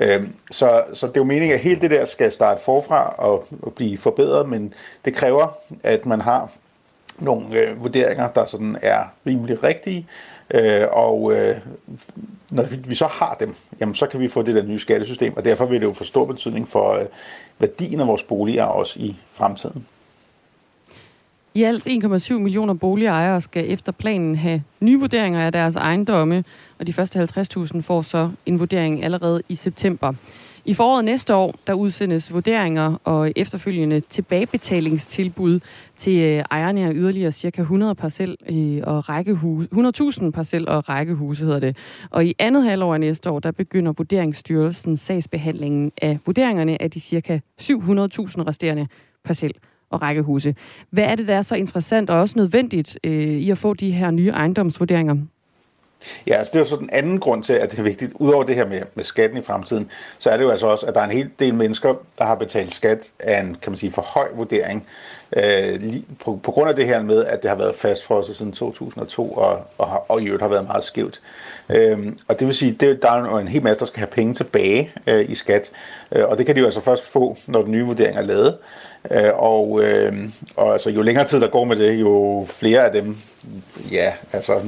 Øhm, 0.00 0.34
så, 0.50 0.84
så 0.94 1.06
det 1.06 1.16
er 1.16 1.20
jo 1.20 1.24
meningen, 1.24 1.54
at 1.54 1.60
hele 1.60 1.80
det 1.80 1.90
der 1.90 2.04
skal 2.04 2.32
starte 2.32 2.62
forfra 2.62 3.14
og, 3.18 3.46
og 3.62 3.72
blive 3.72 3.98
forbedret, 3.98 4.48
men 4.48 4.74
det 5.04 5.14
kræver, 5.14 5.58
at 5.82 6.06
man 6.06 6.20
har 6.20 6.50
nogle 7.18 7.60
øh, 7.60 7.82
vurderinger, 7.82 8.28
der 8.28 8.44
sådan 8.44 8.78
er 8.82 9.04
rimelig 9.26 9.62
rigtige, 9.62 10.06
øh, 10.50 10.86
og 10.92 11.32
øh, 11.32 11.56
når 12.50 12.64
vi 12.88 12.94
så 12.94 13.06
har 13.06 13.36
dem, 13.40 13.54
jamen 13.80 13.94
så 13.94 14.06
kan 14.06 14.20
vi 14.20 14.28
få 14.28 14.42
det 14.42 14.54
der 14.54 14.62
nye 14.62 14.78
skattesystem, 14.78 15.36
og 15.36 15.44
derfor 15.44 15.66
vil 15.66 15.80
det 15.80 15.86
jo 15.86 15.92
få 15.92 16.04
stor 16.04 16.24
betydning 16.24 16.68
for 16.68 16.92
øh, 16.92 17.06
værdien 17.58 18.00
af 18.00 18.06
vores 18.06 18.22
boliger 18.22 18.64
også 18.64 18.98
i 18.98 19.16
fremtiden. 19.32 19.86
I 21.58 21.62
alt 21.62 21.86
1,7 21.86 22.38
millioner 22.38 22.74
boligejere 22.74 23.40
skal 23.40 23.72
efter 23.72 23.92
planen 23.92 24.36
have 24.36 24.62
nye 24.80 25.00
vurderinger 25.00 25.40
af 25.40 25.52
deres 25.52 25.76
ejendomme, 25.76 26.44
og 26.78 26.86
de 26.86 26.92
første 26.92 27.28
50.000 27.56 27.80
får 27.80 28.02
så 28.02 28.30
en 28.46 28.58
vurdering 28.58 29.04
allerede 29.04 29.42
i 29.48 29.54
september. 29.54 30.12
I 30.64 30.74
foråret 30.74 31.04
næste 31.04 31.34
år, 31.34 31.54
der 31.66 31.72
udsendes 31.72 32.32
vurderinger 32.32 33.00
og 33.04 33.32
efterfølgende 33.36 34.00
tilbagebetalingstilbud 34.00 35.60
til 35.96 36.20
øh, 36.22 36.44
ejerne 36.50 36.80
af 36.80 36.92
yderligere 36.94 37.32
ca. 37.32 37.60
100 37.60 37.94
parcel 37.94 38.36
øh, 38.48 38.80
og 38.82 39.08
rækkehuse, 39.08 39.68
100.000 40.24 40.30
parcel 40.30 40.68
og 40.68 40.88
rækkehuse 40.88 41.44
hedder 41.44 41.60
det. 41.60 41.76
Og 42.10 42.24
i 42.24 42.34
andet 42.38 42.64
halvår 42.64 42.94
af 42.94 43.00
næste 43.00 43.30
år, 43.30 43.40
der 43.40 43.50
begynder 43.50 43.92
Vurderingsstyrelsen 43.92 44.96
sagsbehandlingen 44.96 45.92
af 46.02 46.18
vurderingerne 46.26 46.82
af 46.82 46.90
de 46.90 47.00
ca. 47.00 47.40
700.000 47.60 47.68
resterende 48.46 48.86
parcel 49.24 49.52
og 49.90 50.02
rækkehuse. 50.02 50.54
Hvad 50.90 51.04
er 51.04 51.14
det, 51.14 51.28
der 51.28 51.34
er 51.34 51.42
så 51.42 51.56
interessant 51.56 52.10
og 52.10 52.20
også 52.20 52.38
nødvendigt 52.38 52.98
øh, 53.04 53.12
i 53.12 53.50
at 53.50 53.58
få 53.58 53.74
de 53.74 53.90
her 53.90 54.10
nye 54.10 54.28
ejendomsvurderinger? 54.28 55.16
Ja, 56.26 56.34
altså 56.34 56.50
det 56.50 56.56
er 56.56 56.60
jo 56.60 56.68
så 56.68 56.76
den 56.76 56.90
anden 56.92 57.20
grund 57.20 57.44
til, 57.44 57.52
at 57.52 57.70
det 57.70 57.78
er 57.78 57.82
vigtigt. 57.82 58.12
Udover 58.14 58.44
det 58.44 58.54
her 58.54 58.66
med, 58.66 58.82
med 58.94 59.04
skatten 59.04 59.38
i 59.38 59.42
fremtiden, 59.42 59.90
så 60.18 60.30
er 60.30 60.36
det 60.36 60.44
jo 60.44 60.50
altså 60.50 60.66
også, 60.66 60.86
at 60.86 60.94
der 60.94 61.00
er 61.00 61.04
en 61.04 61.10
hel 61.10 61.30
del 61.38 61.54
mennesker, 61.54 61.94
der 62.18 62.24
har 62.24 62.34
betalt 62.34 62.74
skat 62.74 62.98
af 63.18 63.40
en, 63.40 63.56
kan 63.62 63.72
man 63.72 63.78
sige, 63.78 63.92
for 63.92 64.02
høj 64.02 64.28
vurdering. 64.34 64.86
Øh, 65.36 65.94
på, 66.24 66.40
på 66.42 66.50
grund 66.50 66.70
af 66.70 66.76
det 66.76 66.86
her 66.86 67.02
med, 67.02 67.24
at 67.24 67.42
det 67.42 67.50
har 67.50 67.56
været 67.56 67.74
fastfrosset 67.74 68.36
siden 68.36 68.52
2002, 68.52 69.32
og, 69.32 69.60
og, 69.78 70.10
og 70.10 70.22
i 70.22 70.26
øvrigt 70.26 70.42
har 70.42 70.48
været 70.48 70.66
meget 70.66 70.84
skævt. 70.84 71.20
Øh, 71.68 72.12
og 72.28 72.38
det 72.38 72.46
vil 72.46 72.56
sige, 72.56 72.88
at 72.88 73.02
der 73.02 73.10
er 73.10 73.38
en 73.38 73.48
hel 73.48 73.62
masse, 73.62 73.80
der 73.80 73.86
skal 73.86 73.98
have 73.98 74.06
penge 74.06 74.34
tilbage 74.34 74.90
øh, 75.06 75.30
i 75.30 75.34
skat. 75.34 75.70
Øh, 76.12 76.28
og 76.28 76.38
det 76.38 76.46
kan 76.46 76.54
de 76.54 76.60
jo 76.60 76.66
altså 76.66 76.80
først 76.80 77.04
få, 77.04 77.36
når 77.46 77.62
den 77.62 77.72
nye 77.72 77.84
vurdering 77.84 78.16
er 78.16 78.22
lavet. 78.22 78.56
Øh, 79.10 79.30
og, 79.34 79.84
øh, 79.84 80.12
og 80.56 80.72
altså, 80.72 80.90
jo 80.90 81.02
længere 81.02 81.24
tid 81.24 81.40
der 81.40 81.48
går 81.48 81.64
med 81.64 81.76
det, 81.76 81.92
jo 81.92 82.46
flere 82.48 82.84
af 82.84 82.92
dem, 82.92 83.16
ja, 83.92 84.12
altså 84.32 84.60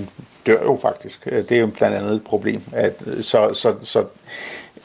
dør 0.46 0.62
jo 0.62 0.78
faktisk. 0.82 1.26
Øh, 1.26 1.38
det 1.48 1.52
er 1.52 1.60
jo 1.60 1.66
blandt 1.66 1.96
andet 1.96 2.14
et 2.14 2.24
problem. 2.24 2.62
At, 2.72 2.94
øh, 3.06 3.22
så, 3.22 3.50
så, 3.52 3.74
så, 3.80 4.04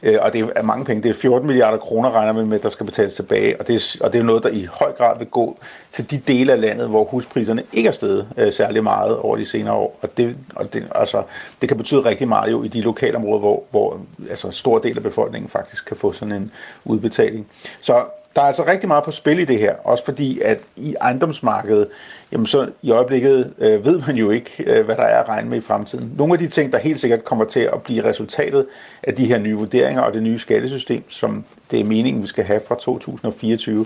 øh, 0.03 0.17
og 0.21 0.33
det 0.33 0.51
er 0.55 0.61
mange 0.61 0.85
penge. 0.85 1.03
Det 1.03 1.09
er 1.09 1.13
14 1.13 1.47
milliarder 1.47 1.77
kroner, 1.77 2.11
regner 2.11 2.33
man 2.33 2.47
med, 2.47 2.59
der 2.59 2.69
skal 2.69 2.85
betales 2.85 3.13
tilbage. 3.13 3.59
Og 3.59 3.67
det, 3.67 3.75
er, 3.75 4.03
og 4.05 4.13
det 4.13 4.19
er 4.19 4.23
noget, 4.23 4.43
der 4.43 4.49
i 4.49 4.67
høj 4.71 4.91
grad 4.91 5.17
vil 5.17 5.27
gå 5.27 5.57
til 5.91 6.11
de 6.11 6.17
dele 6.17 6.51
af 6.51 6.61
landet, 6.61 6.87
hvor 6.87 7.03
huspriserne 7.03 7.63
ikke 7.73 7.87
er 7.87 7.91
steget 7.91 8.27
øh, 8.37 8.53
særlig 8.53 8.83
meget 8.83 9.17
over 9.17 9.37
de 9.37 9.45
senere 9.45 9.73
år. 9.73 9.99
Og, 10.01 10.17
det, 10.17 10.37
og 10.55 10.73
det, 10.73 10.87
altså, 10.95 11.23
det 11.61 11.69
kan 11.69 11.77
betyde 11.77 12.05
rigtig 12.05 12.27
meget 12.27 12.51
jo 12.51 12.63
i 12.63 12.67
de 12.67 12.81
lokalområder, 12.81 13.39
hvor, 13.39 13.63
hvor 13.71 13.99
altså, 14.29 14.51
stor 14.51 14.79
del 14.79 14.97
af 14.97 15.03
befolkningen 15.03 15.49
faktisk 15.49 15.85
kan 15.85 15.97
få 15.97 16.13
sådan 16.13 16.31
en 16.31 16.51
udbetaling. 16.85 17.47
Så 17.81 18.03
der 18.35 18.41
er 18.41 18.45
altså 18.45 18.65
rigtig 18.65 18.87
meget 18.87 19.03
på 19.03 19.11
spil 19.11 19.39
i 19.39 19.45
det 19.45 19.59
her, 19.59 19.75
også 19.83 20.05
fordi 20.05 20.41
at 20.41 20.59
i 20.75 20.95
ejendomsmarkedet, 21.01 21.87
jamen 22.31 22.47
så 22.47 22.69
i 22.81 22.91
øjeblikket 22.91 23.53
øh, 23.57 23.85
ved 23.85 24.01
man 24.07 24.15
jo 24.15 24.29
ikke, 24.29 24.51
øh, 24.63 24.85
hvad 24.85 24.95
der 24.95 25.03
er 25.03 25.19
at 25.19 25.29
regne 25.29 25.49
med 25.49 25.57
i 25.57 25.61
fremtiden. 25.61 26.13
Nogle 26.17 26.33
af 26.33 26.39
de 26.39 26.47
ting, 26.47 26.71
der 26.71 26.77
helt 26.77 27.01
sikkert 27.01 27.25
kommer 27.25 27.45
til 27.45 27.59
at 27.59 27.83
blive 27.83 28.03
resultatet 28.03 28.65
af 29.03 29.15
de 29.15 29.25
her 29.25 29.37
nye 29.37 29.55
vurderinger 29.55 30.01
og 30.01 30.13
det 30.13 30.23
nye 30.23 30.39
skattesystem, 30.39 31.11
som 31.11 31.43
det 31.71 31.79
er 31.79 31.83
meningen, 31.83 32.21
vi 32.23 32.27
skal 32.27 32.43
have 32.43 32.61
fra 32.67 32.75
2024, 32.75 33.85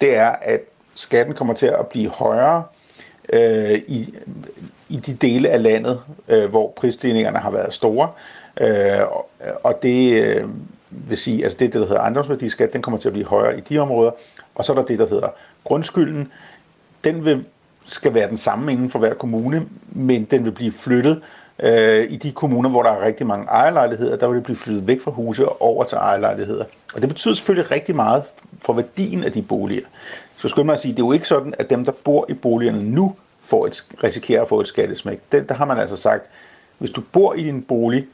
det 0.00 0.16
er, 0.16 0.28
at 0.28 0.60
skatten 0.94 1.34
kommer 1.34 1.54
til 1.54 1.66
at 1.66 1.86
blive 1.86 2.10
højere 2.10 2.64
øh, 3.32 3.80
i, 3.88 4.14
i 4.88 4.96
de 4.96 5.14
dele 5.14 5.48
af 5.48 5.62
landet, 5.62 6.00
øh, 6.28 6.50
hvor 6.50 6.72
prisstigningerne 6.76 7.38
har 7.38 7.50
været 7.50 7.74
store. 7.74 8.08
Øh, 8.60 9.00
og 9.62 9.82
det, 9.82 10.24
øh, 10.24 10.44
vil 10.90 11.16
sige, 11.16 11.44
altså 11.44 11.58
det, 11.58 11.72
der 11.72 11.78
hedder 11.78 12.00
ejendomsværdiskat, 12.00 12.72
den 12.72 12.82
kommer 12.82 13.00
til 13.00 13.08
at 13.08 13.12
blive 13.12 13.26
højere 13.26 13.58
i 13.58 13.60
de 13.60 13.78
områder, 13.78 14.10
og 14.54 14.64
så 14.64 14.72
er 14.72 14.76
der 14.76 14.84
det, 14.84 14.98
der 14.98 15.08
hedder 15.08 15.28
grundskylden. 15.64 16.32
Den 17.04 17.24
vil, 17.24 17.44
skal 17.86 18.14
være 18.14 18.28
den 18.28 18.36
samme 18.36 18.72
inden 18.72 18.90
for 18.90 18.98
hver 18.98 19.14
kommune, 19.14 19.66
men 19.88 20.24
den 20.24 20.44
vil 20.44 20.50
blive 20.50 20.72
flyttet 20.72 21.22
øh, 21.58 22.10
i 22.10 22.16
de 22.16 22.32
kommuner, 22.32 22.70
hvor 22.70 22.82
der 22.82 22.90
er 22.90 23.04
rigtig 23.04 23.26
mange 23.26 23.46
ejerlejligheder, 23.46 24.16
der 24.16 24.28
vil 24.28 24.36
det 24.36 24.44
blive 24.44 24.56
flyttet 24.56 24.86
væk 24.86 25.00
fra 25.00 25.10
huse 25.10 25.48
og 25.48 25.62
over 25.62 25.84
til 25.84 25.96
ejerlejligheder. 25.96 26.64
Og 26.94 27.00
det 27.00 27.08
betyder 27.08 27.34
selvfølgelig 27.34 27.70
rigtig 27.70 27.96
meget 27.96 28.22
for 28.60 28.72
værdien 28.72 29.24
af 29.24 29.32
de 29.32 29.42
boliger. 29.42 29.84
Så 30.36 30.48
skulle 30.48 30.66
man 30.66 30.78
sige, 30.78 30.92
det 30.92 31.02
er 31.02 31.06
jo 31.06 31.12
ikke 31.12 31.28
sådan, 31.28 31.54
at 31.58 31.70
dem, 31.70 31.84
der 31.84 31.92
bor 31.92 32.26
i 32.28 32.34
boligerne 32.34 32.82
nu, 32.82 33.14
får 33.42 33.66
et, 33.66 33.84
risikerer 34.04 34.42
at 34.42 34.48
få 34.48 34.60
et 34.60 34.68
skattesmæk. 34.68 35.20
Den, 35.32 35.48
der 35.48 35.54
har 35.54 35.64
man 35.64 35.78
altså 35.78 35.96
sagt, 35.96 36.26
hvis 36.78 36.90
du 36.90 37.00
bor 37.00 37.34
i 37.34 37.44
din 37.44 37.62
bolig, 37.62 38.06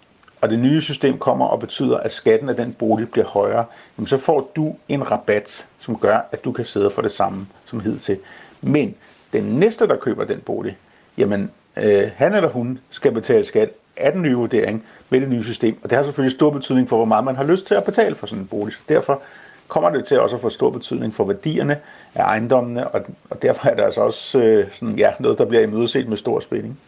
og 0.44 0.50
det 0.50 0.58
nye 0.58 0.80
system 0.80 1.18
kommer 1.18 1.46
og 1.46 1.60
betyder, 1.60 1.96
at 1.96 2.12
skatten 2.12 2.48
af 2.48 2.56
den 2.56 2.72
bolig 2.72 3.10
bliver 3.10 3.26
højere, 3.26 3.64
jamen 3.98 4.06
så 4.06 4.18
får 4.18 4.50
du 4.56 4.76
en 4.88 5.10
rabat, 5.10 5.66
som 5.80 5.98
gør, 5.98 6.18
at 6.32 6.44
du 6.44 6.52
kan 6.52 6.64
sidde 6.64 6.90
for 6.90 7.02
det 7.02 7.12
samme 7.12 7.46
som 7.66 7.80
hidtil. 7.80 8.18
Men 8.60 8.94
den 9.32 9.44
næste, 9.44 9.88
der 9.88 9.96
køber 9.96 10.24
den 10.24 10.40
bolig, 10.40 10.76
jamen 11.18 11.50
øh, 11.76 12.10
han 12.16 12.34
eller 12.34 12.48
hun 12.48 12.78
skal 12.90 13.12
betale 13.12 13.44
skat 13.44 13.70
af 13.96 14.12
den 14.12 14.22
nye 14.22 14.34
vurdering 14.34 14.84
med 15.10 15.20
det 15.20 15.28
nye 15.28 15.44
system, 15.44 15.78
og 15.82 15.90
det 15.90 15.96
har 15.96 16.04
selvfølgelig 16.04 16.36
stor 16.36 16.50
betydning 16.50 16.88
for, 16.88 16.96
hvor 16.96 17.04
meget 17.04 17.24
man 17.24 17.36
har 17.36 17.44
lyst 17.44 17.66
til 17.66 17.74
at 17.74 17.84
betale 17.84 18.14
for 18.14 18.26
sådan 18.26 18.42
en 18.42 18.46
bolig. 18.46 18.74
Så 18.74 18.80
derfor 18.88 19.22
kommer 19.68 19.90
det 19.90 20.04
til 20.04 20.20
også 20.20 20.36
at 20.36 20.42
få 20.42 20.48
stor 20.48 20.70
betydning 20.70 21.14
for 21.14 21.24
værdierne 21.24 21.78
af 22.14 22.22
ejendommene, 22.22 22.88
og, 22.88 23.00
og 23.30 23.42
derfor 23.42 23.68
er 23.68 23.74
der 23.74 23.84
altså 23.84 24.00
også 24.00 24.38
øh, 24.38 24.66
sådan, 24.72 24.94
ja, 24.94 25.12
noget, 25.20 25.38
der 25.38 25.44
bliver 25.44 25.62
imødeset 25.62 26.08
med 26.08 26.16
stor 26.16 26.40
spænding. 26.40 26.78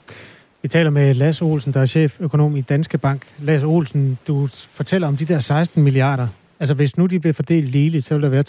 Vi 0.66 0.70
taler 0.70 0.90
med 0.90 1.14
Lasse 1.14 1.44
Olsen, 1.44 1.72
der 1.72 1.80
er 1.80 1.86
cheføkonom 1.86 2.56
i 2.56 2.60
Danske 2.60 2.98
Bank. 2.98 3.22
Lasse 3.38 3.66
Olsen, 3.66 4.18
du 4.26 4.48
fortæller 4.70 5.08
om 5.08 5.16
de 5.16 5.24
der 5.24 5.40
16 5.40 5.82
milliarder. 5.82 6.28
Altså 6.60 6.74
hvis 6.74 6.96
nu 6.96 7.06
de 7.06 7.20
bliver 7.20 7.32
fordelt 7.32 7.68
ligeligt, 7.68 8.04
så 8.04 8.14
vil 8.14 8.22
der 8.22 8.28
være 8.28 8.44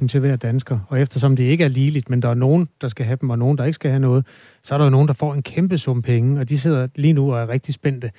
3.000 0.00 0.06
til 0.06 0.20
hver 0.20 0.36
dansker. 0.36 0.78
Og 0.88 1.00
eftersom 1.00 1.36
det 1.36 1.44
ikke 1.44 1.64
er 1.64 1.68
ligeligt, 1.68 2.10
men 2.10 2.22
der 2.22 2.28
er 2.28 2.34
nogen, 2.34 2.68
der 2.80 2.88
skal 2.88 3.06
have 3.06 3.18
dem, 3.20 3.30
og 3.30 3.38
nogen, 3.38 3.58
der 3.58 3.64
ikke 3.64 3.74
skal 3.74 3.90
have 3.90 4.00
noget, 4.00 4.26
så 4.62 4.74
er 4.74 4.78
der 4.78 4.84
jo 4.84 4.90
nogen, 4.90 5.08
der 5.08 5.14
får 5.14 5.34
en 5.34 5.42
kæmpe 5.42 5.78
sum 5.78 6.02
penge, 6.02 6.40
og 6.40 6.48
de 6.48 6.58
sidder 6.58 6.88
lige 6.96 7.12
nu 7.12 7.32
og 7.32 7.40
er 7.40 7.48
rigtig 7.48 7.74
spændte. 7.74 8.10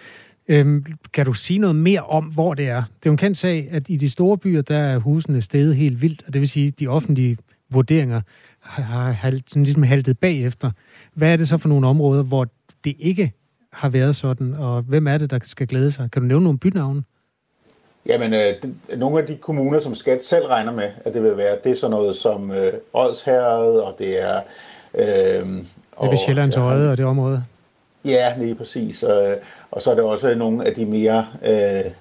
Øhm, 0.47 0.85
kan 1.13 1.25
du 1.25 1.33
sige 1.33 1.59
noget 1.59 1.75
mere 1.75 2.01
om, 2.01 2.25
hvor 2.25 2.53
det 2.53 2.67
er? 2.67 2.83
Det 2.83 3.05
er 3.05 3.09
jo 3.09 3.11
en 3.11 3.17
kendt 3.17 3.37
sag, 3.37 3.67
at 3.71 3.89
i 3.89 3.95
de 3.95 4.09
store 4.09 4.37
byer, 4.37 4.61
der 4.61 4.77
er 4.77 4.97
husene 4.97 5.41
steget 5.41 5.75
helt 5.75 6.01
vildt, 6.01 6.23
og 6.27 6.33
det 6.33 6.41
vil 6.41 6.49
sige, 6.49 6.67
at 6.67 6.79
de 6.79 6.87
offentlige 6.87 7.37
vurderinger 7.69 8.21
har, 8.59 9.11
har 9.11 9.39
sådan 9.47 9.63
ligesom 9.63 9.83
haltet 9.83 10.19
bagefter. 10.19 10.71
Hvad 11.13 11.33
er 11.33 11.37
det 11.37 11.47
så 11.47 11.57
for 11.57 11.69
nogle 11.69 11.87
områder, 11.87 12.23
hvor 12.23 12.47
det 12.83 12.95
ikke 12.99 13.31
har 13.73 13.89
været 13.89 14.15
sådan, 14.15 14.55
og 14.59 14.81
hvem 14.81 15.07
er 15.07 15.17
det, 15.17 15.31
der 15.31 15.39
skal 15.43 15.67
glæde 15.67 15.91
sig? 15.91 16.09
Kan 16.11 16.21
du 16.21 16.27
nævne 16.27 16.43
nogle 16.43 16.59
bynavne? 16.59 17.03
Jamen, 18.05 18.33
øh, 18.33 18.99
nogle 18.99 19.21
af 19.21 19.27
de 19.27 19.35
kommuner, 19.35 19.79
som 19.79 19.95
skat 19.95 20.23
selv 20.23 20.45
regner 20.45 20.71
med, 20.71 20.89
at 21.05 21.13
det 21.13 21.23
vil 21.23 21.37
være, 21.37 21.57
det 21.63 21.71
er 21.71 21.75
sådan 21.75 21.91
noget 21.91 22.15
som 22.15 22.51
øh, 22.51 22.73
Odsherred, 22.93 23.77
og 23.77 23.95
det 23.99 24.21
er... 24.21 24.41
Øh, 24.95 25.05
det 25.05 25.65
er 26.01 26.09
ved 26.09 26.17
Sjællands 26.17 26.57
Øje 26.57 26.89
og 26.89 26.97
det 26.97 27.05
område. 27.05 27.43
Ja, 28.05 28.33
lige 28.37 28.55
præcis. 28.55 29.03
Og, 29.03 29.35
og 29.71 29.81
så 29.81 29.91
er 29.91 29.95
det 29.95 30.03
også 30.03 30.35
nogle 30.35 30.65
af 30.65 30.73
de 30.73 30.85
mere 30.85 31.27
øh, 31.45 31.91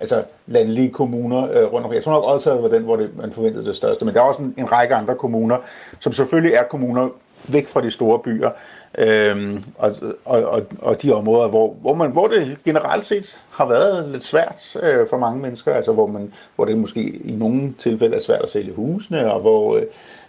altså 0.00 0.24
landlige 0.46 0.90
kommuner 0.90 1.42
øh, 1.50 1.72
rundt 1.72 1.84
omkring. 1.84 1.94
Jeg 1.94 2.04
tror 2.04 2.12
nok 2.12 2.24
også, 2.24 2.52
at 2.52 2.62
var 2.62 2.68
den, 2.68 2.82
hvor 2.82 2.96
det, 2.96 3.16
man 3.16 3.32
forventede 3.32 3.64
det 3.64 3.76
største. 3.76 4.04
Men 4.04 4.14
der 4.14 4.20
er 4.20 4.24
også 4.24 4.42
en, 4.42 4.54
en 4.58 4.72
række 4.72 4.94
andre 4.94 5.14
kommuner, 5.14 5.56
som 6.00 6.12
selvfølgelig 6.12 6.54
er 6.54 6.62
kommuner 6.62 7.08
væk 7.48 7.68
fra 7.68 7.80
de 7.80 7.90
store 7.90 8.18
byer, 8.18 8.50
Øhm, 8.98 9.62
og, 9.78 9.96
og, 10.24 10.44
og, 10.44 10.62
og 10.78 11.02
de 11.02 11.12
områder, 11.12 11.48
hvor, 11.48 11.76
hvor, 11.80 11.94
man, 11.94 12.10
hvor 12.10 12.26
det 12.26 12.58
generelt 12.64 13.06
set 13.06 13.38
har 13.50 13.66
været 13.66 14.08
lidt 14.08 14.24
svært 14.24 14.76
øh, 14.82 15.08
for 15.10 15.18
mange 15.18 15.40
mennesker, 15.42 15.74
altså 15.74 15.92
hvor, 15.92 16.06
man, 16.06 16.32
hvor 16.56 16.64
det 16.64 16.78
måske 16.78 17.00
i 17.00 17.32
nogle 17.32 17.74
tilfælde 17.78 18.16
er 18.16 18.20
svært 18.20 18.42
at 18.42 18.50
sælge 18.50 18.72
husene, 18.72 19.32
og 19.32 19.40
hvor 19.40 19.76
øh, 19.76 19.82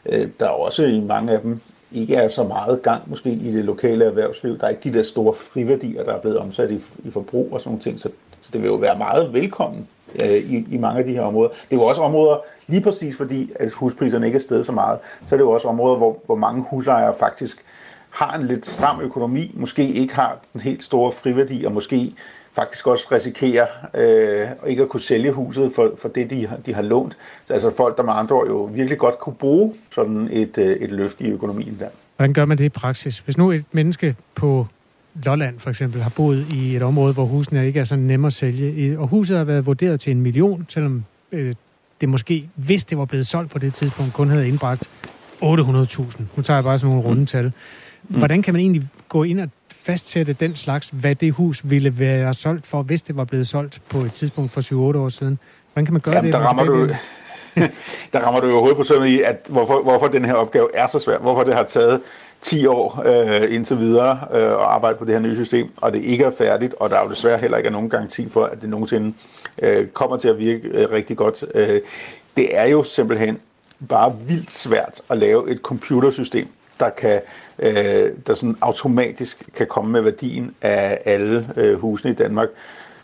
øh 0.05 0.28
der 0.39 0.47
også 0.47 0.84
i 0.84 0.99
mange 0.99 1.34
af 1.34 1.41
dem 1.41 1.62
ikke 1.91 2.16
er 2.16 2.28
så 2.28 2.43
meget 2.43 2.82
gang 2.82 3.01
måske 3.05 3.30
i 3.30 3.51
det 3.51 3.66
lokale 3.66 4.05
erhvervsliv. 4.05 4.59
Der 4.59 4.66
er 4.66 4.70
ikke 4.70 4.91
de 4.91 4.97
der 4.97 5.03
store 5.03 5.34
friværdier, 5.34 6.03
der 6.03 6.14
er 6.14 6.22
blevet 6.22 6.38
omsat 6.38 6.72
i, 6.72 6.82
i 7.03 7.12
forbrug 7.12 7.49
og 7.51 7.59
sådan 7.59 7.70
nogle 7.70 7.84
ting, 7.84 7.99
så, 7.99 8.09
så 8.41 8.49
det 8.53 8.62
vil 8.62 8.68
jo 8.68 8.76
være 8.76 8.97
meget 8.97 9.34
velkommen 9.34 9.88
øh, 10.24 10.32
i, 10.32 10.66
i 10.72 10.78
mange 10.78 10.99
af 10.99 11.05
de 11.05 11.14
her 11.14 11.22
områder. 11.22 11.49
Det 11.49 11.76
er 11.76 11.82
jo 11.82 11.84
også 11.84 12.01
områder, 12.01 12.38
lige 12.68 12.82
præcis 12.82 13.18
fordi 13.18 13.51
at 13.55 13.72
huspriserne 13.72 14.26
ikke 14.26 14.36
er 14.36 14.41
steget 14.41 14.66
så 14.66 14.72
meget, 14.72 14.99
så 15.30 15.36
er 15.36 15.38
det 15.38 15.43
jo 15.45 15.51
også 15.51 15.68
områder, 15.68 15.97
hvor, 15.97 16.18
hvor 16.26 16.36
mange 16.36 16.66
husejere 16.70 17.14
faktisk 17.20 17.64
har 18.12 18.38
en 18.38 18.47
lidt 18.47 18.68
stram 18.68 19.01
økonomi, 19.01 19.51
måske 19.53 19.91
ikke 19.93 20.16
har 20.16 20.38
den 20.53 20.62
helt 20.62 20.84
store 20.84 21.12
friværdi, 21.12 21.64
og 21.64 21.72
måske 21.72 22.14
faktisk 22.53 22.88
også 22.88 23.07
risikerer 23.12 23.68
øh, 23.93 24.70
ikke 24.70 24.84
at 24.84 24.89
kunne 24.89 25.01
sælge 25.01 25.32
huset 25.32 25.72
for, 25.76 25.91
for 26.01 26.09
det, 26.09 26.30
de, 26.30 26.49
de 26.66 26.74
har 26.74 26.82
lånt. 26.82 27.18
Altså 27.49 27.72
folk, 27.78 27.97
der 27.97 28.03
med 28.03 28.14
andre 28.14 28.36
ord 28.36 28.47
jo 28.47 28.70
virkelig 28.74 28.97
godt 28.97 29.20
kunne 29.20 29.36
bruge 29.36 29.74
sådan 29.95 30.30
et, 30.32 30.57
øh, 30.57 30.78
et 30.78 30.89
løft 30.89 31.22
i 31.22 31.30
økonomien 31.30 31.78
der. 31.80 31.88
Hvordan 32.16 32.34
gør 32.34 32.45
man 32.45 32.57
det 32.57 32.64
i 32.64 32.70
praksis? 32.70 33.20
Hvis 33.20 33.38
nu 33.38 33.51
et 33.51 33.66
menneske 33.72 34.16
på 34.36 34.68
Lolland 35.24 35.59
for 35.59 35.70
eksempel 35.70 36.01
har 36.01 36.14
boet 36.16 36.45
i 36.53 36.76
et 36.76 36.82
område, 36.82 37.14
hvor 37.14 37.26
husene 37.26 37.68
ikke 37.68 37.80
er 37.80 37.84
så 37.84 37.95
nemme 37.95 38.28
at 38.28 38.34
sælge, 38.34 38.99
og 38.99 39.07
huset 39.07 39.38
har 39.38 39.43
været 39.43 39.66
vurderet 39.66 39.99
til 39.99 40.12
en 40.12 40.22
million, 40.22 40.66
selvom 40.70 41.03
øh, 41.32 41.53
det 42.01 42.09
måske, 42.09 42.49
hvis 42.55 42.84
det 42.84 42.97
var 42.97 43.05
blevet 43.05 43.28
solgt 43.28 43.51
på 43.51 43.59
det 43.59 43.74
tidspunkt, 43.74 44.14
kun 44.14 44.30
havde 44.30 44.47
indbragt 44.47 44.89
800.000. 45.41 46.22
Nu 46.36 46.43
tager 46.43 46.57
jeg 46.57 46.64
bare 46.64 46.80
sådan 46.80 46.95
nogle 46.95 47.09
runde 47.09 47.26
tal. 47.26 47.51
Mm. 48.12 48.18
Hvordan 48.18 48.41
kan 48.41 48.53
man 48.53 48.62
egentlig 48.62 48.88
gå 49.09 49.24
ind 49.24 49.39
og 49.39 49.49
fastsætte 49.70 50.34
den 50.34 50.55
slags, 50.55 50.89
hvad 50.91 51.16
det 51.16 51.34
hus 51.34 51.62
ville 51.64 51.99
være 51.99 52.34
solgt 52.34 52.68
for, 52.68 52.82
hvis 52.82 53.01
det 53.01 53.16
var 53.16 53.24
blevet 53.24 53.47
solgt 53.47 53.82
på 53.89 53.97
et 53.97 54.14
tidspunkt 54.14 54.51
for 54.51 54.62
7-8 54.93 54.97
år 54.97 55.09
siden? 55.09 55.39
Hvordan 55.74 55.86
kan 55.86 55.93
man 55.93 56.01
gøre 56.01 56.16
Jamen, 56.16 56.26
det? 56.26 56.34
Der 56.34 56.47
rammer, 56.47 56.64
du, 56.64 56.88
der 58.14 58.20
rammer 58.20 58.41
du 58.41 58.47
jo 58.47 58.59
hovedet 58.59 58.78
på 58.78 58.84
sømmet 58.84 59.07
i, 59.07 59.22
at 59.22 59.45
hvorfor, 59.49 59.82
hvorfor 59.84 60.07
den 60.07 60.26
her 60.26 60.34
opgave 60.34 60.68
er 60.76 60.88
så 60.88 60.99
svær. 60.99 61.18
Hvorfor 61.18 61.43
det 61.43 61.55
har 61.55 61.64
taget 61.64 62.01
10 62.41 62.66
år 62.66 63.03
øh, 63.05 63.55
indtil 63.55 63.78
videre 63.78 64.20
øh, 64.34 64.41
at 64.41 64.51
arbejde 64.51 64.97
på 64.97 65.05
det 65.05 65.14
her 65.14 65.20
nye 65.20 65.36
system, 65.36 65.72
og 65.78 65.93
det 65.93 66.03
ikke 66.03 66.24
er 66.24 66.32
færdigt, 66.32 66.74
og 66.80 66.89
der 66.89 66.95
er 66.95 67.03
jo 67.03 67.09
desværre 67.09 67.38
heller 67.38 67.57
ikke 67.57 67.70
nogen 67.70 67.89
garanti 67.89 68.30
for, 68.30 68.43
at 68.43 68.62
det 68.62 68.70
nogensinde 68.70 69.14
øh, 69.62 69.88
kommer 69.88 70.18
til 70.18 70.28
at 70.28 70.38
virke 70.38 70.68
øh, 70.68 70.91
rigtig 70.91 71.18
godt. 71.18 71.45
Øh, 71.55 71.80
det 72.38 72.57
er 72.57 72.66
jo 72.66 72.84
simpelthen 72.84 73.39
bare 73.89 74.16
vildt 74.28 74.51
svært 74.51 75.01
at 75.09 75.18
lave 75.18 75.49
et 75.49 75.57
computersystem, 75.57 76.47
der 76.80 76.89
kan 76.89 77.22
øh, 77.62 78.12
der 78.28 78.34
sådan 78.34 78.57
automatisk 78.62 79.43
kan 79.55 79.68
komme 79.68 79.91
med 79.91 80.01
værdien 80.01 80.55
af 80.62 81.01
alle 81.05 81.49
øh, 81.57 81.80
husene 81.80 82.12
i 82.12 82.16
Danmark. 82.16 82.49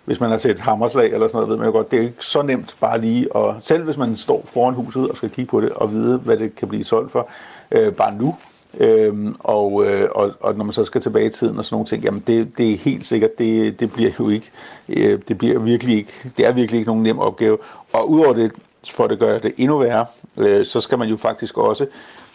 Hvis 0.05 0.19
man 0.19 0.29
har 0.29 0.37
set 0.37 0.59
hammerslag 0.59 1.05
eller 1.05 1.27
sådan 1.27 1.35
noget, 1.37 1.49
ved 1.49 1.57
man 1.57 1.65
jo 1.65 1.71
godt, 1.71 1.91
det 1.91 1.99
er 1.99 2.03
ikke 2.03 2.25
så 2.25 2.41
nemt 2.41 2.75
bare 2.81 3.01
lige, 3.01 3.35
og 3.35 3.55
selv 3.59 3.83
hvis 3.83 3.97
man 3.97 4.17
står 4.17 4.43
foran 4.45 4.73
huset 4.73 5.09
og 5.09 5.17
skal 5.17 5.29
kigge 5.29 5.49
på 5.49 5.61
det 5.61 5.69
og 5.69 5.91
vide, 5.91 6.17
hvad 6.17 6.37
det 6.37 6.55
kan 6.55 6.67
blive 6.67 6.83
solgt 6.83 7.11
for, 7.11 7.29
øh, 7.71 7.93
bare 7.93 8.15
nu, 8.15 8.35
Øhm, 8.79 9.35
og, 9.39 9.85
øh, 9.85 10.09
og, 10.15 10.31
og 10.39 10.55
når 10.55 10.63
man 10.63 10.73
så 10.73 10.85
skal 10.85 11.01
tilbage 11.01 11.25
i 11.25 11.29
tiden 11.29 11.57
og 11.57 11.65
sådan 11.65 11.75
nogle 11.75 11.87
ting, 11.87 12.03
jamen 12.03 12.23
det, 12.27 12.57
det 12.57 12.71
er 12.73 12.77
helt 12.77 13.05
sikkert, 13.05 13.37
det, 13.37 13.79
det 13.79 13.93
bliver 13.93 14.11
jo 14.19 14.29
ikke, 14.29 14.51
øh, 14.89 15.19
det 15.27 15.37
bliver 15.37 15.59
virkelig 15.59 15.97
ikke, 15.97 16.31
det 16.37 16.47
er 16.47 16.51
virkelig 16.51 16.79
ikke 16.79 16.89
nogen 16.89 17.03
nem 17.03 17.19
opgave. 17.19 17.57
Og 17.93 18.09
udover 18.09 18.33
det, 18.33 18.51
for 18.91 19.03
at 19.03 19.09
det 19.09 19.19
gør 19.19 19.39
det 19.39 19.53
endnu 19.57 19.77
værre, 19.77 20.05
øh, 20.37 20.65
så 20.65 20.81
skal 20.81 20.97
man 20.97 21.09
jo 21.09 21.17
faktisk 21.17 21.57
også 21.57 21.85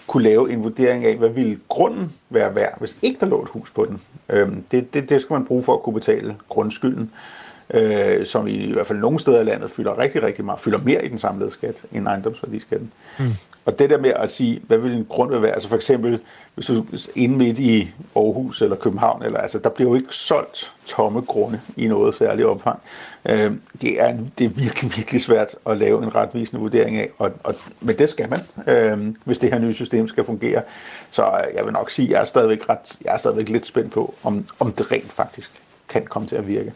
kunne 0.06 0.22
lave 0.22 0.52
en 0.52 0.64
vurdering 0.64 1.04
af, 1.04 1.16
hvad 1.16 1.28
ville 1.28 1.58
grunden 1.68 2.12
være 2.30 2.54
værd, 2.54 2.78
hvis 2.78 2.96
ikke 3.02 3.20
der 3.20 3.26
lå 3.26 3.42
et 3.42 3.48
hus 3.48 3.70
på 3.70 3.84
den. 3.84 4.00
Øhm, 4.28 4.64
det, 4.70 4.94
det, 4.94 5.08
det 5.08 5.22
skal 5.22 5.34
man 5.34 5.44
bruge 5.44 5.62
for 5.62 5.74
at 5.74 5.82
kunne 5.82 5.94
betale 5.94 6.36
grundskylden, 6.48 7.10
øh, 7.72 8.26
som 8.26 8.46
i, 8.46 8.50
i 8.50 8.72
hvert 8.72 8.86
fald 8.86 8.98
nogle 8.98 9.20
steder 9.20 9.40
i 9.40 9.44
landet 9.44 9.70
fylder 9.70 9.98
rigtig, 9.98 10.22
rigtig 10.22 10.44
meget, 10.44 10.60
fylder 10.60 10.78
mere 10.84 11.04
i 11.04 11.08
den 11.08 11.18
samlede 11.18 11.50
skat 11.50 11.74
end 11.92 12.06
ejendomsværdiskatten. 12.06 12.92
Mm. 13.18 13.26
Og 13.64 13.78
det 13.78 13.90
der 13.90 13.98
med 13.98 14.12
at 14.16 14.30
sige, 14.30 14.60
hvad 14.66 14.78
vil 14.78 14.92
en 14.92 15.06
grund 15.08 15.36
være, 15.36 15.52
altså 15.52 15.68
for 15.68 15.76
eksempel, 15.76 16.20
hvis 16.54 16.66
du 16.66 16.84
inde 17.14 17.36
midt 17.36 17.58
i 17.58 17.90
Aarhus 18.16 18.62
eller 18.62 18.76
København, 18.76 19.22
eller, 19.22 19.38
altså, 19.38 19.58
der 19.58 19.68
bliver 19.68 19.90
jo 19.90 19.96
ikke 19.96 20.14
solgt 20.14 20.72
tomme 20.86 21.20
grunde 21.20 21.60
i 21.76 21.86
noget 21.86 22.14
særligt 22.14 22.48
omfang. 22.48 22.80
Øh, 23.26 23.52
det, 23.80 24.00
er, 24.00 24.16
det 24.38 24.44
er 24.44 24.48
virkelig, 24.48 24.96
virkelig 24.96 25.22
svært 25.22 25.54
at 25.66 25.76
lave 25.76 26.02
en 26.02 26.14
retvisende 26.14 26.60
vurdering 26.60 26.96
af, 26.96 27.10
og, 27.18 27.32
og, 27.44 27.54
men 27.80 27.98
det 27.98 28.08
skal 28.08 28.30
man, 28.30 28.40
øh, 28.66 29.14
hvis 29.24 29.38
det 29.38 29.50
her 29.52 29.58
nye 29.58 29.74
system 29.74 30.08
skal 30.08 30.24
fungere. 30.24 30.62
Så 31.10 31.40
jeg 31.54 31.64
vil 31.64 31.72
nok 31.72 31.90
sige, 31.90 32.06
at 32.06 32.12
jeg 32.12 32.20
er 32.20 32.24
stadigvæk, 32.24 32.68
ret, 32.68 32.98
jeg 33.04 33.14
er 33.14 33.18
stadigvæk 33.18 33.48
lidt 33.48 33.66
spændt 33.66 33.92
på, 33.92 34.14
om, 34.24 34.46
om 34.60 34.72
det 34.72 34.92
rent 34.92 35.12
faktisk 35.12 35.50
kan 35.88 36.06
komme 36.06 36.28
til 36.28 36.36
at 36.36 36.46
virke. 36.46 36.72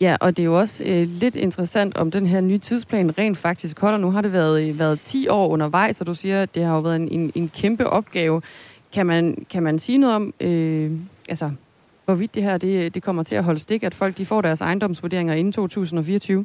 Ja, 0.00 0.16
og 0.20 0.36
det 0.36 0.42
er 0.42 0.46
jo 0.46 0.58
også 0.58 0.84
øh, 0.84 1.08
lidt 1.08 1.36
interessant, 1.36 1.96
om 1.96 2.10
den 2.10 2.26
her 2.26 2.40
nye 2.40 2.58
tidsplan 2.58 3.18
rent 3.18 3.38
faktisk 3.38 3.80
holder. 3.80 3.98
Nu 3.98 4.10
har 4.10 4.20
det 4.20 4.32
været, 4.32 4.68
øh, 4.68 4.78
været 4.78 5.00
10 5.04 5.28
år 5.28 5.48
undervejs, 5.48 6.00
og 6.00 6.06
du 6.06 6.14
siger, 6.14 6.42
at 6.42 6.54
det 6.54 6.64
har 6.64 6.74
jo 6.74 6.80
været 6.80 6.96
en, 6.96 7.08
en, 7.08 7.32
en 7.34 7.48
kæmpe 7.48 7.86
opgave. 7.86 8.42
Kan 8.92 9.06
man, 9.06 9.46
kan 9.50 9.62
man 9.62 9.78
sige 9.78 9.98
noget 9.98 10.16
om, 10.16 10.34
øh, 10.40 10.92
altså, 11.28 11.50
hvorvidt 12.04 12.34
det 12.34 12.42
her 12.42 12.58
det, 12.58 12.94
det 12.94 13.02
kommer 13.02 13.22
til 13.22 13.34
at 13.34 13.44
holde 13.44 13.60
stik, 13.60 13.82
at 13.82 13.94
folk 13.94 14.16
de 14.16 14.26
får 14.26 14.40
deres 14.40 14.60
ejendomsvurderinger 14.60 15.34
inden 15.34 15.52
2024? 15.52 16.44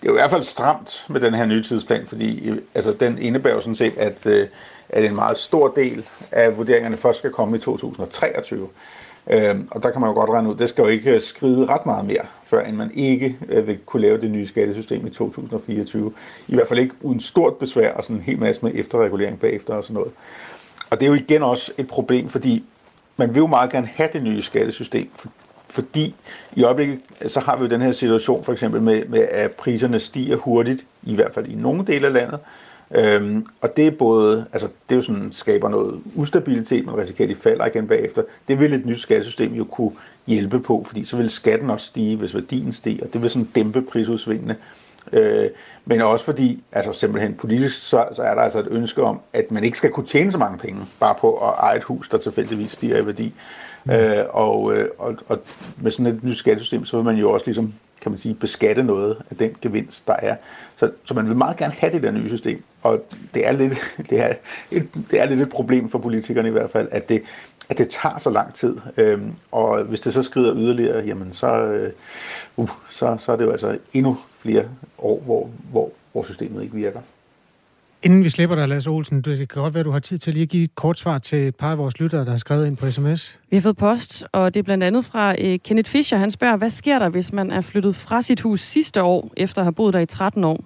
Det 0.00 0.08
er 0.08 0.12
jo 0.12 0.16
i 0.16 0.20
hvert 0.20 0.30
fald 0.30 0.42
stramt 0.42 1.06
med 1.08 1.20
den 1.20 1.34
her 1.34 1.46
nye 1.46 1.62
tidsplan, 1.62 2.06
fordi 2.06 2.48
øh, 2.48 2.58
altså, 2.74 2.92
den 3.00 3.18
indebærer 3.18 3.54
jo 3.54 3.60
sådan 3.60 3.76
set, 3.76 3.96
at, 3.96 4.26
øh, 4.26 4.46
at 4.88 5.04
en 5.04 5.14
meget 5.14 5.38
stor 5.38 5.68
del 5.68 6.04
af 6.30 6.56
vurderingerne 6.56 6.96
først 6.96 7.18
skal 7.18 7.30
komme 7.30 7.56
i 7.56 7.60
2023. 7.60 8.68
Øh, 9.30 9.56
og 9.70 9.82
der 9.82 9.90
kan 9.90 10.00
man 10.00 10.10
jo 10.10 10.14
godt 10.14 10.30
regne 10.30 10.50
ud, 10.50 10.54
det 10.54 10.68
skal 10.68 10.82
jo 10.82 10.88
ikke 10.88 11.10
øh, 11.10 11.22
skride 11.22 11.66
ret 11.66 11.86
meget 11.86 12.04
mere, 12.04 12.22
før 12.44 12.64
end 12.64 12.76
man 12.76 12.90
ikke 12.94 13.36
øh, 13.48 13.66
vil 13.66 13.78
kunne 13.86 14.02
lave 14.02 14.20
det 14.20 14.30
nye 14.30 14.46
skattesystem 14.46 15.06
i 15.06 15.10
2024. 15.10 16.12
I 16.48 16.54
hvert 16.54 16.68
fald 16.68 16.80
ikke 16.80 16.94
uden 17.00 17.20
stort 17.20 17.56
besvær 17.56 17.92
og 17.92 18.04
sådan 18.04 18.16
en 18.16 18.22
hel 18.22 18.38
masse 18.38 18.64
med 18.64 18.72
efterregulering 18.74 19.40
bagefter 19.40 19.74
og 19.74 19.84
sådan 19.84 19.94
noget. 19.94 20.12
Og 20.90 21.00
det 21.00 21.06
er 21.06 21.10
jo 21.10 21.14
igen 21.14 21.42
også 21.42 21.72
et 21.78 21.88
problem, 21.88 22.28
fordi 22.28 22.64
man 23.16 23.28
vil 23.28 23.40
jo 23.40 23.46
meget 23.46 23.70
gerne 23.70 23.86
have 23.94 24.08
det 24.12 24.22
nye 24.22 24.42
skattesystem, 24.42 25.10
fordi 25.68 26.14
i 26.56 26.64
øjeblikket 26.64 27.00
så 27.26 27.40
har 27.40 27.56
vi 27.56 27.64
jo 27.64 27.70
den 27.70 27.80
her 27.80 27.92
situation 27.92 28.44
for 28.44 28.52
eksempel 28.52 28.82
med, 28.82 29.04
med 29.04 29.20
at 29.20 29.50
priserne 29.50 30.00
stiger 30.00 30.36
hurtigt, 30.36 30.84
i 31.02 31.14
hvert 31.14 31.34
fald 31.34 31.48
i 31.48 31.54
nogle 31.54 31.86
dele 31.86 32.06
af 32.06 32.12
landet, 32.12 32.38
Øhm, 32.94 33.46
og 33.60 33.76
det 33.76 33.86
er 33.86 33.90
både, 33.90 34.46
altså 34.52 34.68
det 34.88 34.94
er 34.94 34.96
jo 34.96 35.02
sådan, 35.02 35.28
skaber 35.32 35.68
noget 35.68 36.00
ustabilitet, 36.14 36.86
man 36.86 36.96
risikerer, 36.96 37.28
at 37.28 37.36
de 37.36 37.40
falder 37.42 37.66
igen 37.66 37.88
bagefter. 37.88 38.22
Det 38.48 38.60
vil 38.60 38.74
et 38.74 38.86
nyt 38.86 39.00
skattesystem 39.00 39.52
jo 39.52 39.64
kunne 39.64 39.92
hjælpe 40.26 40.60
på, 40.60 40.84
fordi 40.86 41.04
så 41.04 41.16
vil 41.16 41.30
skatten 41.30 41.70
også 41.70 41.86
stige, 41.86 42.16
hvis 42.16 42.34
værdien 42.34 42.72
stiger. 42.72 43.06
Det 43.06 43.22
vil 43.22 43.30
sådan 43.30 43.48
dæmpe 43.54 43.82
prisudsvingene. 43.82 44.56
Øh, 45.12 45.50
men 45.84 46.00
også 46.00 46.24
fordi, 46.24 46.62
altså 46.72 46.92
simpelthen 46.92 47.34
politisk, 47.34 47.88
så, 47.88 48.06
så 48.12 48.22
er 48.22 48.34
der 48.34 48.42
altså 48.42 48.58
et 48.58 48.68
ønske 48.70 49.02
om, 49.02 49.20
at 49.32 49.50
man 49.50 49.64
ikke 49.64 49.78
skal 49.78 49.90
kunne 49.90 50.06
tjene 50.06 50.32
så 50.32 50.38
mange 50.38 50.58
penge, 50.58 50.80
bare 51.00 51.14
på 51.20 51.36
at 51.36 51.54
eje 51.58 51.76
et 51.76 51.84
hus, 51.84 52.08
der 52.08 52.18
tilfældigvis 52.18 52.70
stiger 52.70 52.98
i 52.98 53.06
værdi. 53.06 53.34
Mm. 53.84 53.92
Øh, 53.92 54.24
og, 54.30 54.74
øh, 54.74 54.88
og, 54.98 55.16
og 55.28 55.38
med 55.80 55.90
sådan 55.90 56.06
et 56.06 56.24
nyt 56.24 56.38
skattesystem, 56.38 56.84
så 56.84 56.96
vil 56.96 57.04
man 57.04 57.16
jo 57.16 57.30
også 57.30 57.46
ligesom 57.46 57.74
kan 58.02 58.12
man 58.12 58.20
sige, 58.20 58.34
beskatte 58.34 58.82
noget 58.82 59.16
af 59.30 59.36
den 59.36 59.56
gevinst, 59.60 60.06
der 60.06 60.12
er. 60.12 60.36
Så, 60.76 60.90
så 61.04 61.14
man 61.14 61.28
vil 61.28 61.36
meget 61.36 61.56
gerne 61.56 61.72
have 61.72 61.92
det 61.92 62.02
der 62.02 62.10
nye 62.10 62.28
system, 62.28 62.62
og 62.82 63.04
det 63.34 63.46
er 63.46 63.52
lidt, 63.52 63.74
det 64.10 64.20
er, 64.20 64.34
et, 64.70 64.88
det 65.10 65.20
er 65.20 65.24
lidt 65.24 65.40
et 65.40 65.50
problem 65.50 65.88
for 65.88 65.98
politikerne 65.98 66.48
i 66.48 66.52
hvert 66.52 66.70
fald, 66.70 66.88
at 66.90 67.08
det, 67.08 67.22
at 67.68 67.78
det 67.78 67.88
tager 67.88 68.18
så 68.18 68.30
lang 68.30 68.54
tid. 68.54 68.76
Øhm, 68.96 69.32
og 69.52 69.82
hvis 69.82 70.00
det 70.00 70.14
så 70.14 70.22
skrider 70.22 70.56
yderligere, 70.56 71.04
jamen 71.04 71.32
så, 71.32 71.56
øh, 71.56 71.92
uh, 72.56 72.70
så, 72.90 73.16
så 73.18 73.32
er 73.32 73.36
det 73.36 73.44
jo 73.44 73.50
altså 73.50 73.78
endnu 73.92 74.16
flere 74.38 74.64
år, 74.98 75.20
hvor, 75.20 75.50
hvor, 75.70 75.90
hvor 76.12 76.22
systemet 76.22 76.62
ikke 76.62 76.74
virker. 76.74 77.00
Inden 78.04 78.24
vi 78.24 78.28
slipper 78.28 78.56
dig, 78.56 78.68
Lasse 78.68 78.90
Olsen, 78.90 79.22
det 79.22 79.38
kan 79.38 79.62
godt 79.62 79.74
være, 79.74 79.80
at 79.80 79.86
du 79.86 79.90
har 79.90 79.98
tid 79.98 80.18
til 80.18 80.32
lige 80.32 80.42
at 80.42 80.48
give 80.48 80.64
et 80.64 80.74
kort 80.74 80.98
svar 80.98 81.18
til 81.18 81.48
et 81.48 81.56
par 81.56 81.70
af 81.70 81.78
vores 81.78 82.00
lyttere, 82.00 82.24
der 82.24 82.30
har 82.30 82.38
skrevet 82.38 82.66
ind 82.66 82.76
på 82.76 82.90
sms. 82.90 83.38
Vi 83.50 83.56
har 83.56 83.62
fået 83.62 83.76
post, 83.76 84.24
og 84.32 84.54
det 84.54 84.60
er 84.60 84.64
blandt 84.64 84.84
andet 84.84 85.04
fra 85.04 85.30
uh, 85.30 85.54
Kenneth 85.64 85.90
Fischer. 85.90 86.18
Han 86.18 86.30
spørger, 86.30 86.56
hvad 86.56 86.70
sker 86.70 86.98
der, 86.98 87.08
hvis 87.08 87.32
man 87.32 87.50
er 87.50 87.60
flyttet 87.60 87.96
fra 87.96 88.22
sit 88.22 88.40
hus 88.40 88.60
sidste 88.60 89.02
år, 89.02 89.30
efter 89.36 89.60
at 89.60 89.64
have 89.64 89.72
boet 89.72 89.94
der 89.94 90.00
i 90.00 90.06
13 90.06 90.44
år? 90.44 90.64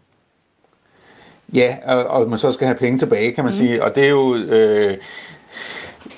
Ja, 1.54 1.76
og, 1.84 2.06
og 2.06 2.30
man 2.30 2.38
så 2.38 2.52
skal 2.52 2.66
have 2.66 2.78
penge 2.78 2.98
tilbage, 2.98 3.32
kan 3.32 3.44
man 3.44 3.52
mm. 3.52 3.58
sige. 3.58 3.84
Og 3.84 3.94
det 3.94 4.04
er 4.04 4.08
jo... 4.08 4.36
Øh, 4.36 4.96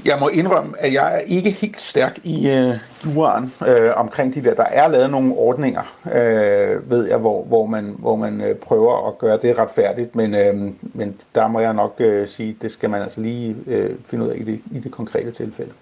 jeg 0.05 0.17
må 0.21 0.29
indrømme, 0.29 0.75
at 0.79 0.93
jeg 0.93 1.15
er 1.15 1.19
ikke 1.19 1.51
helt 1.51 1.81
stærk 1.81 2.19
i 2.25 2.49
øh, 2.49 2.75
juraen 3.07 3.53
øh, 3.67 3.91
omkring 3.97 4.35
de 4.35 4.43
der. 4.43 4.55
Der 4.55 4.65
er 4.65 4.89
lavet 4.89 5.11
nogle 5.11 5.35
ordninger, 5.35 5.83
øh, 6.07 6.91
ved 6.91 7.09
jeg, 7.09 7.19
hvor, 7.19 7.45
hvor 7.45 7.67
man, 7.67 7.95
hvor 7.99 8.17
man 8.17 8.41
øh, 8.41 8.55
prøver 8.55 9.09
at 9.09 9.19
gøre 9.19 9.39
det 9.43 9.59
retfærdigt, 9.59 10.17
men, 10.17 10.35
øh, 10.35 10.73
men 10.83 11.17
der 11.35 11.49
må 11.49 11.61
jeg 11.61 11.75
nok 11.75 11.95
øh, 11.99 12.29
sige, 12.29 12.57
det 12.63 12.71
skal 12.71 12.91
man 12.91 13.03
altså 13.03 13.21
lige 13.21 13.57
øh, 13.67 13.91
finde 14.07 14.25
ud 14.25 14.31
af 14.31 14.37
i 14.37 14.43
det, 14.43 14.61
i 14.73 14.79
det 14.79 14.93
konkrete 14.93 15.31
tilfælde. 15.31 15.73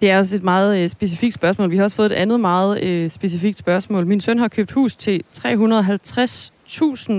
Det 0.00 0.10
er 0.10 0.18
også 0.18 0.36
et 0.36 0.42
meget 0.42 0.82
øh, 0.82 0.88
specifikt 0.88 1.34
spørgsmål. 1.34 1.70
Vi 1.70 1.76
har 1.76 1.84
også 1.84 1.96
fået 1.96 2.12
et 2.12 2.16
andet 2.16 2.40
meget 2.40 2.84
øh, 2.84 3.10
specifikt 3.10 3.58
spørgsmål. 3.58 4.06
Min 4.06 4.20
søn 4.20 4.38
har 4.38 4.48
købt 4.48 4.70
hus 4.70 4.96
til 4.96 5.22
350.000, 5.36 5.42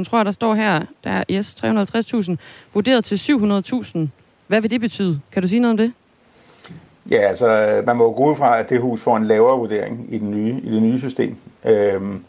tror 0.03 0.17
jeg, 0.17 0.25
der 0.25 0.31
står 0.31 0.53
her. 0.53 0.81
Der 1.03 1.09
er 1.09 1.23
yes, 1.31 1.55
350.000, 1.63 2.35
vurderet 2.73 3.05
til 3.05 3.15
700.000. 3.15 4.22
Hvad 4.47 4.61
vil 4.61 4.71
det 4.71 4.81
betyde? 4.81 5.19
Kan 5.31 5.41
du 5.41 5.47
sige 5.47 5.59
noget 5.59 5.71
om 5.71 5.77
det? 5.77 5.93
Ja, 7.09 7.17
altså 7.17 7.81
man 7.85 7.95
må 7.95 8.13
gå 8.13 8.31
ud 8.31 8.35
fra, 8.35 8.59
at 8.59 8.69
det 8.69 8.81
hus 8.81 9.01
får 9.01 9.17
en 9.17 9.25
lavere 9.25 9.57
vurdering 9.57 10.07
i, 10.09 10.17
den 10.17 10.31
nye, 10.31 10.61
i 10.63 10.71
det 10.71 10.81
nye 10.81 10.99
system. 10.99 11.37
Øhm, 11.65 12.23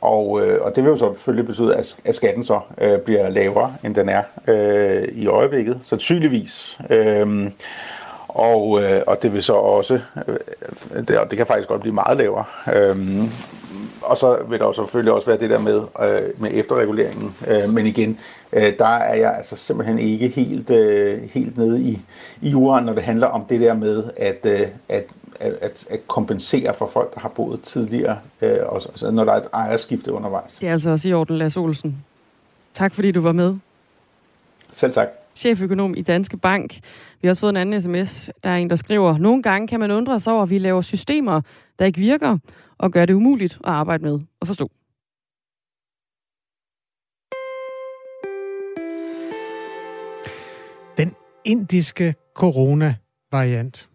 og, 0.00 0.46
øh, 0.46 0.62
og 0.62 0.76
det 0.76 0.84
vil 0.84 0.90
jo 0.90 0.96
så 0.96 1.14
selvfølgelig 1.14 1.46
betyde, 1.46 1.76
at, 1.76 1.96
at 2.04 2.14
skatten 2.14 2.44
så 2.44 2.60
øh, 2.80 2.98
bliver 2.98 3.30
lavere, 3.30 3.74
end 3.84 3.94
den 3.94 4.08
er 4.08 4.22
øh, 4.48 5.08
i 5.12 5.26
øjeblikket, 5.26 5.80
sandsynligvis. 5.84 6.78
Øhm, 6.90 7.52
og, 8.34 8.82
øh, 8.82 9.02
og 9.06 9.22
det 9.22 9.32
vil 9.32 9.42
så 9.42 9.52
også, 9.52 10.00
øh, 10.28 11.08
det, 11.08 11.18
og 11.18 11.30
det 11.30 11.36
kan 11.36 11.46
faktisk 11.46 11.68
godt 11.68 11.80
blive 11.80 11.94
meget 11.94 12.18
lavere. 12.18 12.44
Øhm, 12.74 13.30
og 14.02 14.18
så 14.18 14.38
vil 14.48 14.58
der 14.58 14.66
jo 14.66 14.72
selvfølgelig 14.72 15.12
også 15.12 15.26
være 15.26 15.38
det 15.38 15.50
der 15.50 15.58
med, 15.58 15.82
øh, 16.02 16.40
med 16.42 16.50
efterreguleringen. 16.52 17.34
Øh, 17.46 17.70
men 17.70 17.86
igen, 17.86 18.18
øh, 18.52 18.78
der 18.78 18.86
er 18.86 19.14
jeg 19.14 19.36
altså 19.36 19.56
simpelthen 19.56 19.98
ikke 19.98 20.28
helt, 20.28 20.70
øh, 20.70 21.22
helt 21.32 21.58
nede 21.58 21.82
i, 21.82 22.00
i 22.40 22.50
jorden, 22.50 22.84
når 22.84 22.92
det 22.92 23.02
handler 23.02 23.26
om 23.26 23.44
det 23.44 23.60
der 23.60 23.74
med 23.74 24.04
at, 24.16 24.38
øh, 24.44 24.66
at, 24.88 25.04
at, 25.40 25.86
at 25.90 26.08
kompensere 26.08 26.74
for 26.74 26.86
folk, 26.86 27.14
der 27.14 27.20
har 27.20 27.28
boet 27.28 27.62
tidligere, 27.62 28.18
øh, 28.42 28.58
også, 28.66 28.88
altså 28.88 29.10
når 29.10 29.24
der 29.24 29.32
er 29.32 29.36
et 29.36 29.48
ejerskifte 29.52 30.12
undervejs. 30.12 30.56
Det 30.60 30.68
er 30.68 30.72
altså 30.72 30.90
også 30.90 31.08
i 31.08 31.12
orden, 31.12 31.38
Lars 31.38 31.56
Olsen. 31.56 32.04
Tak 32.74 32.94
fordi 32.94 33.10
du 33.10 33.20
var 33.20 33.32
med. 33.32 33.54
Selv 34.72 34.92
tak 34.92 35.23
cheføkonom 35.36 35.94
i 35.96 36.02
Danske 36.02 36.36
Bank. 36.36 36.74
Vi 37.22 37.26
har 37.28 37.30
også 37.30 37.40
fået 37.40 37.50
en 37.50 37.56
anden 37.56 37.82
sms. 37.82 38.30
Der 38.42 38.50
er 38.50 38.56
en, 38.56 38.70
der 38.70 38.76
skriver, 38.76 39.18
nogle 39.18 39.42
gange 39.42 39.68
kan 39.68 39.80
man 39.80 39.90
undre 39.90 40.20
sig 40.20 40.32
over, 40.32 40.42
at 40.42 40.50
vi 40.50 40.58
laver 40.58 40.80
systemer, 40.80 41.40
der 41.78 41.84
ikke 41.84 41.98
virker, 41.98 42.38
og 42.78 42.90
gør 42.90 43.06
det 43.06 43.14
umuligt 43.14 43.54
at 43.54 43.70
arbejde 43.70 44.04
med 44.04 44.20
og 44.40 44.46
forstå. 44.46 44.70
Den 50.98 51.14
indiske 51.44 52.14
corona-variant, 52.34 53.88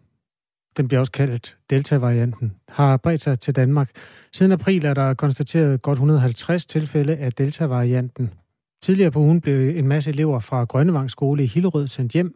den 0.77 0.87
bliver 0.87 0.99
også 0.99 1.11
kaldt 1.11 1.57
Delta-varianten, 1.69 2.55
har 2.69 2.97
bredt 2.97 3.21
sig 3.21 3.39
til 3.39 3.55
Danmark. 3.55 3.89
Siden 4.33 4.51
april 4.51 4.85
er 4.85 4.93
der 4.93 5.13
konstateret 5.13 5.81
godt 5.81 5.95
150 5.95 6.65
tilfælde 6.65 7.15
af 7.15 7.33
Delta-varianten. 7.33 8.33
Tidligere 8.81 9.11
på 9.11 9.19
ugen 9.19 9.41
blev 9.41 9.77
en 9.77 9.87
masse 9.87 10.09
elever 10.09 10.39
fra 10.39 10.63
Grønnevang 10.63 11.11
skole 11.11 11.43
i 11.43 11.47
Hillerød 11.47 11.87
sendt 11.87 12.11
hjem, 12.11 12.35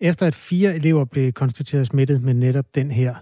efter 0.00 0.26
at 0.26 0.34
fire 0.34 0.74
elever 0.74 1.04
blev 1.04 1.32
konstateret 1.32 1.86
smittet 1.86 2.22
med 2.22 2.34
netop 2.34 2.74
den 2.74 2.90
her, 2.90 3.14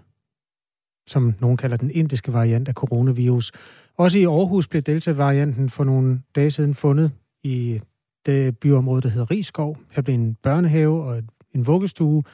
som 1.07 1.35
nogen 1.41 1.57
kalder 1.57 1.77
den 1.77 1.91
indiske 1.91 2.33
variant 2.33 2.69
af 2.69 2.75
coronavirus. 2.75 3.53
Også 3.97 4.19
i 4.19 4.25
Aarhus 4.25 4.69
blev 4.69 4.83
Delta-varianten 4.83 5.71
for 5.71 5.85
nogle 5.85 6.23
dage 6.35 6.51
siden 6.51 6.75
fundet 6.75 7.13
i 7.43 7.81
det 8.27 8.59
byområde, 8.59 9.03
der 9.03 9.09
hedder 9.09 9.31
Rigskov. 9.31 9.79
Her 9.91 10.03
blev 10.03 10.15
en 10.15 10.35
børnehave 10.35 11.03
og 11.03 11.23
en 11.55 11.67
vuggestue 11.67 12.25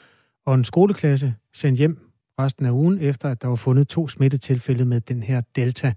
og 0.46 0.54
en 0.54 0.64
skoleklasse 0.64 1.34
sendt 1.54 1.78
hjem 1.78 2.12
resten 2.38 2.66
af 2.66 2.70
ugen, 2.70 2.98
efter 3.00 3.28
at 3.28 3.42
der 3.42 3.48
var 3.48 3.56
fundet 3.56 3.88
to 3.88 4.08
smittetilfælde 4.08 4.84
med 4.84 5.00
den 5.00 5.22
her 5.22 5.40
Delta. 5.56 5.92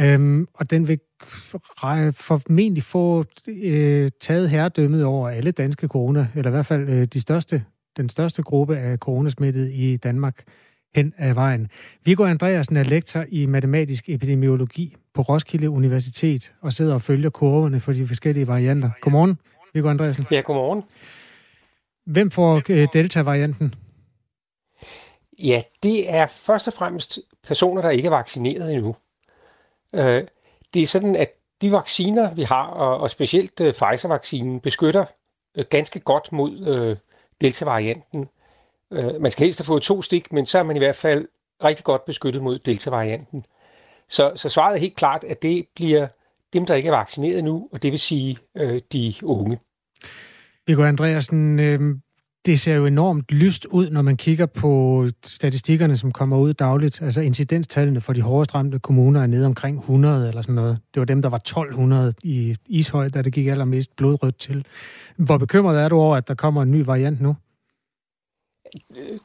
Øhm, 0.00 0.46
og 0.54 0.70
den 0.70 0.88
vil 0.88 0.98
formentlig 1.24 2.82
få 2.82 3.24
øh, 3.46 4.10
taget 4.20 4.50
herredømmet 4.50 5.04
over 5.04 5.28
alle 5.28 5.50
danske 5.50 5.88
corona, 5.88 6.28
eller 6.34 6.50
i 6.50 6.54
hvert 6.54 6.66
fald 6.66 6.88
øh, 6.88 7.06
de 7.06 7.20
største, 7.20 7.64
den 7.96 8.08
største 8.08 8.42
gruppe 8.42 8.78
af 8.78 8.98
coronasmittede 8.98 9.72
i 9.72 9.96
Danmark 9.96 10.44
hen 10.94 11.14
ad 11.18 11.34
vejen. 11.34 11.68
Viggo 12.04 12.24
Andreasen 12.24 12.76
er 12.76 12.82
lektor 12.82 13.24
i 13.28 13.46
matematisk 13.46 14.08
epidemiologi 14.08 14.96
på 15.14 15.22
Roskilde 15.22 15.70
Universitet 15.70 16.52
og 16.60 16.72
sidder 16.72 16.94
og 16.94 17.02
følger 17.02 17.30
kurverne 17.30 17.80
for 17.80 17.92
de 17.92 18.06
forskellige 18.06 18.46
varianter. 18.46 18.90
Godmorgen, 19.00 19.38
Viggo 19.74 19.88
Andreasen. 19.88 20.24
Ja, 20.30 20.40
godmorgen. 20.40 20.82
Hvem 22.06 22.30
får 22.30 22.62
øh, 22.70 22.88
Delta-varianten? 22.92 23.74
Ja, 25.44 25.62
det 25.82 26.14
er 26.14 26.26
først 26.26 26.66
og 26.66 26.72
fremmest 26.72 27.18
personer, 27.48 27.82
der 27.82 27.90
ikke 27.90 28.06
er 28.06 28.10
vaccineret 28.10 28.74
endnu. 28.74 28.96
Øh, 29.94 30.22
det 30.74 30.82
er 30.82 30.86
sådan, 30.86 31.16
at 31.16 31.28
de 31.62 31.72
vacciner, 31.72 32.34
vi 32.34 32.42
har, 32.42 32.66
og, 32.66 32.98
og 32.98 33.10
specielt 33.10 33.60
uh, 33.60 33.66
Pfizer-vaccinen, 33.66 34.60
beskytter 34.60 35.04
uh, 35.58 35.64
ganske 35.70 36.00
godt 36.00 36.32
mod 36.32 36.50
uh, 36.50 36.96
Delta-varianten. 37.40 38.28
Uh, 38.90 39.20
man 39.20 39.30
skal 39.30 39.44
helst 39.44 39.58
have 39.58 39.64
fået 39.64 39.82
to 39.82 40.02
stik, 40.02 40.32
men 40.32 40.46
så 40.46 40.58
er 40.58 40.62
man 40.62 40.76
i 40.76 40.78
hvert 40.78 40.96
fald 40.96 41.28
rigtig 41.64 41.84
godt 41.84 42.04
beskyttet 42.04 42.42
mod 42.42 42.58
Delta-varianten. 42.58 43.44
Så, 44.08 44.32
så 44.36 44.48
svaret 44.48 44.74
er 44.74 44.80
helt 44.80 44.96
klart, 44.96 45.24
at 45.24 45.42
det 45.42 45.66
bliver 45.74 46.06
dem, 46.52 46.66
der 46.66 46.74
ikke 46.74 46.86
er 46.86 46.96
vaccineret 46.96 47.44
nu, 47.44 47.68
og 47.72 47.82
det 47.82 47.92
vil 47.92 48.00
sige 48.00 48.38
uh, 48.60 48.78
de 48.92 49.14
unge. 49.22 49.58
Viggo 50.66 50.84
Andreasen, 50.84 51.60
øh, 51.60 51.80
det 52.46 52.60
ser 52.60 52.74
jo 52.74 52.86
enormt 52.86 53.32
lyst 53.32 53.64
ud, 53.64 53.90
når 53.90 54.02
man 54.02 54.16
kigger 54.16 54.46
på 54.46 55.06
statistikkerne, 55.24 55.96
som 55.96 56.12
kommer 56.12 56.38
ud 56.38 56.54
dagligt. 56.54 57.02
Altså 57.02 57.20
incidenstallene 57.20 58.00
for 58.00 58.12
de 58.12 58.22
hårdest 58.22 58.54
ramte 58.54 58.78
kommuner 58.78 59.22
er 59.22 59.26
nede 59.26 59.46
omkring 59.46 59.78
100 59.78 60.28
eller 60.28 60.42
sådan 60.42 60.54
noget. 60.54 60.78
Det 60.94 61.00
var 61.00 61.06
dem, 61.06 61.22
der 61.22 61.28
var 61.28 61.36
1200 61.36 62.12
i 62.22 62.56
Ishøj, 62.66 63.08
da 63.08 63.22
det 63.22 63.32
gik 63.32 63.46
allermest 63.46 63.96
blodrødt 63.96 64.38
til. 64.38 64.66
Hvor 65.16 65.38
bekymret 65.38 65.80
er 65.80 65.88
du 65.88 65.96
over, 65.96 66.16
at 66.16 66.28
der 66.28 66.34
kommer 66.34 66.62
en 66.62 66.70
ny 66.70 66.84
variant 66.84 67.20
nu? 67.20 67.36
Øh, 68.90 69.18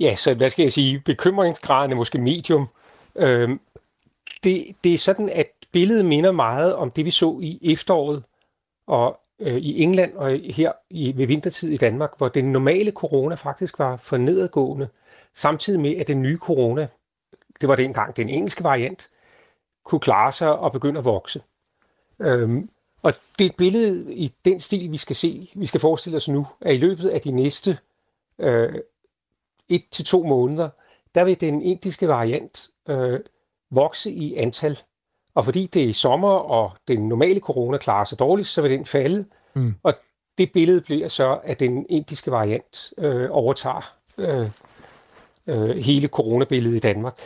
ja, 0.00 0.16
så 0.16 0.34
hvad 0.34 0.50
skal 0.50 0.62
jeg 0.62 0.72
sige? 0.72 1.00
Bekymringsgraden 1.00 1.92
er 1.92 1.96
måske 1.96 2.18
medium. 2.18 2.68
Øhm, 3.16 3.60
det, 4.44 4.64
det 4.84 4.94
er 4.94 4.98
sådan, 4.98 5.30
at 5.34 5.46
billedet 5.72 6.04
minder 6.04 6.32
meget 6.32 6.74
om 6.74 6.90
det, 6.90 7.04
vi 7.04 7.10
så 7.10 7.38
i 7.42 7.72
efteråret. 7.72 8.24
Og 8.86 9.20
øh, 9.40 9.56
i 9.56 9.82
England 9.82 10.14
og 10.14 10.30
her 10.30 10.72
i, 10.90 11.16
ved 11.16 11.26
vintertid 11.26 11.70
i 11.70 11.76
Danmark, 11.76 12.10
hvor 12.16 12.28
den 12.28 12.52
normale 12.52 12.90
corona 12.90 13.34
faktisk 13.34 13.78
var 13.78 13.96
for 13.96 14.16
nedadgående, 14.16 14.88
samtidig 15.34 15.80
med, 15.80 15.96
at 15.96 16.08
den 16.08 16.22
nye 16.22 16.38
corona, 16.38 16.88
det 17.60 17.68
var 17.68 17.76
dengang 17.76 18.16
den 18.16 18.28
engelske 18.28 18.64
variant, 18.64 19.10
kunne 19.84 20.00
klare 20.00 20.32
sig 20.32 20.58
og 20.58 20.72
begynde 20.72 20.98
at 20.98 21.04
vokse. 21.04 21.42
Øhm, 22.20 22.68
og 23.02 23.12
det 23.38 23.44
er 23.44 23.48
et 23.48 23.56
billede 23.56 24.14
i 24.14 24.34
den 24.44 24.60
stil, 24.60 24.92
vi 24.92 24.96
skal 24.96 25.16
se, 25.16 25.50
vi 25.54 25.66
skal 25.66 25.80
forestille 25.80 26.16
os 26.16 26.28
nu, 26.28 26.46
at 26.60 26.74
i 26.74 26.78
løbet 26.78 27.08
af 27.08 27.20
de 27.20 27.30
næste 27.30 27.78
øh, 28.38 28.74
et 29.68 29.84
til 29.90 30.04
to 30.04 30.22
måneder, 30.22 30.68
der 31.14 31.24
vil 31.24 31.40
den 31.40 31.62
indiske 31.62 32.08
variant 32.08 32.70
øh, 32.88 33.20
vokse 33.70 34.10
i 34.10 34.34
antal. 34.34 34.78
Og 35.38 35.44
fordi 35.44 35.68
det 35.74 35.90
er 35.90 35.94
sommer, 35.94 36.28
og 36.28 36.72
den 36.88 37.08
normale 37.08 37.40
corona 37.40 37.78
klarer 37.78 38.04
sig 38.04 38.18
dårligt, 38.18 38.48
så 38.48 38.62
vil 38.62 38.70
den 38.70 38.86
falde. 38.86 39.24
Mm. 39.54 39.74
Og 39.82 39.94
det 40.38 40.50
billede 40.52 40.80
bliver 40.80 41.08
så, 41.08 41.38
at 41.44 41.60
den 41.60 41.86
indiske 41.88 42.30
variant 42.30 42.92
øh, 42.98 43.28
overtager 43.30 43.94
øh, 44.18 44.46
øh, 45.46 45.76
hele 45.76 46.08
coronabilledet 46.08 46.76
i 46.76 46.78
Danmark. 46.78 47.18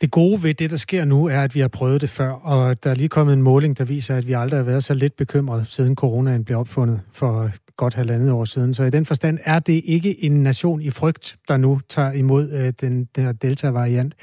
Det 0.00 0.10
gode 0.10 0.42
ved 0.42 0.54
det, 0.54 0.70
der 0.70 0.76
sker 0.76 1.04
nu, 1.04 1.26
er, 1.26 1.40
at 1.40 1.54
vi 1.54 1.60
har 1.60 1.68
prøvet 1.68 2.00
det 2.00 2.10
før, 2.10 2.30
og 2.30 2.84
der 2.84 2.90
er 2.90 2.94
lige 2.94 3.08
kommet 3.08 3.32
en 3.32 3.42
måling, 3.42 3.78
der 3.78 3.84
viser, 3.84 4.16
at 4.16 4.26
vi 4.26 4.32
aldrig 4.32 4.58
har 4.58 4.64
været 4.64 4.84
så 4.84 4.94
lidt 4.94 5.16
bekymret, 5.16 5.66
siden 5.68 5.96
coronaen 5.96 6.44
blev 6.44 6.58
opfundet 6.58 7.00
for 7.12 7.50
godt 7.76 7.94
halvandet 7.94 8.32
år 8.32 8.44
siden. 8.44 8.74
Så 8.74 8.84
i 8.84 8.90
den 8.90 9.06
forstand 9.06 9.38
er 9.44 9.58
det 9.58 9.82
ikke 9.84 10.24
en 10.24 10.42
nation 10.42 10.82
i 10.82 10.90
frygt, 10.90 11.36
der 11.48 11.56
nu 11.56 11.80
tager 11.88 12.12
imod 12.12 12.50
øh, 12.50 12.72
den, 12.80 13.08
her 13.16 13.32
Delta-variant. 13.32 14.14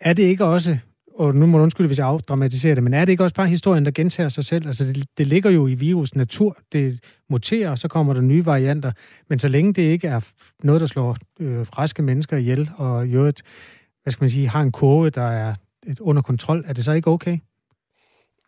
Er 0.00 0.12
det 0.12 0.22
ikke 0.22 0.44
også 0.44 0.78
og 1.18 1.34
nu 1.34 1.46
må 1.46 1.58
du 1.58 1.62
undskylde, 1.62 1.86
hvis 1.86 1.98
jeg 1.98 2.06
afdramatiserer 2.06 2.74
det, 2.74 2.84
men 2.84 2.94
er 2.94 3.04
det 3.04 3.12
ikke 3.12 3.24
også 3.24 3.34
bare 3.34 3.48
historien, 3.48 3.84
der 3.84 3.90
gentager 3.90 4.28
sig 4.28 4.44
selv? 4.44 4.66
Altså, 4.66 4.84
det, 4.84 5.06
det 5.18 5.26
ligger 5.26 5.50
jo 5.50 5.66
i 5.66 5.74
virus 5.74 6.14
natur. 6.14 6.56
Det 6.72 7.00
muterer, 7.30 7.70
og 7.70 7.78
så 7.78 7.88
kommer 7.88 8.14
der 8.14 8.20
nye 8.20 8.46
varianter. 8.46 8.92
Men 9.28 9.38
så 9.38 9.48
længe 9.48 9.72
det 9.72 9.82
ikke 9.82 10.08
er 10.08 10.20
noget, 10.62 10.80
der 10.80 10.86
slår 10.86 11.16
øh, 11.40 11.66
friske 11.66 12.02
mennesker 12.02 12.36
ihjel, 12.36 12.70
og 12.76 13.06
jo 13.06 13.24
et, 13.24 13.42
hvad 14.02 14.10
skal 14.10 14.22
man 14.22 14.30
sige, 14.30 14.48
har 14.48 14.62
en 14.62 14.72
kurve, 14.72 15.10
der 15.10 15.22
er 15.22 15.54
et 15.86 16.00
under 16.00 16.22
kontrol, 16.22 16.64
er 16.66 16.72
det 16.72 16.84
så 16.84 16.92
ikke 16.92 17.10
okay? 17.10 17.38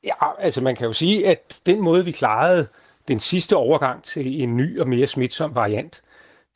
Ja, 0.05 0.14
altså 0.39 0.61
man 0.61 0.77
kan 0.77 0.87
jo 0.87 0.93
sige, 0.93 1.29
at 1.29 1.61
den 1.66 1.83
måde, 1.83 2.05
vi 2.05 2.11
klarede 2.11 2.66
den 3.09 3.19
sidste 3.19 3.57
overgang 3.57 4.03
til 4.03 4.43
en 4.43 4.57
ny 4.57 4.81
og 4.81 4.89
mere 4.89 5.07
smitsom 5.07 5.55
variant, 5.55 6.03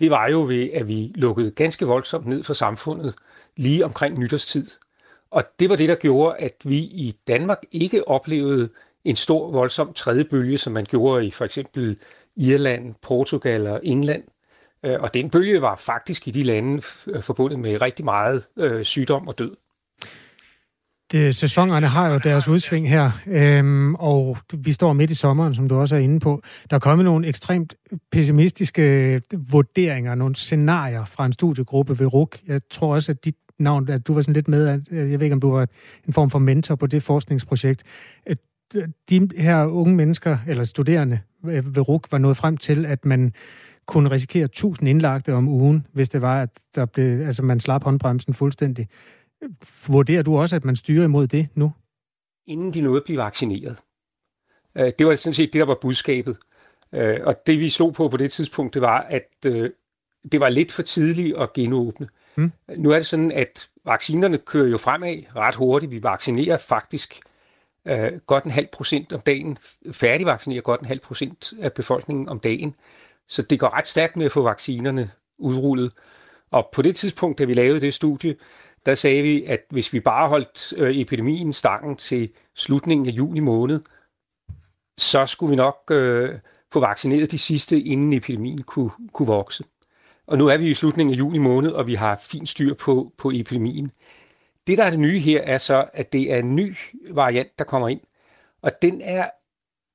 det 0.00 0.10
var 0.10 0.28
jo 0.28 0.42
ved, 0.42 0.70
at 0.74 0.88
vi 0.88 1.12
lukkede 1.14 1.50
ganske 1.50 1.86
voldsomt 1.86 2.26
ned 2.26 2.42
for 2.42 2.54
samfundet 2.54 3.14
lige 3.56 3.84
omkring 3.84 4.18
nytårstid. 4.18 4.66
Og 5.32 5.44
det 5.60 5.70
var 5.70 5.76
det, 5.76 5.88
der 5.88 5.94
gjorde, 5.94 6.36
at 6.38 6.54
vi 6.64 6.76
i 6.78 7.14
Danmark 7.28 7.58
ikke 7.72 8.08
oplevede 8.08 8.68
en 9.04 9.16
stor, 9.16 9.50
voldsom 9.50 9.92
tredje 9.92 10.24
bølge, 10.24 10.58
som 10.58 10.72
man 10.72 10.84
gjorde 10.84 11.26
i 11.26 11.30
for 11.30 11.44
eksempel 11.44 11.96
Irland, 12.36 12.94
Portugal 13.02 13.66
og 13.66 13.80
England. 13.82 14.22
Øh, 14.84 15.00
og 15.00 15.14
den 15.14 15.30
bølge 15.30 15.62
var 15.62 15.76
faktisk 15.76 16.28
i 16.28 16.30
de 16.30 16.42
lande 16.42 16.82
forbundet 17.20 17.58
med 17.58 17.82
rigtig 17.82 18.04
meget 18.04 18.46
øh, 18.56 18.84
sygdom 18.84 19.28
og 19.28 19.38
død. 19.38 19.56
Det, 21.12 21.34
sæsonerne 21.34 21.86
har 21.86 22.08
jo 22.08 22.18
deres 22.18 22.48
udsving 22.48 22.88
her, 22.88 23.10
øhm, 23.26 23.94
og 23.94 24.38
vi 24.58 24.72
står 24.72 24.92
midt 24.92 25.10
i 25.10 25.14
sommeren, 25.14 25.54
som 25.54 25.68
du 25.68 25.76
også 25.76 25.96
er 25.96 26.00
inde 26.00 26.20
på. 26.20 26.42
Der 26.70 26.76
er 26.76 26.80
kommet 26.80 27.04
nogle 27.04 27.28
ekstremt 27.28 27.74
pessimistiske 28.12 29.20
vurderinger, 29.50 30.14
nogle 30.14 30.34
scenarier 30.34 31.04
fra 31.04 31.26
en 31.26 31.32
studiegruppe 31.32 31.98
ved 31.98 32.06
RUK. 32.06 32.38
Jeg 32.46 32.60
tror 32.70 32.94
også, 32.94 33.12
at 33.12 33.24
dit 33.24 33.34
navn, 33.62 33.88
at 33.88 34.06
du 34.06 34.14
var 34.14 34.20
sådan 34.20 34.34
lidt 34.34 34.48
med, 34.48 34.66
at, 34.66 34.80
jeg 34.90 35.20
ved 35.20 35.26
ikke, 35.26 35.34
om 35.34 35.40
du 35.40 35.50
var 35.50 35.66
en 36.06 36.12
form 36.12 36.30
for 36.30 36.38
mentor 36.38 36.74
på 36.74 36.86
det 36.86 37.02
forskningsprojekt. 37.02 37.82
Øh, 38.26 38.36
de 39.10 39.28
her 39.36 39.64
unge 39.64 39.96
mennesker, 39.96 40.38
eller 40.48 40.64
studerende 40.64 41.20
ved 41.42 41.88
RUK, 41.88 42.08
var 42.10 42.18
nået 42.18 42.36
frem 42.36 42.56
til, 42.56 42.86
at 42.86 43.04
man 43.04 43.32
kunne 43.86 44.10
risikere 44.10 44.44
1000 44.44 44.88
indlagte 44.88 45.34
om 45.34 45.48
ugen, 45.48 45.86
hvis 45.92 46.08
det 46.08 46.22
var, 46.22 46.42
at 46.42 46.50
der 46.74 46.86
blev, 46.86 47.26
altså 47.26 47.42
man 47.42 47.60
slap 47.60 47.84
håndbremsen 47.84 48.34
fuldstændig. 48.34 48.88
Vurderer 49.86 50.22
du 50.22 50.38
også, 50.38 50.56
at 50.56 50.64
man 50.64 50.76
styrer 50.76 51.04
imod 51.04 51.26
det 51.26 51.48
nu? 51.54 51.72
Inden 52.46 52.74
de 52.74 52.80
nåede 52.80 52.96
at 52.96 53.04
blive 53.04 53.18
vaccineret. 53.18 53.76
Øh, 54.78 54.90
det 54.98 55.06
var 55.06 55.14
sådan 55.14 55.34
set 55.34 55.52
det, 55.52 55.60
der 55.60 55.66
var 55.66 55.78
budskabet. 55.82 56.36
Øh, 56.94 57.18
og 57.22 57.34
det 57.46 57.58
vi 57.58 57.68
slog 57.68 57.94
på 57.94 58.08
på 58.08 58.16
det 58.16 58.32
tidspunkt, 58.32 58.74
det 58.74 58.82
var, 58.82 59.00
at 59.00 59.42
det 60.32 60.40
var 60.40 60.48
lidt 60.48 60.72
for 60.72 60.82
tidligt 60.82 61.36
at 61.36 61.52
genåbne. 61.52 62.08
Mm. 62.36 62.52
Nu 62.76 62.90
er 62.90 62.96
det 62.96 63.06
sådan, 63.06 63.32
at 63.32 63.68
vaccinerne 63.84 64.38
kører 64.38 64.68
jo 64.68 64.78
fremad 64.78 65.22
ret 65.36 65.54
hurtigt. 65.54 65.92
Vi 65.92 66.02
vaccinerer 66.02 66.56
faktisk 66.56 67.20
øh, 67.88 68.12
godt 68.26 68.44
en 68.44 68.50
halv 68.50 68.66
procent 68.72 69.12
om 69.12 69.20
dagen, 69.20 69.58
færdigvaccinerer 69.92 70.60
godt 70.60 70.80
en 70.80 70.86
halv 70.86 71.00
procent 71.00 71.52
af 71.60 71.72
befolkningen 71.72 72.28
om 72.28 72.38
dagen. 72.38 72.74
Så 73.28 73.42
det 73.42 73.60
går 73.60 73.76
ret 73.76 73.86
stærkt 73.86 74.16
med 74.16 74.26
at 74.26 74.32
få 74.32 74.42
vaccinerne 74.42 75.10
udrullet. 75.38 75.92
Og 76.52 76.68
på 76.72 76.82
det 76.82 76.96
tidspunkt, 76.96 77.38
da 77.38 77.44
vi 77.44 77.54
lavede 77.54 77.80
det 77.80 77.94
studie, 77.94 78.36
der 78.86 78.94
sagde 78.94 79.22
vi, 79.22 79.44
at 79.44 79.60
hvis 79.70 79.92
vi 79.92 80.00
bare 80.00 80.28
holdt 80.28 80.72
øh, 80.76 80.96
epidemien 80.96 81.52
stangen 81.52 81.96
til 81.96 82.30
slutningen 82.56 83.08
af 83.08 83.12
juni 83.12 83.40
måned, 83.40 83.80
så 84.98 85.26
skulle 85.26 85.50
vi 85.50 85.56
nok 85.56 85.76
øh, 85.90 86.38
få 86.72 86.80
vaccineret 86.80 87.30
de 87.30 87.38
sidste, 87.38 87.80
inden 87.80 88.12
epidemien 88.12 88.62
kunne, 88.62 88.90
kunne 89.12 89.26
vokse. 89.26 89.64
Og 90.26 90.38
nu 90.38 90.46
er 90.46 90.56
vi 90.56 90.70
i 90.70 90.74
slutningen 90.74 91.14
af 91.14 91.18
juni 91.18 91.38
måned, 91.38 91.70
og 91.70 91.86
vi 91.86 91.94
har 91.94 92.20
fint 92.22 92.48
styr 92.48 92.74
på, 92.74 93.12
på 93.18 93.30
epidemien. 93.34 93.90
Det, 94.66 94.78
der 94.78 94.84
er 94.84 94.90
det 94.90 94.98
nye 94.98 95.18
her, 95.18 95.40
er 95.40 95.58
så, 95.58 95.84
at 95.92 96.12
det 96.12 96.32
er 96.32 96.38
en 96.38 96.56
ny 96.56 96.76
variant, 97.10 97.58
der 97.58 97.64
kommer 97.64 97.88
ind. 97.88 98.00
Og 98.62 98.82
den 98.82 99.00
er 99.04 99.24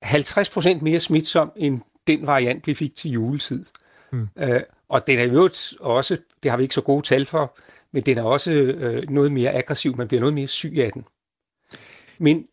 50% 0.05 0.83
mere 0.83 0.99
smitsom 0.99 1.51
end 1.55 1.81
den 2.07 2.27
variant, 2.27 2.67
vi 2.67 2.73
fik 2.73 2.95
til 2.95 3.11
juletid. 3.11 3.65
Mm. 4.11 4.27
Øh, 4.39 4.61
og 4.89 5.07
den 5.07 5.19
er 5.19 5.23
jo 5.23 5.49
også, 5.79 6.17
det 6.43 6.51
har 6.51 6.57
vi 6.57 6.63
ikke 6.63 6.75
så 6.75 6.81
gode 6.81 7.01
tal 7.01 7.25
for, 7.25 7.57
men 7.91 8.03
den 8.03 8.17
er 8.17 8.23
også 8.23 8.51
øh, 8.51 9.09
noget 9.09 9.31
mere 9.31 9.51
aggressiv. 9.51 9.97
Man 9.97 10.07
bliver 10.07 10.21
noget 10.21 10.33
mere 10.33 10.47
syg 10.47 10.73
af 10.77 10.91
den. 10.91 11.05
Men 12.19 12.47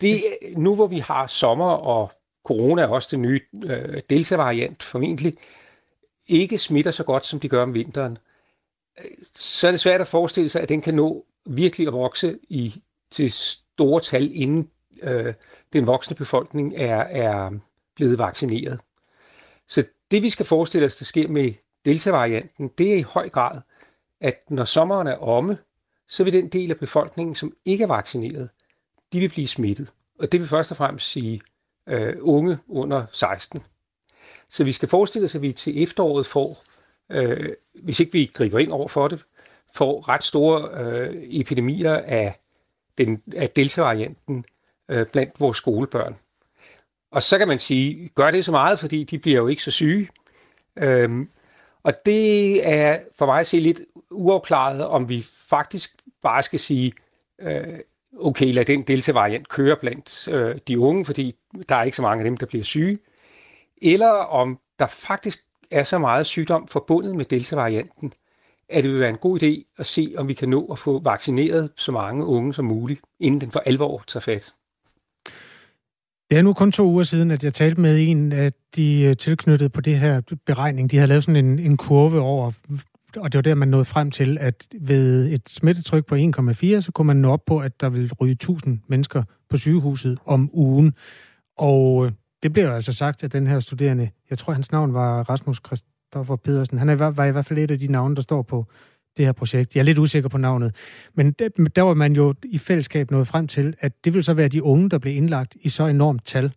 det, 0.00 0.22
nu 0.56 0.74
hvor 0.74 0.86
vi 0.86 0.98
har 0.98 1.26
sommer, 1.26 1.70
og 1.70 2.12
corona 2.44 2.82
er 2.82 2.86
også 2.86 3.08
den 3.12 3.22
nye 3.22 3.40
øh, 3.64 4.00
delta-variant 4.10 4.82
formentlig, 4.82 5.34
ikke 6.30 6.58
smitter 6.58 6.90
så 6.90 7.04
godt, 7.04 7.26
som 7.26 7.40
de 7.40 7.48
gør 7.48 7.62
om 7.62 7.74
vinteren, 7.74 8.18
så 9.34 9.66
er 9.66 9.70
det 9.70 9.80
svært 9.80 10.00
at 10.00 10.06
forestille 10.06 10.48
sig, 10.48 10.62
at 10.62 10.68
den 10.68 10.80
kan 10.80 10.94
nå 10.94 11.26
virkelig 11.46 11.86
at 11.86 11.92
vokse 11.92 12.38
i, 12.48 12.82
til 13.10 13.32
store 13.32 14.00
tal, 14.00 14.30
inden 14.34 14.70
øh, 15.02 15.34
den 15.72 15.86
voksne 15.86 16.16
befolkning 16.16 16.74
er, 16.76 16.96
er 16.96 17.50
blevet 17.96 18.18
vaccineret. 18.18 18.80
Så 19.68 19.84
det 20.10 20.22
vi 20.22 20.30
skal 20.30 20.46
forestille 20.46 20.86
os, 20.86 20.96
der 20.96 21.04
sker 21.04 21.28
med 21.28 21.52
delta-varianten, 21.84 22.70
det 22.78 22.92
er 22.92 22.96
i 22.96 23.02
høj 23.02 23.28
grad, 23.28 23.60
at 24.20 24.50
når 24.50 24.64
sommeren 24.64 25.06
er 25.06 25.16
omme, 25.16 25.58
så 26.08 26.24
vil 26.24 26.32
den 26.32 26.48
del 26.48 26.70
af 26.70 26.78
befolkningen, 26.78 27.34
som 27.34 27.52
ikke 27.64 27.84
er 27.84 27.88
vaccineret, 27.88 28.48
de 29.12 29.20
vil 29.20 29.28
blive 29.28 29.48
smittet. 29.48 29.92
Og 30.18 30.32
det 30.32 30.40
vil 30.40 30.48
først 30.48 30.70
og 30.70 30.76
fremmest 30.76 31.06
sige 31.06 31.40
øh, 31.86 32.16
unge 32.20 32.58
under 32.68 33.06
16. 33.12 33.62
Så 34.50 34.64
vi 34.64 34.72
skal 34.72 34.88
forestille 34.88 35.24
os, 35.24 35.34
at 35.34 35.42
vi 35.42 35.52
til 35.52 35.82
efteråret 35.82 36.26
får, 36.26 36.64
øh, 37.12 37.48
hvis 37.82 38.00
ikke 38.00 38.12
vi 38.12 38.30
griber 38.34 38.58
ind 38.58 38.70
over 38.70 38.88
for 38.88 39.08
det, 39.08 39.24
får 39.74 40.08
ret 40.08 40.24
store 40.24 40.84
øh, 40.84 41.22
epidemier 41.30 41.94
af, 41.94 42.40
den, 42.98 43.22
af 43.36 43.50
delta-varianten 43.50 44.44
øh, 44.88 45.06
blandt 45.06 45.40
vores 45.40 45.56
skolebørn. 45.56 46.16
Og 47.12 47.22
så 47.22 47.38
kan 47.38 47.48
man 47.48 47.58
sige, 47.58 48.08
gør 48.14 48.30
det 48.30 48.44
så 48.44 48.50
meget, 48.50 48.78
fordi 48.78 49.04
de 49.04 49.18
bliver 49.18 49.38
jo 49.38 49.46
ikke 49.46 49.62
så 49.62 49.70
syge. 49.70 50.08
Øhm, 50.76 51.28
og 51.82 52.06
det 52.06 52.68
er 52.68 52.98
for 53.18 53.26
mig 53.26 53.40
at 53.40 53.46
se 53.46 53.56
lidt 53.56 53.80
uafklaret, 54.10 54.86
om 54.86 55.08
vi 55.08 55.26
faktisk 55.48 55.90
bare 56.22 56.42
skal 56.42 56.60
sige, 56.60 56.92
øh, 57.40 57.78
okay, 58.18 58.52
lad 58.52 58.64
den 58.64 58.82
delta-variant 58.82 59.48
køre 59.48 59.76
blandt 59.76 60.28
øh, 60.28 60.58
de 60.68 60.78
unge, 60.78 61.04
fordi 61.04 61.34
der 61.68 61.76
er 61.76 61.82
ikke 61.82 61.96
så 61.96 62.02
mange 62.02 62.20
af 62.20 62.24
dem, 62.24 62.36
der 62.36 62.46
bliver 62.46 62.64
syge, 62.64 62.98
eller 63.82 64.10
om 64.10 64.58
der 64.78 64.86
faktisk 64.86 65.38
er 65.70 65.82
så 65.82 65.98
meget 65.98 66.26
sygdom 66.26 66.68
forbundet 66.68 67.16
med 67.16 67.24
delta-varianten, 67.24 68.12
at 68.68 68.84
det 68.84 68.92
vil 68.92 69.00
være 69.00 69.10
en 69.10 69.16
god 69.16 69.42
idé 69.42 69.74
at 69.78 69.86
se, 69.86 70.14
om 70.16 70.28
vi 70.28 70.34
kan 70.34 70.48
nå 70.48 70.66
at 70.66 70.78
få 70.78 71.02
vaccineret 71.02 71.70
så 71.76 71.92
mange 71.92 72.24
unge 72.24 72.54
som 72.54 72.64
muligt, 72.64 73.00
inden 73.20 73.40
den 73.40 73.50
for 73.50 73.60
alvor 73.66 74.02
tager 74.08 74.20
fat. 74.20 74.52
Det 76.30 76.38
er 76.38 76.42
nu 76.42 76.52
kun 76.52 76.72
to 76.72 76.86
uger 76.86 77.02
siden, 77.02 77.30
at 77.30 77.44
jeg 77.44 77.54
talte 77.54 77.80
med 77.80 78.08
en 78.08 78.32
af 78.32 78.52
de 78.76 79.02
øh, 79.02 79.16
tilknyttede 79.16 79.70
på 79.70 79.80
det 79.80 79.98
her 79.98 80.20
beregning. 80.46 80.90
De 80.90 80.96
havde 80.96 81.08
lavet 81.08 81.24
sådan 81.24 81.44
en, 81.44 81.58
en 81.58 81.76
kurve 81.76 82.20
over, 82.20 82.52
og 83.16 83.32
det 83.32 83.38
var 83.38 83.42
der, 83.42 83.54
man 83.54 83.68
nåede 83.68 83.84
frem 83.84 84.10
til, 84.10 84.38
at 84.38 84.68
ved 84.80 85.32
et 85.32 85.48
smittetryk 85.48 86.06
på 86.06 86.14
1,4, 86.14 86.20
så 86.80 86.90
kunne 86.94 87.06
man 87.06 87.16
nå 87.16 87.32
op 87.32 87.44
på, 87.46 87.58
at 87.58 87.80
der 87.80 87.88
ville 87.88 88.10
ryge 88.20 88.32
1000 88.32 88.78
mennesker 88.88 89.22
på 89.50 89.56
sygehuset 89.56 90.18
om 90.24 90.50
ugen. 90.52 90.94
Og 91.56 92.06
øh, 92.06 92.12
det 92.42 92.56
det 92.56 92.62
jo 92.62 92.74
altså 92.74 92.92
sagt 92.92 93.24
at 93.24 93.32
den 93.32 93.46
her 93.46 93.60
studerende, 93.60 94.10
jeg 94.30 94.38
tror, 94.38 94.52
hans 94.52 94.72
navn 94.72 94.94
var 94.94 95.22
Rasmus 95.22 95.60
Christoffer 95.66 96.36
Pedersen. 96.36 96.78
Han 96.78 96.88
er, 96.88 96.94
var 96.94 97.24
i 97.24 97.30
hvert 97.30 97.46
fald 97.46 97.58
et 97.58 97.70
af 97.70 97.78
de 97.78 97.86
navne, 97.86 98.16
der 98.16 98.22
står 98.22 98.42
på 98.42 98.66
det 99.16 99.24
her 99.24 99.32
projekt. 99.32 99.74
Jeg 99.74 99.80
er 99.80 99.84
lidt 99.84 99.98
usikker 99.98 100.28
på 100.28 100.38
navnet. 100.38 100.74
Men 101.14 101.30
der 101.30 101.82
var 101.82 101.94
man 101.94 102.12
jo 102.12 102.34
i 102.44 102.58
fællesskab 102.58 103.10
nået 103.10 103.26
frem 103.26 103.46
til, 103.46 103.74
at 103.80 104.04
det 104.04 104.14
vil 104.14 104.24
så 104.24 104.34
være 104.34 104.48
de 104.48 104.62
unge, 104.62 104.88
der 104.90 104.98
blev 104.98 105.16
indlagt 105.16 105.56
i 105.60 105.68
så 105.68 105.86
enormt 105.86 106.24
tal. 106.24 106.52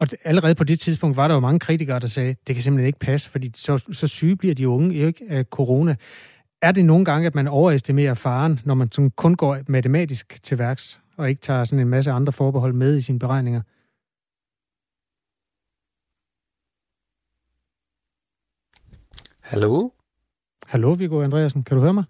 Og 0.00 0.08
allerede 0.24 0.54
på 0.54 0.64
det 0.64 0.80
tidspunkt 0.80 1.16
var 1.16 1.28
der 1.28 1.34
jo 1.34 1.40
mange 1.40 1.58
kritikere, 1.58 1.98
der 1.98 2.06
sagde, 2.06 2.36
det 2.46 2.54
kan 2.54 2.62
simpelthen 2.62 2.86
ikke 2.86 2.98
passe, 2.98 3.30
fordi 3.30 3.50
så, 3.54 3.84
så 3.92 4.06
syge 4.06 4.36
bliver 4.36 4.54
de 4.54 4.68
unge 4.68 4.94
ikke 4.94 5.24
af 5.28 5.44
corona. 5.44 5.96
Er 6.62 6.72
det 6.72 6.84
nogle 6.84 7.04
gange, 7.04 7.26
at 7.26 7.34
man 7.34 7.48
overestimerer 7.48 8.14
faren, 8.14 8.60
når 8.64 8.74
man 8.74 8.92
sådan 8.92 9.10
kun 9.10 9.34
går 9.34 9.58
matematisk 9.68 10.42
til 10.42 10.58
værks, 10.58 11.00
og 11.16 11.28
ikke 11.28 11.40
tager 11.40 11.64
sådan 11.64 11.78
en 11.78 11.88
masse 11.88 12.10
andre 12.10 12.32
forbehold 12.32 12.72
med 12.72 12.96
i 12.96 13.00
sine 13.00 13.18
beregninger? 13.18 13.60
Hallo? 19.50 19.90
Hallo, 20.66 20.92
Viggo 20.92 21.22
Andreasen. 21.22 21.62
Kan 21.62 21.76
du 21.76 21.82
høre 21.82 21.94
mig? 21.94 22.04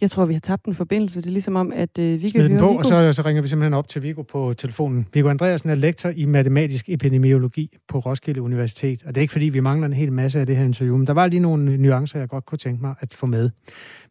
Jeg 0.00 0.10
tror, 0.10 0.26
vi 0.26 0.32
har 0.32 0.40
tabt 0.40 0.64
en 0.66 0.74
forbindelse. 0.74 1.20
Det 1.20 1.26
er 1.26 1.32
ligesom 1.32 1.56
om, 1.56 1.72
at 1.72 1.98
øh, 1.98 2.22
vi 2.22 2.28
kan 2.28 2.40
høre 2.40 2.60
på, 2.60 2.66
Viggo. 2.66 2.78
og 2.78 2.84
så, 2.84 3.12
så 3.12 3.22
ringer 3.22 3.42
vi 3.42 3.48
simpelthen 3.48 3.74
op 3.74 3.88
til 3.88 4.02
Viggo 4.02 4.22
på 4.22 4.54
telefonen. 4.58 5.06
Viggo 5.12 5.28
Andreasen 5.28 5.70
er 5.70 5.74
lektor 5.74 6.10
i 6.10 6.24
matematisk 6.24 6.88
epidemiologi 6.88 7.76
på 7.88 7.98
Roskilde 7.98 8.42
Universitet. 8.42 9.02
Og 9.02 9.14
det 9.14 9.16
er 9.16 9.22
ikke, 9.22 9.32
fordi 9.32 9.48
vi 9.48 9.60
mangler 9.60 9.86
en 9.86 9.92
hel 9.92 10.12
masse 10.12 10.40
af 10.40 10.46
det 10.46 10.56
her 10.56 10.64
interview, 10.64 10.96
men 10.96 11.06
der 11.06 11.12
var 11.12 11.26
lige 11.26 11.40
nogle 11.40 11.76
nuancer, 11.76 12.18
jeg 12.18 12.28
godt 12.28 12.46
kunne 12.46 12.58
tænke 12.58 12.82
mig 12.82 12.94
at 13.00 13.14
få 13.14 13.26
med. 13.26 13.50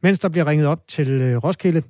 Mens 0.04 0.20
der 0.20 0.30
bliver 0.30 0.48
ringet 0.48 0.68
op 0.68 0.88
til 0.88 1.12
øh, 1.12 1.38
Roskilde, 1.38 1.82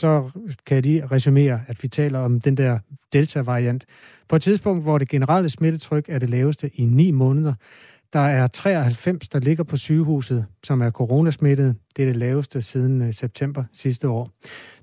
så 0.00 0.30
kan 0.66 0.74
jeg 0.74 0.82
lige 0.82 1.06
resumere, 1.06 1.60
at 1.66 1.82
vi 1.82 1.88
taler 1.88 2.18
om 2.18 2.40
den 2.40 2.56
der 2.56 2.78
Delta-variant. 3.12 3.86
På 4.28 4.36
et 4.36 4.42
tidspunkt, 4.42 4.82
hvor 4.82 4.98
det 4.98 5.08
generelle 5.08 5.50
smittetryk 5.50 6.04
er 6.08 6.18
det 6.18 6.30
laveste 6.30 6.70
i 6.74 6.84
ni 6.84 7.10
måneder, 7.10 7.54
Der 8.12 8.20
er 8.20 8.46
93, 8.46 9.28
der 9.28 9.38
ligger 9.38 9.64
på 9.64 9.76
sygehuset, 9.76 10.46
som 10.64 10.82
er 10.82 10.90
coronasmittet. 10.90 11.76
Det 11.96 12.02
er 12.02 12.06
det 12.06 12.16
laveste 12.16 12.62
siden 12.62 13.02
øh, 13.02 13.12
september 13.12 13.64
sidste 13.72 14.08
år. 14.08 14.30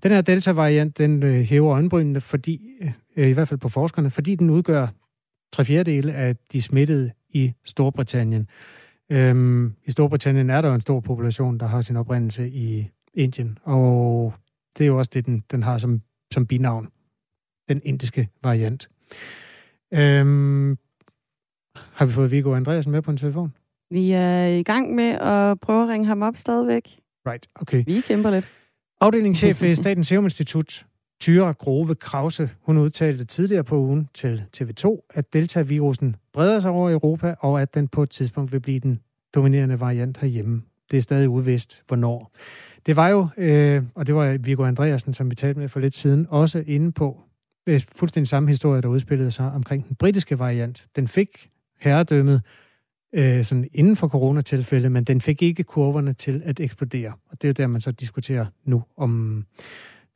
Den 0.03 0.11
her 0.11 0.21
Delta-variant, 0.21 0.97
den 0.97 1.23
øh, 1.23 1.41
hæver 1.41 1.73
øjenbrynene, 1.73 2.21
fordi, 2.21 2.61
øh, 3.15 3.27
i 3.27 3.31
hvert 3.31 3.47
fald 3.47 3.59
på 3.59 3.69
forskerne, 3.69 4.09
fordi 4.09 4.35
den 4.35 4.49
udgør 4.49 4.87
tre 5.53 5.65
fjerdedele 5.65 6.13
af 6.13 6.35
de 6.51 6.61
smittede 6.61 7.11
i 7.29 7.53
Storbritannien. 7.65 8.47
Øhm, 9.09 9.73
I 9.85 9.91
Storbritannien 9.91 10.49
er 10.49 10.61
der 10.61 10.69
jo 10.69 10.75
en 10.75 10.81
stor 10.81 10.99
population, 10.99 11.57
der 11.57 11.67
har 11.67 11.81
sin 11.81 11.95
oprindelse 11.95 12.49
i 12.49 12.89
Indien, 13.13 13.57
og 13.63 14.33
det 14.77 14.83
er 14.83 14.87
jo 14.87 14.97
også 14.97 15.11
det, 15.13 15.25
den, 15.25 15.43
den 15.51 15.63
har 15.63 15.77
som, 15.77 16.01
som 16.33 16.47
binavn. 16.47 16.89
Den 17.69 17.81
indiske 17.85 18.29
variant. 18.43 18.89
Øhm, 19.93 20.77
har 21.75 22.05
vi 22.05 22.11
fået 22.11 22.31
Viggo 22.31 22.53
Andreasen 22.53 22.91
med 22.91 23.01
på 23.01 23.11
en 23.11 23.17
telefon? 23.17 23.53
Vi 23.89 24.11
er 24.11 24.45
i 24.45 24.63
gang 24.63 24.95
med 24.95 25.09
at 25.09 25.59
prøve 25.59 25.83
at 25.83 25.89
ringe 25.89 26.07
ham 26.07 26.21
op 26.21 26.37
stadigvæk. 26.37 26.99
Right, 27.27 27.47
okay. 27.55 27.83
Vi 27.85 28.01
kæmper 28.01 28.31
lidt. 28.31 28.47
Afdelingschef 29.01 29.61
ved 29.61 29.75
Statens 29.83 30.07
Serum 30.07 30.23
Institut, 30.23 30.85
Tyre 31.19 31.53
Grove 31.53 31.95
Krause, 31.95 32.49
hun 32.61 32.77
udtalte 32.77 33.25
tidligere 33.25 33.63
på 33.63 33.77
ugen 33.77 34.09
til 34.13 34.43
TV2, 34.57 35.07
at 35.09 35.33
Delta-virusen 35.33 36.15
breder 36.33 36.59
sig 36.59 36.71
over 36.71 36.91
Europa, 36.91 37.35
og 37.39 37.61
at 37.61 37.73
den 37.73 37.87
på 37.87 38.03
et 38.03 38.09
tidspunkt 38.09 38.51
vil 38.51 38.59
blive 38.59 38.79
den 38.79 38.99
dominerende 39.35 39.79
variant 39.79 40.17
herhjemme. 40.17 40.61
Det 40.91 40.97
er 40.97 41.01
stadig 41.01 41.29
uvist, 41.29 41.83
hvornår. 41.87 42.31
Det 42.87 42.95
var 42.95 43.09
jo, 43.09 43.27
øh, 43.37 43.83
og 43.95 44.07
det 44.07 44.15
var 44.15 44.37
Viggo 44.37 44.63
Andreasen, 44.63 45.13
som 45.13 45.29
vi 45.29 45.35
talte 45.35 45.59
med 45.59 45.69
for 45.69 45.79
lidt 45.79 45.95
siden, 45.95 46.27
også 46.29 46.63
inde 46.67 46.91
på 46.91 47.21
øh, 47.67 47.81
fuldstændig 47.95 48.27
samme 48.27 48.49
historie, 48.49 48.81
der 48.81 48.87
udspillede 48.87 49.31
sig 49.31 49.51
omkring 49.51 49.87
den 49.87 49.95
britiske 49.95 50.39
variant. 50.39 50.87
Den 50.95 51.07
fik 51.07 51.49
herredømmet 51.79 52.41
øh, 53.13 53.43
sådan 53.43 53.69
inden 53.73 53.95
for 53.95 54.07
coronatilfælde, 54.07 54.89
men 54.89 55.03
den 55.03 55.21
fik 55.21 55.41
ikke 55.41 55.63
kurverne 55.63 56.13
til 56.13 56.41
at 56.45 56.59
eksplodere. 56.59 57.13
Og 57.29 57.41
det 57.41 57.43
er 57.43 57.49
jo 57.49 57.53
der, 57.53 57.67
man 57.67 57.81
så 57.81 57.91
diskuterer 57.91 58.45
nu, 58.65 58.83
om, 58.97 59.45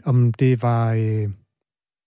om 0.04 0.34
det 0.34 0.62
var, 0.62 0.94
øh, 0.94 1.30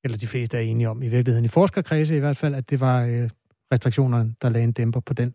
eller 0.04 0.18
de 0.18 0.26
fleste 0.26 0.56
er 0.56 0.60
enige 0.60 0.88
om 0.88 1.02
i 1.02 1.08
virkeligheden, 1.08 1.44
i 1.44 1.48
forskerkredse 1.48 2.16
i 2.16 2.20
hvert 2.20 2.36
fald, 2.36 2.54
at 2.54 2.70
det 2.70 2.80
var 2.80 3.04
øh, 3.04 3.30
restriktionerne, 3.72 4.34
der 4.42 4.48
lagde 4.48 4.64
en 4.64 4.72
dæmper 4.72 5.00
på 5.00 5.14
den. 5.14 5.34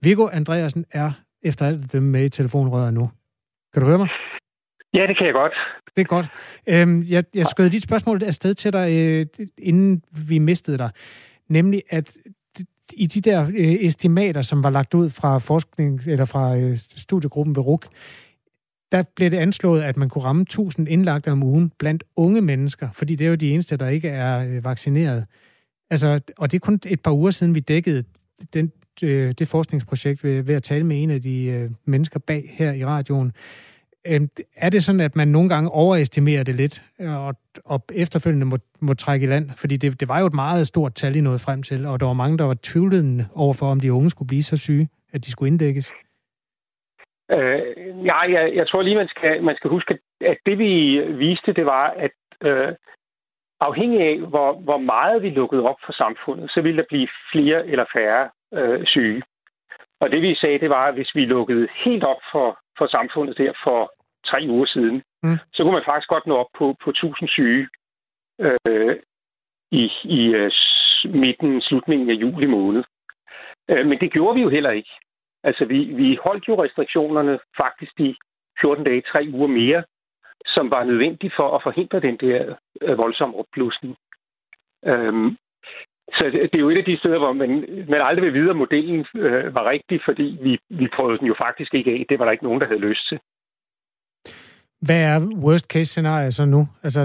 Viggo 0.00 0.28
Andreasen 0.32 0.84
er 0.90 1.12
efter 1.42 1.66
alt 1.66 1.92
det 1.92 2.02
med 2.02 2.24
i 2.24 2.28
telefonrøret 2.28 2.94
nu. 2.94 3.10
Kan 3.72 3.82
du 3.82 3.88
høre 3.88 3.98
mig? 3.98 4.08
Ja, 4.94 5.06
det 5.06 5.16
kan 5.18 5.26
jeg 5.26 5.34
godt. 5.34 5.52
Det 5.96 6.02
er 6.02 6.06
godt. 6.06 6.26
Øhm, 6.66 7.04
jeg, 7.08 7.24
jeg 7.34 7.46
skød 7.46 7.70
dit 7.70 7.82
spørgsmål 7.82 8.22
afsted 8.24 8.54
til 8.54 8.72
dig, 8.72 8.92
øh, 8.92 9.26
inden 9.58 10.02
vi 10.26 10.38
mistede 10.38 10.78
dig. 10.78 10.90
Nemlig, 11.48 11.82
at 11.90 12.16
i 12.92 13.06
de 13.06 13.20
der 13.20 13.42
øh, 13.42 13.74
estimater, 13.80 14.42
som 14.42 14.62
var 14.62 14.70
lagt 14.70 14.94
ud 14.94 15.10
fra 15.10 15.38
forskning 15.38 16.00
eller 16.06 16.24
fra 16.24 16.56
øh, 16.56 16.78
studiegruppen 16.96 17.56
ved 17.56 17.66
RUK, 17.66 17.86
der 18.92 19.02
blev 19.16 19.30
det 19.30 19.36
anslået, 19.36 19.82
at 19.82 19.96
man 19.96 20.08
kunne 20.08 20.24
ramme 20.24 20.42
1000 20.42 20.88
indlagte 20.88 21.32
om 21.32 21.42
ugen 21.42 21.72
blandt 21.78 22.04
unge 22.16 22.40
mennesker, 22.40 22.88
fordi 22.92 23.14
det 23.14 23.24
er 23.24 23.28
jo 23.28 23.34
de 23.34 23.50
eneste, 23.50 23.76
der 23.76 23.88
ikke 23.88 24.08
er 24.08 24.38
øh, 24.38 24.64
vaccineret. 24.64 25.26
Altså, 25.90 26.20
og 26.38 26.50
det 26.50 26.56
er 26.56 26.66
kun 26.66 26.80
et 26.86 27.00
par 27.00 27.12
uger 27.12 27.30
siden, 27.30 27.54
vi 27.54 27.60
dækkede 27.60 28.04
den, 28.54 28.72
øh, 29.02 29.32
det 29.38 29.48
forskningsprojekt 29.48 30.24
ved, 30.24 30.42
ved 30.42 30.54
at 30.54 30.62
tale 30.62 30.84
med 30.84 31.02
en 31.02 31.10
af 31.10 31.22
de 31.22 31.44
øh, 31.44 31.70
mennesker 31.84 32.18
bag 32.18 32.54
her 32.58 32.72
i 32.72 32.84
radioen. 32.84 33.26
Øh, 33.26 33.67
Øhm, 34.10 34.28
er 34.56 34.70
det 34.70 34.84
sådan, 34.84 35.00
at 35.00 35.16
man 35.16 35.28
nogle 35.28 35.48
gange 35.48 35.70
overestimerer 35.70 36.44
det 36.44 36.54
lidt, 36.54 36.82
øh, 37.00 37.26
og, 37.26 37.34
og 37.64 37.80
efterfølgende 37.94 38.46
må, 38.46 38.56
må 38.80 38.94
trække 38.94 39.24
i 39.24 39.28
land? 39.28 39.50
Fordi 39.56 39.76
det, 39.76 40.00
det 40.00 40.08
var 40.08 40.20
jo 40.20 40.26
et 40.26 40.34
meget 40.34 40.66
stort 40.66 40.94
tal, 40.94 41.16
I 41.16 41.20
nåede 41.20 41.38
frem 41.38 41.62
til, 41.62 41.86
og 41.86 42.00
der 42.00 42.06
var 42.06 42.12
mange, 42.12 42.38
der 42.38 42.44
var 42.44 42.56
tvivlende 42.62 43.28
overfor, 43.34 43.66
om 43.66 43.80
de 43.80 43.92
unge 43.92 44.10
skulle 44.10 44.28
blive 44.28 44.42
så 44.42 44.56
syge, 44.56 44.88
at 45.12 45.24
de 45.24 45.30
skulle 45.30 45.50
indlægges. 45.52 45.94
Øh, 47.30 47.60
ja, 48.04 48.18
jeg, 48.34 48.52
jeg 48.54 48.68
tror 48.68 48.82
lige, 48.82 48.96
man 48.96 49.08
skal, 49.08 49.42
man 49.42 49.56
skal 49.56 49.70
huske, 49.70 49.98
at 50.20 50.38
det 50.46 50.58
vi 50.58 51.00
viste, 51.00 51.52
det 51.52 51.66
var, 51.66 51.86
at 51.88 52.16
øh, 52.42 52.74
afhængig 53.60 54.00
af, 54.00 54.18
hvor, 54.18 54.52
hvor 54.52 54.78
meget 54.78 55.22
vi 55.22 55.30
lukkede 55.30 55.62
op 55.62 55.80
for 55.86 55.92
samfundet, 55.92 56.50
så 56.50 56.60
ville 56.60 56.78
der 56.78 56.88
blive 56.88 57.08
flere 57.32 57.66
eller 57.66 57.84
færre 57.96 58.30
øh, 58.54 58.86
syge. 58.86 59.22
Og 60.00 60.10
det 60.10 60.22
vi 60.22 60.34
sagde, 60.34 60.58
det 60.58 60.70
var, 60.70 60.86
at 60.86 60.94
hvis 60.94 61.14
vi 61.14 61.24
lukkede 61.24 61.68
helt 61.84 62.04
op 62.04 62.22
for, 62.32 62.58
for 62.78 62.86
samfundet 62.86 63.38
der 63.38 63.52
for 63.64 63.92
tre 64.30 64.46
uger 64.48 64.66
siden, 64.66 65.02
mm. 65.22 65.38
så 65.52 65.62
kunne 65.62 65.78
man 65.78 65.88
faktisk 65.88 66.08
godt 66.08 66.26
nå 66.26 66.36
op 66.36 66.52
på, 66.58 66.76
på 66.84 66.90
1000 66.90 67.28
syge 67.28 67.68
øh, 68.40 68.96
i, 69.70 69.84
i 70.04 70.20
uh, 70.36 70.50
midten, 71.14 71.60
slutningen 71.60 72.10
af 72.10 72.14
juli 72.14 72.46
måned. 72.46 72.84
Øh, 73.70 73.86
men 73.86 74.00
det 74.00 74.12
gjorde 74.12 74.34
vi 74.34 74.42
jo 74.42 74.48
heller 74.48 74.70
ikke. 74.70 74.90
Altså, 75.44 75.64
vi, 75.64 75.78
vi 75.84 76.18
holdt 76.24 76.48
jo 76.48 76.64
restriktionerne 76.64 77.38
faktisk 77.56 77.98
de 77.98 78.16
14 78.60 78.84
dage, 78.84 79.02
tre 79.12 79.28
uger 79.32 79.48
mere, 79.48 79.84
som 80.46 80.70
var 80.70 80.84
nødvendigt 80.84 81.34
for 81.36 81.56
at 81.56 81.62
forhindre 81.62 82.00
den 82.00 82.16
der 82.16 82.54
øh, 82.82 82.98
voldsomme 82.98 83.36
opblusning. 83.36 83.96
Øhm, 84.84 85.36
så 86.16 86.24
det, 86.32 86.54
er 86.54 86.58
jo 86.58 86.70
et 86.70 86.78
af 86.78 86.84
de 86.84 86.98
steder, 86.98 87.18
hvor 87.18 87.32
man, 87.32 87.50
man 87.88 88.00
aldrig 88.00 88.24
vil 88.24 88.34
vide, 88.34 88.50
at 88.50 88.56
modellen 88.56 89.06
øh, 89.14 89.54
var 89.54 89.70
rigtig, 89.70 90.00
fordi 90.04 90.38
vi, 90.42 90.58
vi 90.70 90.88
prøvede 90.94 91.18
den 91.18 91.26
jo 91.26 91.34
faktisk 91.38 91.74
ikke 91.74 91.90
af. 91.90 92.06
Det 92.08 92.18
var 92.18 92.24
der 92.24 92.32
ikke 92.32 92.44
nogen, 92.44 92.60
der 92.60 92.66
havde 92.66 92.88
lyst 92.88 93.08
til. 93.08 93.18
Hvad 94.80 95.00
er 95.02 95.18
worst 95.44 95.66
case 95.72 95.84
scenario 95.84 96.30
så 96.30 96.44
nu? 96.44 96.68
Altså, 96.82 97.00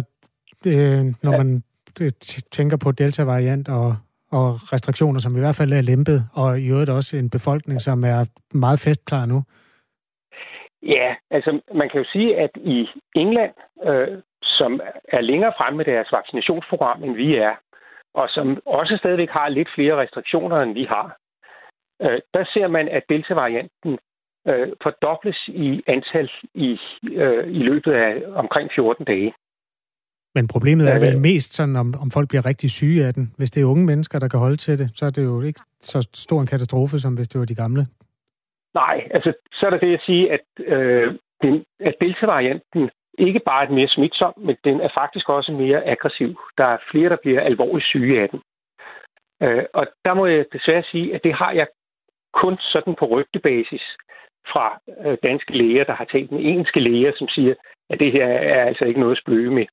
øh, 0.66 1.06
når 1.24 1.32
ja. 1.32 1.38
man 1.38 1.64
øh, 2.02 2.12
tænker 2.52 2.78
på 2.78 2.92
delta-variant 2.92 3.70
og, 3.70 3.96
og 4.32 4.74
restriktioner, 4.74 5.20
som 5.20 5.38
i 5.38 5.40
hvert 5.40 5.56
fald 5.56 5.74
er 5.74 5.82
lempet, 5.82 6.30
og 6.34 6.60
i 6.60 6.68
øvrigt 6.68 6.90
også 6.90 7.18
en 7.18 7.30
befolkning, 7.30 7.82
som 7.82 8.04
er 8.04 8.26
meget 8.54 8.80
festklar 8.80 9.26
nu? 9.26 9.44
Ja, 10.84 11.16
altså 11.32 11.60
man 11.74 11.90
kan 11.90 12.02
jo 12.02 12.06
sige, 12.12 12.38
at 12.38 12.52
i 12.56 12.88
England, 13.16 13.54
øh, 13.86 14.22
som 14.44 14.82
er 15.08 15.22
længere 15.22 15.54
fremme 15.58 15.78
med 15.78 15.86
deres 15.86 16.12
vaccinationsprogram, 16.12 17.04
end 17.04 17.16
vi 17.16 17.36
er, 17.36 17.56
og 18.14 18.30
som 18.30 18.62
også 18.66 18.98
stadigvæk 18.98 19.30
har 19.30 19.50
lidt 19.50 19.70
flere 19.76 20.02
restriktioner, 20.02 20.58
end 20.62 20.74
vi 20.74 20.84
har, 20.84 21.18
øh, 22.02 22.20
der 22.34 22.46
ser 22.54 22.68
man, 22.68 22.88
at 22.88 23.04
delta-varianten 23.10 24.00
øh, 24.48 24.68
fordobles 24.84 25.40
i 25.48 25.84
antal 25.88 26.30
i, 26.54 26.80
øh, 27.04 27.48
i 27.48 27.60
løbet 27.70 27.92
af 27.92 28.24
omkring 28.36 28.70
14 28.76 29.06
dage. 29.06 29.34
Men 30.36 30.48
problemet 30.48 30.92
er 30.94 31.00
vel 31.00 31.20
mest 31.20 31.54
sådan, 31.54 31.76
om, 31.76 31.94
om 32.02 32.12
folk 32.12 32.30
bliver 32.30 32.46
rigtig 32.46 32.70
syge 32.70 33.06
af 33.06 33.14
den. 33.14 33.34
Hvis 33.38 33.52
det 33.52 33.62
er 33.62 33.66
unge 33.66 33.86
mennesker, 33.86 34.20
der 34.20 34.28
kan 34.28 34.40
holde 34.40 34.58
til 34.58 34.80
det, 34.80 34.92
så 34.96 35.06
er 35.06 35.10
det 35.10 35.24
jo 35.24 35.42
ikke 35.42 35.60
så 35.82 36.10
stor 36.14 36.42
en 36.42 36.48
katastrofe, 36.48 37.00
som 37.00 37.14
hvis 37.14 37.28
det 37.28 37.40
var 37.40 37.46
de 37.46 37.56
gamle. 37.56 37.86
Nej, 38.74 39.08
altså 39.12 39.34
så 39.52 39.66
er 39.66 39.70
der 39.70 39.78
det 39.78 39.94
at 39.94 40.02
sige, 40.06 40.32
at, 40.32 40.46
øh, 40.60 41.16
den, 41.42 41.66
at 41.80 41.96
delta-varianten 42.02 42.90
ikke 43.18 43.42
bare 43.46 43.66
er 43.66 43.72
mere 43.72 43.88
smitsom, 43.88 44.34
men 44.38 44.56
den 44.64 44.82
er 44.82 44.90
faktisk 44.94 45.30
også 45.30 45.52
mere 45.52 45.86
aggressiv. 45.86 46.40
Der 46.58 46.66
er 46.66 46.78
flere, 46.92 47.10
der 47.10 47.18
bliver 47.24 47.42
alvorligt 47.42 47.88
syge 47.88 48.22
af 48.22 48.30
den. 48.30 48.42
Øh, 49.44 49.64
og 49.74 49.88
der 50.06 50.14
må 50.14 50.26
jeg 50.26 50.46
desværre 50.54 50.84
sige, 50.92 51.16
at 51.16 51.24
det 51.24 51.34
har 51.34 51.52
jeg 51.52 51.68
kun 52.34 52.58
sådan 52.60 52.96
på 53.00 53.06
rygtebasis 53.06 53.84
fra 54.52 54.80
øh, 55.06 55.18
danske 55.24 55.58
læger, 55.58 55.84
der 55.84 55.94
har 55.94 56.06
talt 56.06 56.32
med 56.32 56.40
enske 56.44 56.80
læger, 56.80 57.12
som 57.16 57.28
siger, 57.28 57.56
at 57.90 58.00
det 58.00 58.12
her 58.12 58.26
er 58.28 58.66
altså 58.66 58.86
ikke 58.86 59.00
noget 59.00 59.16
at 59.16 59.22
spøge 59.22 59.52
med. 59.52 59.66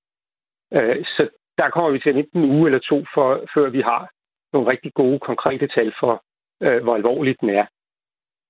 Øh, 0.72 1.04
så 1.04 1.28
der 1.58 1.70
kommer 1.70 1.90
vi 1.90 1.98
til 1.98 2.16
enten 2.16 2.44
en 2.44 2.50
uge 2.50 2.66
eller 2.68 2.78
to, 2.78 3.04
for, 3.14 3.46
før 3.54 3.70
vi 3.70 3.80
har 3.80 4.10
nogle 4.52 4.70
rigtig 4.70 4.94
gode, 4.94 5.18
konkrete 5.18 5.66
tal 5.66 5.92
for, 6.00 6.24
øh, 6.62 6.82
hvor 6.82 6.94
alvorligt 6.94 7.40
den 7.40 7.50
er. 7.50 7.66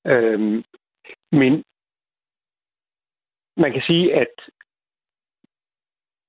Øh, 0.07 0.65
men 1.33 1.65
man 3.57 3.73
kan 3.73 3.83
sige, 3.87 4.15
at 4.15 4.35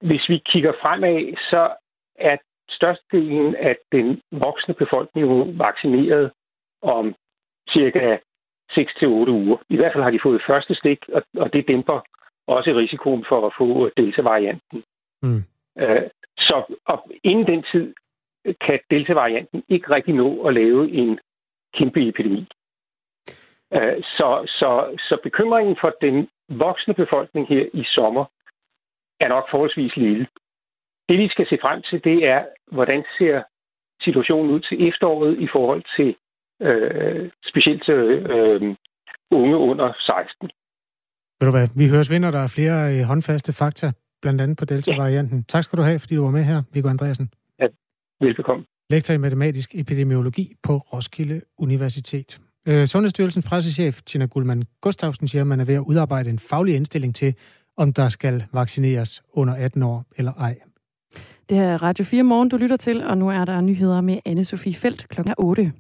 hvis 0.02 0.30
vi 0.30 0.38
kigger 0.46 0.74
fremad, 0.82 1.36
så 1.38 1.76
er 2.16 2.38
størstedelen 2.70 3.56
af 3.56 3.78
den 3.92 4.22
voksne 4.32 4.74
befolkning 4.74 5.28
jo 5.28 5.54
vaccineret 5.58 6.32
om 6.82 7.16
cirka 7.70 8.18
6-8 8.78 9.06
uger. 9.30 9.58
I 9.70 9.76
hvert 9.76 9.94
fald 9.94 10.04
har 10.04 10.12
de 10.12 10.20
fået 10.24 10.44
første 10.48 10.76
stik, 10.76 11.00
og, 11.38 11.54
det 11.54 11.68
dæmper 11.68 12.00
også 12.48 12.70
risikoen 12.72 13.26
for 13.30 13.48
at 13.48 13.54
få 13.58 13.90
delta-varianten. 13.98 14.84
Mm. 15.22 15.44
Øh, 15.80 16.10
så 16.38 16.76
og 16.86 17.12
inden 17.24 17.48
den 17.48 17.64
tid 17.72 17.94
kan 18.62 18.80
delta-varianten 18.90 19.64
ikke 19.70 19.96
rigtig 19.96 20.14
nå 20.14 20.48
at 20.48 20.54
lave 20.54 20.92
en 20.92 21.20
kæmpe 21.74 22.08
epidemi. 22.08 22.48
Øh, 23.74 24.04
så, 24.04 24.30
så, 24.48 24.98
så 24.98 25.18
bekymringen 25.24 25.78
for 25.82 25.96
den 26.02 26.28
voksne 26.50 26.94
befolkning 26.94 27.48
her 27.48 27.66
i 27.74 27.84
sommer 27.84 28.26
er 29.20 29.28
nok 29.28 29.48
forholdsvis 29.52 29.96
lille. 29.96 30.28
Det 31.10 31.18
vi 31.20 31.28
skal 31.28 31.48
se 31.50 31.58
frem 31.62 31.82
til, 31.82 32.04
det 32.04 32.28
er, 32.28 32.46
hvordan 32.72 33.04
ser 33.18 33.44
situationen 34.02 34.52
ud 34.52 34.60
til 34.60 34.88
efteråret 34.88 35.40
i 35.40 35.48
forhold 35.52 35.84
til 35.96 36.16
øh, 36.62 37.30
specielt 37.50 37.90
øh, 37.90 38.76
unge 39.32 39.58
under 39.58 39.94
16. 40.00 40.50
Ved 41.40 41.46
du 41.48 41.58
hvad, 41.58 41.68
vi 41.76 41.88
høres 41.90 42.12
vinder, 42.12 42.32
der 42.32 42.40
er 42.40 42.48
flere 42.48 42.78
øh, 42.94 43.04
håndfaste 43.04 43.54
fakta, 43.54 43.92
blandt 44.22 44.42
andet 44.42 44.58
på 44.58 44.66
Delta-varianten. 44.66 45.38
Ja. 45.38 45.44
Tak 45.48 45.64
skal 45.64 45.78
du 45.78 45.84
have, 45.84 46.00
fordi 46.00 46.16
du 46.16 46.24
var 46.24 46.32
med 46.32 46.44
her, 46.44 46.64
Viggo 46.74 46.90
Andreasen. 46.90 47.30
Ja, 47.60 47.68
velbekomme. 48.22 48.66
Lektor 48.90 49.14
i 49.14 49.18
matematisk 49.18 49.76
epidemiologi 49.76 50.56
på 50.64 50.78
Roskilde 50.78 51.42
Universitet. 51.58 52.40
Øh, 52.68 52.86
Sundhedsstyrelsens 52.88 53.46
pressechef 53.46 54.02
Tina 54.02 54.26
Gullmann 54.26 54.64
Gustafsen 54.82 55.28
siger, 55.28 55.42
at 55.42 55.48
man 55.48 55.60
er 55.60 55.66
ved 55.66 55.76
at 55.76 55.80
udarbejde 55.80 56.30
en 56.30 56.40
faglig 56.40 56.76
indstilling 56.76 57.16
til, 57.16 57.36
om 57.78 57.94
der 57.94 58.10
skal 58.10 58.44
vaccineres 58.54 59.24
under 59.34 59.54
18 59.56 59.84
år 59.84 60.06
eller 60.18 60.34
ej. 60.34 60.60
Det 61.50 61.58
her 61.58 61.68
er 61.68 61.84
Radio 61.84 62.06
4 62.06 62.24
Morgen, 62.24 62.50
du 62.50 62.58
lytter 62.58 62.78
til, 62.78 63.04
og 63.04 63.18
nu 63.18 63.30
er 63.30 63.46
der 63.46 63.62
nyheder 63.62 64.02
med 64.02 64.18
anne 64.26 64.46
Sofie 64.46 64.74
Felt 64.74 65.10
klokken 65.10 65.34
8. 65.38 65.72